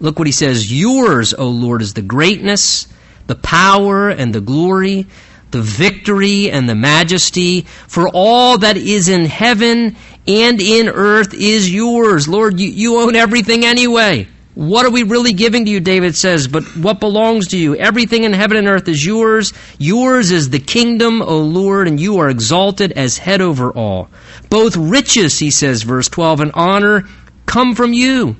Look 0.00 0.18
what 0.18 0.26
he 0.28 0.32
says 0.32 0.72
Yours, 0.72 1.34
O 1.34 1.48
Lord, 1.48 1.82
is 1.82 1.94
the 1.94 2.02
greatness, 2.02 2.88
the 3.26 3.34
power, 3.34 4.08
and 4.08 4.34
the 4.34 4.40
glory, 4.40 5.06
the 5.50 5.62
victory, 5.62 6.50
and 6.50 6.68
the 6.68 6.74
majesty, 6.74 7.62
for 7.86 8.08
all 8.08 8.58
that 8.58 8.76
is 8.76 9.08
in 9.08 9.26
heaven 9.26 9.96
and 10.26 10.60
in 10.60 10.88
earth 10.88 11.34
is 11.34 11.72
yours. 11.72 12.26
Lord, 12.26 12.58
you, 12.58 12.68
you 12.68 12.98
own 12.98 13.14
everything 13.14 13.64
anyway. 13.64 14.28
What 14.54 14.86
are 14.86 14.90
we 14.90 15.02
really 15.02 15.32
giving 15.32 15.64
to 15.64 15.70
you, 15.70 15.80
David 15.80 16.14
says, 16.14 16.46
but 16.46 16.62
what 16.76 17.00
belongs 17.00 17.48
to 17.48 17.58
you? 17.58 17.74
Everything 17.74 18.22
in 18.22 18.32
heaven 18.32 18.56
and 18.56 18.68
earth 18.68 18.86
is 18.86 19.04
yours. 19.04 19.52
Yours 19.78 20.30
is 20.30 20.50
the 20.50 20.60
kingdom, 20.60 21.22
O 21.22 21.40
Lord, 21.40 21.88
and 21.88 21.98
you 21.98 22.18
are 22.18 22.30
exalted 22.30 22.92
as 22.92 23.18
head 23.18 23.40
over 23.40 23.72
all. 23.72 24.08
Both 24.50 24.76
riches, 24.76 25.40
he 25.40 25.50
says, 25.50 25.82
verse 25.82 26.08
12, 26.08 26.40
and 26.40 26.52
honor 26.54 27.08
come 27.46 27.74
from 27.74 27.92
you. 27.92 28.36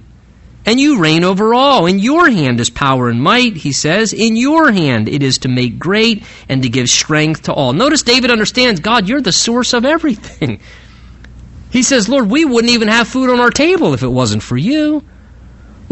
And 0.66 0.78
you 0.80 1.00
reign 1.00 1.24
over 1.24 1.52
all. 1.52 1.86
In 1.86 1.98
your 1.98 2.30
hand 2.30 2.60
is 2.60 2.70
power 2.70 3.08
and 3.08 3.20
might, 3.20 3.56
he 3.56 3.72
says. 3.72 4.12
In 4.12 4.36
your 4.36 4.70
hand 4.72 5.08
it 5.08 5.22
is 5.22 5.38
to 5.38 5.48
make 5.48 5.78
great 5.78 6.24
and 6.48 6.62
to 6.62 6.68
give 6.68 6.88
strength 6.88 7.42
to 7.42 7.52
all. 7.52 7.72
Notice 7.72 8.02
David 8.02 8.30
understands, 8.30 8.80
God, 8.80 9.08
you're 9.08 9.20
the 9.20 9.32
source 9.32 9.74
of 9.74 9.84
everything. 9.84 10.60
He 11.70 11.82
says, 11.82 12.08
Lord, 12.08 12.30
we 12.30 12.44
wouldn't 12.44 12.72
even 12.72 12.88
have 12.88 13.08
food 13.08 13.30
on 13.30 13.40
our 13.40 13.50
table 13.50 13.94
if 13.94 14.02
it 14.04 14.08
wasn't 14.08 14.44
for 14.44 14.56
you. 14.56 15.04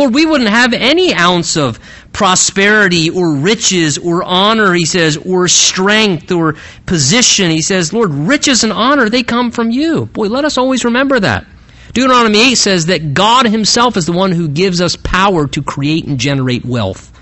Lord, 0.02 0.14
we 0.14 0.26
wouldn't 0.26 0.50
have 0.50 0.72
any 0.72 1.14
ounce 1.14 1.56
of 1.56 1.78
prosperity 2.12 3.08
or 3.08 3.34
riches 3.34 3.98
or 3.98 4.24
honor, 4.24 4.74
he 4.74 4.84
says, 4.84 5.16
or 5.16 5.46
strength 5.46 6.32
or 6.32 6.56
position. 6.86 7.52
He 7.52 7.62
says, 7.62 7.92
Lord, 7.92 8.10
riches 8.10 8.64
and 8.64 8.72
honor, 8.72 9.08
they 9.08 9.22
come 9.22 9.52
from 9.52 9.70
you. 9.70 10.06
Boy, 10.06 10.26
let 10.26 10.44
us 10.44 10.58
always 10.58 10.84
remember 10.84 11.20
that. 11.20 11.46
Deuteronomy 11.92 12.50
8 12.50 12.54
says 12.56 12.86
that 12.86 13.14
God 13.14 13.46
himself 13.46 13.96
is 13.96 14.04
the 14.04 14.12
one 14.12 14.32
who 14.32 14.48
gives 14.48 14.80
us 14.80 14.96
power 14.96 15.46
to 15.46 15.62
create 15.62 16.04
and 16.04 16.18
generate 16.18 16.64
wealth. 16.64 17.12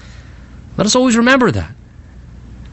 Let 0.78 0.86
us 0.86 0.96
always 0.96 1.18
remember 1.18 1.50
that. 1.50 1.74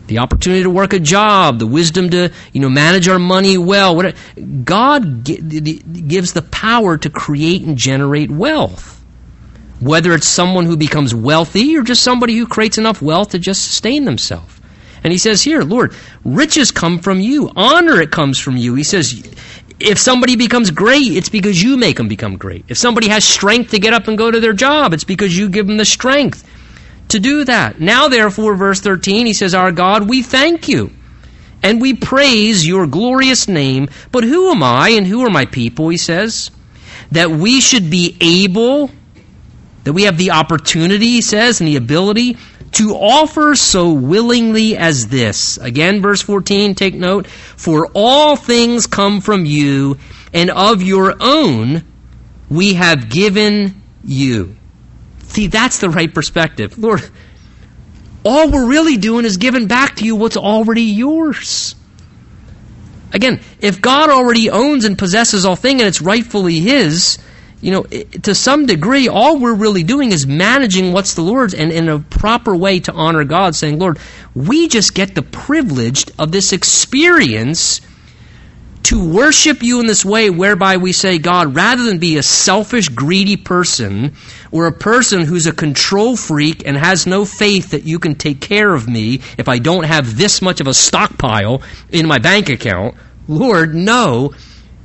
The 0.06 0.20
opportunity 0.20 0.64
to 0.64 0.70
work 0.70 0.94
a 0.94 1.00
job, 1.00 1.60
the 1.60 1.68
wisdom 1.68 2.12
to, 2.12 2.32
you 2.54 2.62
know, 2.62 2.70
manage 2.70 3.10
our 3.10 3.20
money 3.20 3.58
well. 3.58 3.94
Whatever. 3.94 4.18
God 4.64 5.26
gives 5.26 6.32
the 6.32 6.44
power 6.44 6.98
to 6.98 7.10
create 7.10 7.64
and 7.64 7.78
generate 7.78 8.32
wealth. 8.32 8.97
Whether 9.80 10.14
it's 10.14 10.28
someone 10.28 10.66
who 10.66 10.78
becomes 10.78 11.14
wealthy 11.14 11.78
or 11.78 11.84
just 11.84 12.04
somebody 12.04 12.36
who 12.36 12.48
creates 12.48 12.78
enough 12.78 13.02
wealth 13.02 13.30
to 13.30 13.40
just 13.40 13.64
sustain 13.64 14.06
themselves. 14.06 14.60
And 15.04 15.12
he 15.12 15.20
says 15.20 15.44
here, 15.44 15.62
Lord, 15.62 15.94
riches 16.26 16.72
come 16.72 17.00
from 17.00 17.20
you. 17.20 17.52
Honor, 17.56 18.02
it 18.02 18.12
comes 18.12 18.40
from 18.40 18.58
you. 18.58 18.74
He 18.74 18.84
says, 18.84 19.24
if 19.80 20.00
somebody 20.00 20.36
becomes 20.36 20.72
great, 20.72 21.12
it's 21.12 21.30
because 21.30 21.62
you 21.62 21.78
make 21.78 21.98
them 21.98 22.08
become 22.08 22.38
great. 22.38 22.66
If 22.68 22.78
somebody 22.78 23.10
has 23.10 23.24
strength 23.24 23.72
to 23.72 23.80
get 23.80 23.94
up 23.94 24.08
and 24.08 24.18
go 24.18 24.32
to 24.32 24.40
their 24.40 24.54
job, 24.54 24.94
it's 24.94 25.04
because 25.04 25.38
you 25.38 25.50
give 25.50 25.68
them 25.68 25.78
the 25.78 25.86
strength 25.86 26.44
to 27.10 27.20
do 27.20 27.46
that. 27.46 27.80
Now, 27.80 28.08
therefore, 28.08 28.56
verse 28.56 28.82
13, 28.82 29.28
he 29.28 29.34
says, 29.34 29.54
Our 29.54 29.72
God, 29.72 30.10
we 30.10 30.24
thank 30.24 30.68
you 30.68 30.92
and 31.64 31.82
we 31.82 31.94
praise 31.94 32.68
your 32.68 32.88
glorious 32.88 33.48
name. 33.48 33.90
But 34.12 34.24
who 34.24 34.52
am 34.52 34.64
I 34.64 34.90
and 34.90 35.06
who 35.06 35.22
are 35.22 35.30
my 35.30 35.46
people, 35.46 35.90
he 35.90 35.98
says, 35.98 36.52
that 37.12 37.30
we 37.30 37.62
should 37.62 37.90
be 37.90 38.18
able 38.20 38.92
that 39.88 39.94
we 39.94 40.04
have 40.04 40.18
the 40.18 40.32
opportunity, 40.32 41.06
he 41.06 41.22
says, 41.22 41.62
and 41.62 41.68
the 41.70 41.78
ability 41.78 42.36
to 42.74 42.90
offer 42.94 43.56
so 43.56 43.94
willingly 43.94 44.76
as 44.76 45.08
this. 45.08 45.56
Again, 45.60 46.02
verse 46.02 46.22
14, 46.22 46.76
take 46.76 46.94
note. 46.94 47.26
For 47.26 47.88
all 47.94 48.36
things 48.36 48.86
come 48.86 49.22
from 49.22 49.46
you, 49.46 49.98
and 50.34 50.50
of 50.50 50.82
your 50.82 51.16
own 51.22 51.86
we 52.50 52.74
have 52.74 53.08
given 53.08 53.82
you. 54.04 54.58
See, 55.24 55.48
that's 55.48 55.80
the 55.80 55.90
right 55.90 56.14
perspective. 56.14 56.78
Lord, 56.78 57.10
all 58.26 58.52
we're 58.52 58.68
really 58.68 58.98
doing 58.98 59.24
is 59.24 59.38
giving 59.38 59.68
back 59.68 59.96
to 59.96 60.04
you 60.04 60.18
what's 60.18 60.36
already 60.36 60.82
yours. 60.82 61.76
Again, 63.14 63.40
if 63.62 63.80
God 63.80 64.10
already 64.10 64.50
owns 64.50 64.84
and 64.84 64.98
possesses 64.98 65.46
all 65.46 65.56
things 65.56 65.82
and 65.82 65.88
it's 65.88 66.02
rightfully 66.02 66.60
His, 66.60 67.20
you 67.60 67.72
know, 67.72 67.84
to 67.84 68.36
some 68.36 68.66
degree, 68.68 69.08
all 69.08 69.40
we're 69.40 69.56
really 69.56 69.84
doing 69.84 70.12
is 70.12 70.28
managing 70.28 70.94
what's 70.94 71.16
the 71.16 71.22
Lord's 71.22 71.54
and 71.54 71.72
in 71.72 71.90
a 71.90 72.00
proper 72.00 72.56
way 72.56 72.80
to 72.82 72.94
honor 72.94 73.24
God, 73.24 73.56
saying, 73.56 73.80
Lord, 73.80 73.98
we 74.36 74.68
just 74.68 74.94
get 74.94 75.16
the 75.16 75.24
privilege 75.24 76.06
of 76.20 76.32
this 76.32 76.54
experience 76.54 77.82
to 78.84 79.10
worship 79.10 79.64
you 79.64 79.82
in 79.82 79.88
this 79.88 80.06
way 80.06 80.30
whereby 80.30 80.78
we 80.78 80.94
say, 80.94 81.18
God, 81.18 81.56
rather 81.56 81.84
than 81.84 81.98
be 81.98 82.18
a 82.18 82.24
selfish, 82.24 82.88
greedy 82.88 83.36
person 83.36 84.14
or 84.52 84.68
a 84.68 84.72
person 84.72 85.26
who's 85.26 85.46
a 85.46 85.52
control 85.52 86.16
freak 86.16 86.66
and 86.66 86.78
has 86.78 87.06
no 87.06 87.26
faith 87.26 87.72
that 87.72 87.84
you 87.84 88.00
can 88.00 88.16
take 88.16 88.40
care 88.40 88.74
of 88.74 88.88
me 88.88 89.16
if 89.38 89.50
I 89.50 89.60
don't 89.60 89.84
have 89.84 90.16
this 90.16 90.42
much 90.42 90.62
of 90.62 90.68
a 90.68 90.74
stockpile 90.74 91.64
in 91.90 92.08
my 92.08 92.20
bank 92.20 92.48
account, 92.48 92.96
Lord, 93.28 93.76
no. 93.76 94.34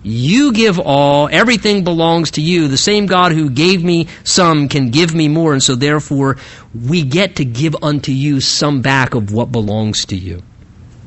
You 0.02 0.52
give 0.52 0.80
all, 0.80 1.28
everything 1.30 1.84
belongs 1.84 2.32
to 2.32 2.40
you. 2.40 2.66
The 2.68 2.76
same 2.76 3.06
God 3.06 3.32
who 3.32 3.50
gave 3.50 3.84
me 3.84 4.08
some 4.24 4.68
can 4.68 4.90
give 4.90 5.14
me 5.14 5.28
more, 5.28 5.52
and 5.52 5.62
so 5.62 5.76
therefore 5.76 6.38
we 6.74 7.02
get 7.04 7.36
to 7.36 7.44
give 7.44 7.76
unto 7.82 8.10
you 8.10 8.40
some 8.40 8.82
back 8.82 9.14
of 9.14 9.32
what 9.32 9.52
belongs 9.52 10.06
to 10.06 10.16
you. 10.16 10.42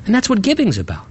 And 0.06 0.14
that's 0.14 0.30
what 0.30 0.40
giving's 0.40 0.78
about. 0.78 1.06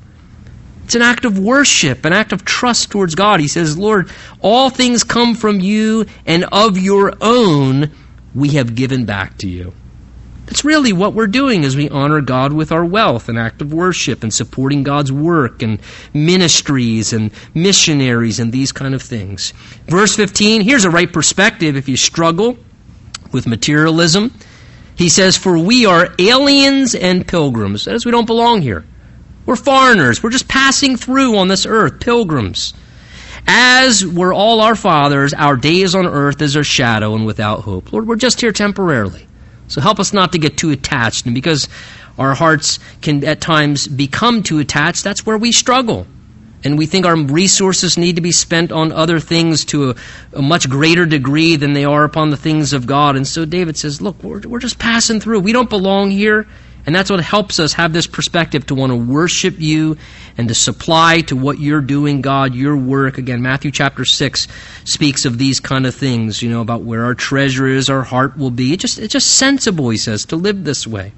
It's 0.85 0.95
an 0.95 1.01
act 1.01 1.25
of 1.25 1.37
worship, 1.37 2.05
an 2.05 2.13
act 2.13 2.31
of 2.31 2.45
trust 2.45 2.91
towards 2.91 3.15
God. 3.15 3.39
He 3.39 3.47
says, 3.47 3.77
Lord, 3.77 4.09
all 4.39 4.69
things 4.69 5.03
come 5.03 5.35
from 5.35 5.59
you, 5.59 6.05
and 6.25 6.45
of 6.51 6.77
your 6.77 7.13
own 7.21 7.91
we 8.33 8.49
have 8.49 8.75
given 8.75 9.05
back 9.05 9.37
to 9.39 9.49
you. 9.49 9.73
That's 10.45 10.63
really 10.63 10.93
what 10.93 11.13
we're 11.13 11.27
doing 11.27 11.65
as 11.65 11.75
we 11.75 11.89
honor 11.89 12.21
God 12.21 12.53
with 12.53 12.71
our 12.71 12.85
wealth, 12.85 13.29
an 13.29 13.37
act 13.37 13.61
of 13.61 13.73
worship 13.73 14.21
and 14.21 14.33
supporting 14.33 14.83
God's 14.83 15.11
work 15.11 15.63
and 15.63 15.81
ministries 16.13 17.13
and 17.13 17.31
missionaries 17.53 18.39
and 18.39 18.51
these 18.51 18.71
kind 18.71 18.93
of 18.93 19.01
things. 19.01 19.53
Verse 19.87 20.15
15, 20.15 20.61
here's 20.61 20.85
a 20.85 20.89
right 20.91 21.11
perspective 21.11 21.75
if 21.75 21.89
you 21.89 21.97
struggle 21.97 22.57
with 23.31 23.47
materialism. 23.47 24.31
He 24.95 25.09
says, 25.09 25.35
For 25.35 25.57
we 25.57 25.85
are 25.85 26.13
aliens 26.19 26.93
and 26.93 27.27
pilgrims. 27.27 27.85
That 27.85 27.95
is, 27.95 28.05
we 28.05 28.11
don't 28.11 28.27
belong 28.27 28.61
here. 28.61 28.85
We're 29.45 29.55
foreigners. 29.55 30.23
We're 30.23 30.29
just 30.29 30.47
passing 30.47 30.95
through 30.95 31.37
on 31.37 31.47
this 31.47 31.65
earth, 31.65 31.99
pilgrims. 31.99 32.73
As 33.47 34.05
were 34.05 34.33
all 34.33 34.61
our 34.61 34.75
fathers, 34.75 35.33
our 35.33 35.55
days 35.55 35.93
on 35.93 36.07
earth 36.07 36.41
is 36.41 36.55
a 36.55 36.63
shadow 36.63 37.15
and 37.15 37.25
without 37.25 37.61
hope. 37.61 37.93
Lord, 37.93 38.07
we're 38.07 38.15
just 38.15 38.41
here 38.41 38.51
temporarily. 38.51 39.24
So 39.67 39.81
help 39.81 39.99
us 39.99 40.13
not 40.13 40.31
to 40.33 40.37
get 40.37 40.57
too 40.57 40.71
attached. 40.71 41.25
And 41.25 41.35
because 41.35 41.67
our 42.17 42.33
hearts 42.33 42.79
can 43.01 43.23
at 43.25 43.41
times 43.41 43.87
become 43.87 44.43
too 44.43 44.59
attached, 44.59 45.03
that's 45.03 45.25
where 45.25 45.37
we 45.37 45.51
struggle. 45.51 46.07
And 46.63 46.79
we 46.79 46.87
think 46.87 47.05
our 47.05 47.15
resources 47.15 47.97
need 47.97 48.15
to 48.15 48.21
be 48.21 48.31
spent 48.31 48.71
on 48.71 48.91
other 48.91 49.19
things 49.19 49.65
to 49.65 49.91
a, 49.91 49.95
a 50.33 50.41
much 50.41 50.67
greater 50.67 51.05
degree 51.05 51.57
than 51.57 51.73
they 51.73 51.85
are 51.85 52.03
upon 52.03 52.31
the 52.31 52.37
things 52.37 52.73
of 52.73 52.87
God. 52.87 53.15
And 53.15 53.27
so 53.27 53.45
David 53.45 53.77
says, 53.77 54.01
Look, 54.01 54.23
we're, 54.23 54.41
we're 54.41 54.59
just 54.59 54.79
passing 54.79 55.19
through. 55.19 55.41
We 55.41 55.53
don't 55.53 55.69
belong 55.69 56.09
here. 56.09 56.47
And 56.85 56.93
that's 56.93 57.09
what 57.09 57.19
helps 57.19 57.59
us 57.59 57.73
have 57.73 57.93
this 57.93 58.07
perspective 58.07 58.67
to 58.67 58.75
want 58.75 58.91
to 58.91 58.95
worship 58.95 59.55
you 59.57 59.97
and 60.37 60.47
to 60.47 60.53
supply 60.53 61.21
to 61.21 61.35
what 61.35 61.59
you're 61.59 61.81
doing, 61.81 62.21
God, 62.21 62.53
your 62.53 62.77
work. 62.77 63.17
Again, 63.17 63.41
Matthew 63.41 63.71
chapter 63.71 64.05
6 64.05 64.47
speaks 64.83 65.25
of 65.25 65.37
these 65.37 65.59
kind 65.59 65.87
of 65.87 65.95
things, 65.95 66.41
you 66.41 66.49
know, 66.49 66.61
about 66.61 66.83
where 66.83 67.03
our 67.05 67.15
treasure 67.15 67.67
is, 67.67 67.89
our 67.89 68.03
heart 68.03 68.37
will 68.37 68.51
be. 68.51 68.73
It's 68.73 68.81
just, 68.81 68.99
it's 68.99 69.13
just 69.13 69.35
sensible, 69.35 69.89
he 69.89 69.97
says, 69.97 70.25
to 70.25 70.35
live 70.35 70.63
this 70.63 70.85
way. 70.85 71.13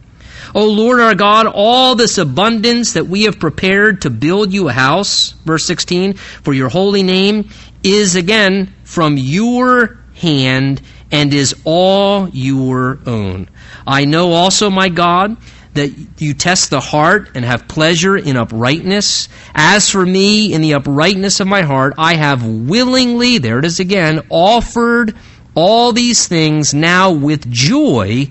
O 0.56 0.66
Lord 0.68 1.00
our 1.00 1.16
God, 1.16 1.48
all 1.48 1.96
this 1.96 2.18
abundance 2.18 2.94
that 2.94 3.08
we 3.08 3.24
have 3.24 3.40
prepared 3.40 4.04
to 4.04 4.10
build 4.10 4.54
you 4.54 4.70
a 4.70 4.74
house, 4.74 5.32
verse 5.46 5.66
16, 5.66 6.14
for 6.14 6.54
your 6.54 6.70
holy 6.70 7.04
name 7.04 7.50
is 7.84 8.16
again 8.16 8.74
from 8.84 9.18
your 9.18 9.98
hand 10.16 10.82
and 11.12 11.34
is 11.34 11.56
all 11.64 12.30
your 12.30 13.00
own. 13.06 13.50
I 13.86 14.06
know 14.06 14.32
also, 14.34 14.70
my 14.70 14.90
God, 14.90 15.38
that 15.78 16.22
you 16.22 16.34
test 16.34 16.70
the 16.70 16.80
heart 16.80 17.30
and 17.34 17.44
have 17.44 17.68
pleasure 17.68 18.18
in 18.18 18.38
uprightness. 18.38 19.30
As 19.56 19.90
for 19.90 20.06
me, 20.06 20.54
in 20.54 20.62
the 20.62 20.76
uprightness 20.76 21.40
of 21.40 21.48
my 21.48 21.64
heart, 21.64 21.96
I 21.98 22.16
have 22.16 22.46
willingly, 22.46 23.38
there 23.38 23.60
it 23.60 23.66
is 23.66 23.80
again, 23.80 24.28
offered 24.30 25.16
all 25.56 25.92
these 25.94 26.28
things 26.28 26.74
now 26.74 27.12
with 27.12 27.50
joy. 27.50 28.30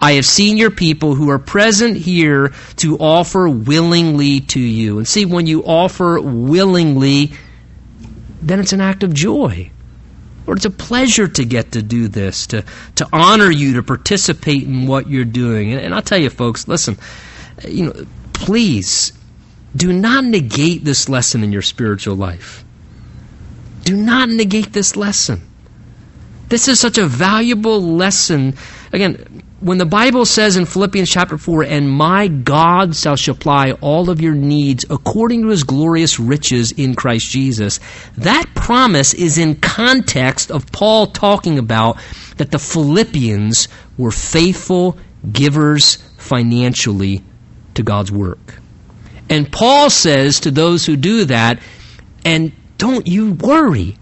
I 0.00 0.12
have 0.12 0.26
seen 0.26 0.56
your 0.56 0.70
people 0.70 1.14
who 1.14 1.30
are 1.30 1.38
present 1.38 1.96
here 1.96 2.52
to 2.76 2.98
offer 2.98 3.48
willingly 3.48 4.40
to 4.40 4.60
you. 4.60 4.98
And 4.98 5.08
see, 5.08 5.24
when 5.24 5.46
you 5.46 5.64
offer 5.64 6.20
willingly, 6.20 7.32
then 8.42 8.60
it's 8.60 8.74
an 8.74 8.82
act 8.82 9.02
of 9.02 9.14
joy. 9.14 9.70
Lord, 10.46 10.58
it's 10.58 10.64
a 10.66 10.70
pleasure 10.70 11.26
to 11.26 11.44
get 11.44 11.72
to 11.72 11.82
do 11.82 12.08
this, 12.08 12.46
to, 12.48 12.64
to 12.96 13.08
honor 13.12 13.50
you, 13.50 13.74
to 13.74 13.82
participate 13.82 14.62
in 14.62 14.86
what 14.86 15.08
you're 15.08 15.24
doing. 15.24 15.72
And, 15.72 15.80
and 15.80 15.94
I'll 15.94 16.02
tell 16.02 16.18
you, 16.18 16.30
folks, 16.30 16.68
listen, 16.68 16.96
you 17.66 17.86
know, 17.86 18.06
please 18.32 19.12
do 19.74 19.92
not 19.92 20.24
negate 20.24 20.84
this 20.84 21.08
lesson 21.08 21.42
in 21.42 21.52
your 21.52 21.62
spiritual 21.62 22.16
life. 22.16 22.64
Do 23.82 23.96
not 23.96 24.28
negate 24.28 24.72
this 24.72 24.96
lesson. 24.96 25.42
This 26.48 26.68
is 26.68 26.78
such 26.78 26.98
a 26.98 27.06
valuable 27.06 27.82
lesson. 27.82 28.54
Again, 28.92 29.35
when 29.60 29.78
the 29.78 29.86
Bible 29.86 30.26
says 30.26 30.56
in 30.56 30.66
Philippians 30.66 31.08
chapter 31.08 31.38
4, 31.38 31.64
and 31.64 31.90
my 31.90 32.28
God 32.28 32.94
shall 32.94 33.16
supply 33.16 33.72
all 33.80 34.10
of 34.10 34.20
your 34.20 34.34
needs 34.34 34.84
according 34.90 35.42
to 35.42 35.48
his 35.48 35.64
glorious 35.64 36.20
riches 36.20 36.72
in 36.72 36.94
Christ 36.94 37.30
Jesus, 37.30 37.80
that 38.18 38.44
promise 38.54 39.14
is 39.14 39.38
in 39.38 39.56
context 39.56 40.50
of 40.50 40.70
Paul 40.72 41.06
talking 41.06 41.58
about 41.58 41.98
that 42.36 42.50
the 42.50 42.58
Philippians 42.58 43.68
were 43.96 44.10
faithful 44.10 44.98
givers 45.32 45.96
financially 46.18 47.22
to 47.74 47.82
God's 47.82 48.12
work. 48.12 48.60
And 49.30 49.50
Paul 49.50 49.88
says 49.88 50.40
to 50.40 50.50
those 50.50 50.84
who 50.84 50.96
do 50.96 51.24
that, 51.24 51.60
and 52.26 52.52
don't 52.76 53.06
you 53.06 53.32
worry, 53.32 53.96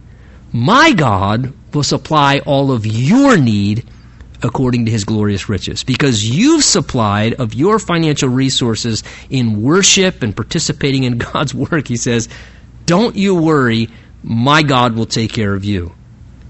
my 0.52 0.92
God 0.92 1.52
will 1.72 1.84
supply 1.84 2.40
all 2.40 2.72
of 2.72 2.84
your 2.86 3.36
need 3.36 3.84
according 4.44 4.84
to 4.84 4.90
his 4.90 5.04
glorious 5.04 5.48
riches. 5.48 5.82
Because 5.82 6.28
you've 6.28 6.62
supplied 6.62 7.34
of 7.34 7.54
your 7.54 7.78
financial 7.78 8.28
resources 8.28 9.02
in 9.30 9.62
worship 9.62 10.22
and 10.22 10.36
participating 10.36 11.04
in 11.04 11.18
God's 11.32 11.54
work, 11.54 11.88
he 11.88 11.96
says, 11.96 12.28
don't 12.86 13.16
you 13.16 13.34
worry, 13.34 13.88
my 14.22 14.62
God 14.62 14.94
will 14.94 15.06
take 15.06 15.32
care 15.32 15.54
of 15.54 15.64
you. 15.64 15.92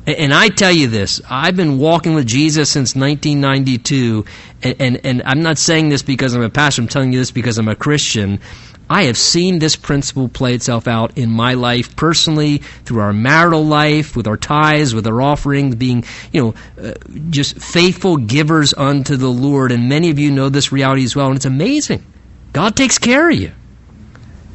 And 0.06 0.34
I 0.34 0.48
tell 0.48 0.72
you 0.72 0.88
this, 0.88 1.22
I've 1.30 1.56
been 1.56 1.78
walking 1.78 2.14
with 2.14 2.26
Jesus 2.26 2.68
since 2.68 2.94
1992, 2.94 4.26
and, 4.62 4.76
and, 4.78 5.00
and, 5.02 5.22
I'm 5.24 5.40
not 5.40 5.56
saying 5.56 5.88
this 5.88 6.02
because 6.02 6.34
I'm 6.34 6.42
a 6.42 6.50
pastor, 6.50 6.82
I'm 6.82 6.88
telling 6.88 7.14
you 7.14 7.20
this 7.20 7.30
because 7.30 7.56
I'm 7.56 7.68
a 7.68 7.74
Christian. 7.74 8.40
I 8.88 9.04
have 9.04 9.16
seen 9.16 9.58
this 9.58 9.76
principle 9.76 10.28
play 10.28 10.54
itself 10.54 10.86
out 10.86 11.16
in 11.16 11.30
my 11.30 11.54
life 11.54 11.96
personally, 11.96 12.58
through 12.84 13.00
our 13.00 13.12
marital 13.12 13.64
life, 13.64 14.14
with 14.14 14.26
our 14.26 14.36
tithes, 14.36 14.94
with 14.94 15.06
our 15.06 15.22
offerings, 15.22 15.74
being, 15.74 16.04
you 16.32 16.42
know, 16.42 16.54
uh, 16.88 16.94
just 17.30 17.58
faithful 17.58 18.18
givers 18.18 18.74
unto 18.74 19.16
the 19.16 19.30
Lord. 19.30 19.72
And 19.72 19.88
many 19.88 20.10
of 20.10 20.18
you 20.18 20.30
know 20.30 20.50
this 20.50 20.70
reality 20.70 21.04
as 21.04 21.16
well, 21.16 21.28
and 21.28 21.36
it's 21.36 21.46
amazing. 21.46 22.04
God 22.52 22.76
takes 22.76 22.98
care 22.98 23.30
of 23.30 23.36
you. 23.36 23.52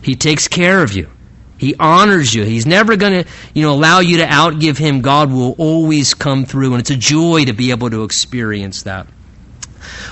He 0.02 0.16
takes 0.16 0.48
care 0.48 0.84
of 0.84 0.94
you. 0.94 1.10
He 1.58 1.76
honors 1.76 2.34
you. 2.34 2.46
He's 2.46 2.66
never 2.66 2.96
going 2.96 3.24
to, 3.24 3.30
you 3.54 3.64
know, 3.64 3.74
allow 3.74 4.00
you 4.00 4.18
to 4.18 4.26
outgive 4.26 4.78
him. 4.78 5.02
God 5.02 5.30
will 5.30 5.56
always 5.58 6.14
come 6.14 6.46
through, 6.46 6.74
and 6.74 6.80
it's 6.80 6.90
a 6.90 6.96
joy 6.96 7.46
to 7.46 7.54
be 7.54 7.72
able 7.72 7.90
to 7.90 8.04
experience 8.04 8.84
that. 8.84 9.08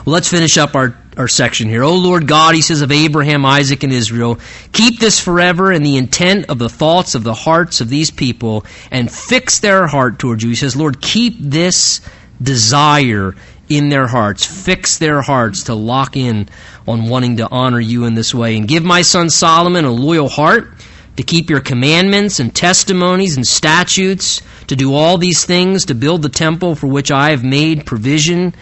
Well, 0.05 0.13
let's 0.13 0.30
finish 0.30 0.57
up 0.57 0.76
our, 0.76 0.97
our 1.18 1.28
section 1.28 1.68
here. 1.68 1.84
O 1.84 1.95
Lord 1.95 2.28
God, 2.28 2.55
he 2.55 2.61
says 2.61 2.82
of 2.82 2.91
Abraham, 2.91 3.45
Isaac, 3.45 3.84
and 3.84 3.91
Israel, 3.91 4.39
keep 4.72 4.99
this 4.99 5.20
forever 5.20 5.72
in 5.72 5.84
the 5.84 5.97
intent 5.97 6.49
of 6.49 6.59
the 6.59 6.70
thoughts 6.70 7.15
of 7.15 7.24
the 7.24 7.34
hearts 7.34 7.82
of 7.82 7.89
these 7.89 8.11
people 8.11 8.65
and 8.91 9.11
fix 9.11 9.59
their 9.59 9.88
heart 9.88 10.20
towards 10.20 10.43
you. 10.43 10.49
He 10.49 10.55
says, 10.55 10.76
Lord, 10.76 11.01
keep 11.01 11.36
this 11.39 12.01
desire 12.41 13.36
in 13.70 13.89
their 13.89 14.07
hearts. 14.07 14.45
Fix 14.45 14.97
their 14.97 15.22
hearts 15.22 15.63
to 15.63 15.76
lock 15.76 16.15
in 16.15 16.47
on 16.88 17.09
wanting 17.09 17.38
to 17.38 17.49
honor 17.49 17.80
you 17.80 18.05
in 18.05 18.13
this 18.13 18.34
way. 18.34 18.55
And 18.55 18.68
give 18.68 18.84
my 18.84 19.01
son 19.01 19.30
Solomon 19.30 19.86
a 19.86 19.91
loyal 19.91 20.30
heart 20.30 20.70
to 21.18 21.24
keep 21.24 21.49
your 21.49 21.59
commandments 21.59 22.39
and 22.39 22.53
testimonies 22.53 23.36
and 23.36 23.45
statutes, 23.45 24.41
to 24.68 24.76
do 24.76 24.93
all 24.93 25.18
these 25.18 25.45
things, 25.45 25.86
to 25.86 25.95
build 25.95 26.22
the 26.22 26.30
temple 26.30 26.76
for 26.76 26.88
which 26.88 27.11
I 27.11 27.32
have 27.32 27.43
made 27.43 27.88
provision 27.88 28.53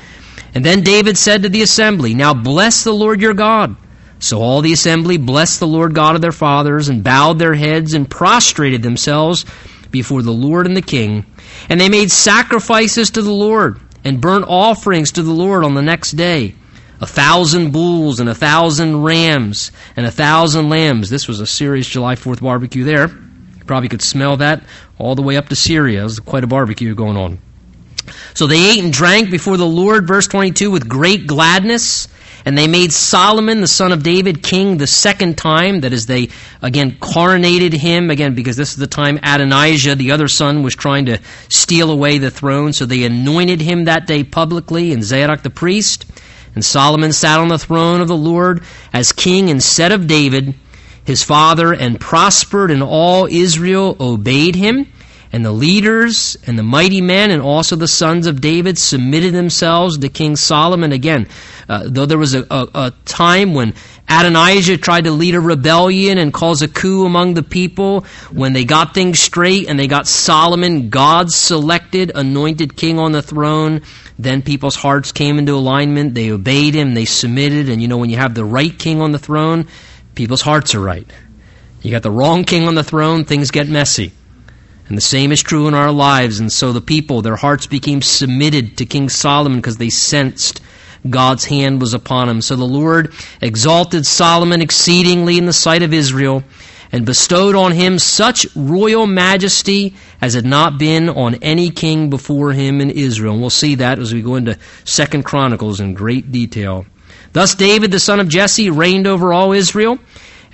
and 0.55 0.63
then 0.63 0.81
David 0.81 1.17
said 1.17 1.43
to 1.43 1.49
the 1.49 1.61
assembly, 1.61 2.15
Now 2.15 2.33
bless 2.33 2.85
the 2.85 2.93
Lord 2.93 3.21
your 3.21 3.33
God. 3.33 3.75
So 4.19 4.41
all 4.41 4.61
the 4.61 4.71
assembly 4.71 5.17
blessed 5.17 5.59
the 5.59 5.67
Lord 5.67 5.93
God 5.93 6.15
of 6.15 6.21
their 6.21 6.31
fathers, 6.31 6.87
and 6.87 7.03
bowed 7.03 7.37
their 7.37 7.53
heads, 7.53 7.93
and 7.93 8.09
prostrated 8.09 8.81
themselves 8.81 9.45
before 9.91 10.21
the 10.21 10.31
Lord 10.31 10.65
and 10.65 10.75
the 10.75 10.81
king. 10.81 11.25
And 11.67 11.79
they 11.79 11.89
made 11.89 12.09
sacrifices 12.09 13.11
to 13.11 13.21
the 13.21 13.33
Lord, 13.33 13.81
and 14.05 14.21
burnt 14.21 14.45
offerings 14.47 15.11
to 15.13 15.23
the 15.23 15.33
Lord 15.33 15.65
on 15.65 15.73
the 15.73 15.81
next 15.81 16.11
day. 16.11 16.55
A 17.01 17.05
thousand 17.05 17.71
bulls, 17.71 18.21
and 18.21 18.29
a 18.29 18.33
thousand 18.33 19.03
rams, 19.03 19.73
and 19.97 20.05
a 20.05 20.11
thousand 20.11 20.69
lambs. 20.69 21.09
This 21.09 21.27
was 21.27 21.41
a 21.41 21.45
serious 21.45 21.85
July 21.85 22.15
4th 22.15 22.41
barbecue 22.41 22.85
there 22.85 23.09
You 23.09 23.65
probably 23.65 23.89
could 23.89 24.01
smell 24.01 24.37
that 24.37 24.63
all 24.97 25.15
the 25.15 25.21
way 25.21 25.35
up 25.35 25.49
to 25.49 25.55
Syria. 25.57 25.99
It 25.99 26.03
was 26.05 26.19
quite 26.21 26.45
a 26.45 26.47
barbecue 26.47 26.95
going 26.95 27.17
on. 27.17 27.39
So 28.33 28.47
they 28.47 28.71
ate 28.71 28.83
and 28.83 28.93
drank 28.93 29.31
before 29.31 29.57
the 29.57 29.65
Lord, 29.65 30.07
verse 30.07 30.27
22, 30.27 30.71
with 30.71 30.87
great 30.87 31.27
gladness. 31.27 32.07
And 32.45 32.55
they 32.55 32.67
made 32.67 32.93
Solomon, 32.93 33.61
the 33.61 33.67
son 33.67 33.91
of 33.91 34.03
David, 34.03 34.43
king 34.43 34.77
the 34.77 34.85
second 34.85 35.35
time. 35.35 35.81
That 35.81 35.93
is, 35.93 36.05
they 36.05 36.29
again 36.61 36.91
coronated 36.91 37.73
him, 37.73 38.11
again, 38.11 38.35
because 38.35 38.55
this 38.55 38.69
is 38.69 38.77
the 38.77 38.85
time 38.85 39.17
Adonijah, 39.23 39.95
the 39.95 40.11
other 40.11 40.27
son, 40.27 40.61
was 40.61 40.75
trying 40.75 41.05
to 41.07 41.19
steal 41.49 41.89
away 41.89 42.19
the 42.19 42.29
throne. 42.29 42.71
So 42.71 42.85
they 42.85 43.03
anointed 43.03 43.61
him 43.61 43.85
that 43.85 44.05
day 44.05 44.23
publicly, 44.23 44.93
and 44.93 45.03
Zadok 45.03 45.41
the 45.41 45.49
priest. 45.49 46.05
And 46.53 46.63
Solomon 46.63 47.11
sat 47.11 47.39
on 47.39 47.47
the 47.47 47.57
throne 47.57 47.99
of 47.99 48.07
the 48.07 48.15
Lord 48.15 48.63
as 48.93 49.11
king 49.11 49.49
instead 49.49 49.91
of 49.91 50.05
David, 50.05 50.53
his 51.03 51.23
father, 51.23 51.73
and 51.73 51.99
prospered, 51.99 52.69
and 52.69 52.83
all 52.83 53.25
Israel 53.25 53.97
obeyed 53.99 54.55
him. 54.55 54.91
And 55.31 55.43
the 55.43 55.51
leaders 55.51 56.37
and 56.47 56.57
the 56.57 56.63
mighty 56.63 57.01
men 57.01 57.31
and 57.31 57.41
also 57.41 57.75
the 57.75 57.87
sons 57.87 58.27
of 58.27 58.41
David 58.41 58.77
submitted 58.77 59.33
themselves 59.33 59.97
to 59.97 60.09
King 60.09 60.35
Solomon. 60.35 60.91
Again, 60.91 61.27
uh, 61.67 61.83
though 61.85 62.05
there 62.05 62.17
was 62.17 62.35
a, 62.35 62.45
a, 62.49 62.67
a, 62.73 62.93
time 63.05 63.53
when 63.53 63.73
Adonijah 64.07 64.77
tried 64.77 65.05
to 65.05 65.11
lead 65.11 65.35
a 65.35 65.41
rebellion 65.41 66.17
and 66.17 66.31
cause 66.31 66.61
a 66.61 66.67
coup 66.67 67.05
among 67.05 67.33
the 67.33 67.43
people, 67.43 68.01
when 68.31 68.53
they 68.53 68.63
got 68.63 68.93
things 68.93 69.19
straight 69.19 69.67
and 69.67 69.79
they 69.79 69.87
got 69.87 70.07
Solomon, 70.07 70.89
God's 70.89 71.35
selected, 71.35 72.11
anointed 72.13 72.77
king 72.77 72.99
on 72.99 73.11
the 73.11 73.21
throne, 73.21 73.81
then 74.19 74.41
people's 74.41 74.75
hearts 74.75 75.11
came 75.11 75.39
into 75.39 75.53
alignment. 75.53 76.13
They 76.13 76.31
obeyed 76.31 76.75
him, 76.75 76.93
they 76.93 77.05
submitted, 77.05 77.67
and 77.67 77.81
you 77.81 77.87
know, 77.87 77.97
when 77.97 78.09
you 78.09 78.17
have 78.17 78.35
the 78.35 78.45
right 78.45 78.77
king 78.77 79.01
on 79.01 79.11
the 79.11 79.19
throne, 79.19 79.67
people's 80.13 80.41
hearts 80.41 80.75
are 80.75 80.79
right. 80.79 81.09
You 81.81 81.91
got 81.91 82.03
the 82.03 82.11
wrong 82.11 82.43
king 82.43 82.67
on 82.67 82.75
the 82.75 82.83
throne, 82.83 83.25
things 83.25 83.51
get 83.51 83.67
messy. 83.67 84.11
And 84.87 84.97
the 84.97 85.01
same 85.01 85.31
is 85.31 85.41
true 85.41 85.67
in 85.67 85.73
our 85.73 85.91
lives. 85.91 86.39
And 86.39 86.51
so 86.51 86.71
the 86.71 86.81
people, 86.81 87.21
their 87.21 87.35
hearts 87.35 87.65
became 87.65 88.01
submitted 88.01 88.77
to 88.77 88.85
King 88.85 89.09
Solomon 89.09 89.59
because 89.59 89.77
they 89.77 89.89
sensed 89.89 90.61
God's 91.09 91.45
hand 91.45 91.81
was 91.81 91.93
upon 91.93 92.29
him. 92.29 92.41
So 92.41 92.55
the 92.55 92.65
Lord 92.65 93.13
exalted 93.41 94.05
Solomon 94.05 94.61
exceedingly 94.61 95.37
in 95.37 95.45
the 95.45 95.53
sight 95.53 95.83
of 95.83 95.93
Israel 95.93 96.43
and 96.91 97.05
bestowed 97.05 97.55
on 97.55 97.71
him 97.71 97.99
such 97.99 98.47
royal 98.55 99.07
majesty 99.07 99.95
as 100.21 100.33
had 100.33 100.45
not 100.45 100.77
been 100.77 101.09
on 101.09 101.35
any 101.35 101.69
king 101.69 102.09
before 102.09 102.53
him 102.53 102.79
in 102.79 102.89
Israel. 102.89 103.33
And 103.33 103.41
we'll 103.41 103.49
see 103.49 103.75
that 103.75 103.99
as 103.99 104.13
we 104.13 104.21
go 104.21 104.35
into 104.35 104.57
Second 104.83 105.23
Chronicles 105.23 105.79
in 105.79 105.93
great 105.93 106.31
detail. 106.31 106.85
Thus 107.33 107.55
David 107.55 107.91
the 107.91 107.99
son 107.99 108.19
of 108.19 108.29
Jesse 108.29 108.69
reigned 108.69 109.07
over 109.07 109.33
all 109.33 109.51
Israel 109.51 109.99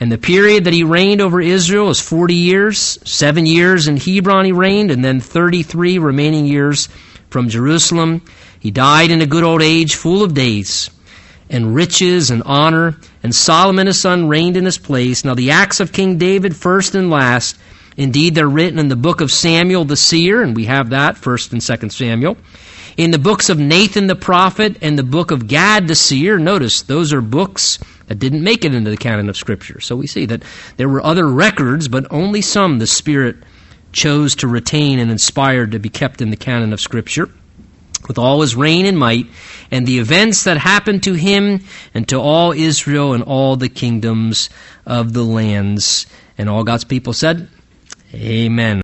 and 0.01 0.11
the 0.11 0.17
period 0.17 0.63
that 0.63 0.73
he 0.73 0.83
reigned 0.83 1.21
over 1.21 1.39
Israel 1.39 1.85
was 1.85 2.01
40 2.01 2.33
years. 2.33 2.97
Seven 3.05 3.45
years 3.45 3.87
in 3.87 3.97
Hebron 3.97 4.45
he 4.45 4.51
reigned, 4.51 4.89
and 4.89 5.05
then 5.05 5.19
33 5.19 5.99
remaining 5.99 6.47
years 6.47 6.89
from 7.29 7.49
Jerusalem. 7.49 8.23
He 8.59 8.71
died 8.71 9.11
in 9.11 9.21
a 9.21 9.27
good 9.27 9.43
old 9.43 9.61
age, 9.61 9.93
full 9.93 10.23
of 10.23 10.33
days 10.33 10.89
and 11.51 11.75
riches 11.75 12.31
and 12.31 12.41
honor. 12.47 12.97
And 13.21 13.35
Solomon 13.35 13.85
his 13.85 13.99
son 13.99 14.27
reigned 14.27 14.57
in 14.57 14.65
his 14.65 14.79
place. 14.79 15.23
Now 15.23 15.35
the 15.35 15.51
acts 15.51 15.79
of 15.79 15.93
King 15.93 16.17
David, 16.17 16.55
first 16.55 16.95
and 16.95 17.11
last, 17.11 17.55
indeed 17.95 18.33
they're 18.33 18.49
written 18.49 18.79
in 18.79 18.87
the 18.87 18.95
book 18.95 19.21
of 19.21 19.31
Samuel 19.31 19.85
the 19.85 19.95
seer, 19.95 20.41
and 20.41 20.55
we 20.55 20.65
have 20.65 20.89
that, 20.89 21.15
first 21.15 21.51
and 21.51 21.61
second 21.61 21.91
Samuel. 21.91 22.37
In 22.97 23.11
the 23.11 23.19
books 23.19 23.49
of 23.49 23.59
Nathan 23.59 24.07
the 24.07 24.15
prophet 24.15 24.77
and 24.81 24.97
the 24.97 25.03
book 25.03 25.29
of 25.29 25.47
Gad 25.47 25.87
the 25.87 25.95
seer, 25.95 26.39
notice 26.39 26.81
those 26.81 27.13
are 27.13 27.21
books 27.21 27.77
that 28.11 28.19
didn't 28.19 28.43
make 28.43 28.65
it 28.65 28.75
into 28.75 28.89
the 28.89 28.97
canon 28.97 29.29
of 29.29 29.37
Scripture. 29.37 29.79
So 29.79 29.95
we 29.95 30.05
see 30.05 30.25
that 30.25 30.43
there 30.75 30.89
were 30.89 31.01
other 31.01 31.25
records, 31.25 31.87
but 31.87 32.05
only 32.11 32.41
some 32.41 32.77
the 32.77 32.85
Spirit 32.85 33.37
chose 33.93 34.35
to 34.35 34.49
retain 34.49 34.99
and 34.99 35.09
inspired 35.09 35.71
to 35.71 35.79
be 35.79 35.87
kept 35.87 36.21
in 36.21 36.29
the 36.29 36.35
canon 36.35 36.73
of 36.73 36.81
Scripture. 36.81 37.29
With 38.09 38.17
all 38.17 38.41
his 38.41 38.53
reign 38.53 38.85
and 38.85 38.99
might, 38.99 39.27
and 39.71 39.87
the 39.87 39.99
events 39.99 40.43
that 40.43 40.57
happened 40.57 41.03
to 41.03 41.13
him 41.13 41.61
and 41.93 42.05
to 42.09 42.19
all 42.19 42.51
Israel 42.51 43.13
and 43.13 43.23
all 43.23 43.55
the 43.55 43.69
kingdoms 43.69 44.49
of 44.85 45.13
the 45.13 45.23
lands. 45.23 46.05
And 46.37 46.49
all 46.49 46.65
God's 46.65 46.83
people 46.83 47.13
said, 47.13 47.47
Amen. 48.13 48.81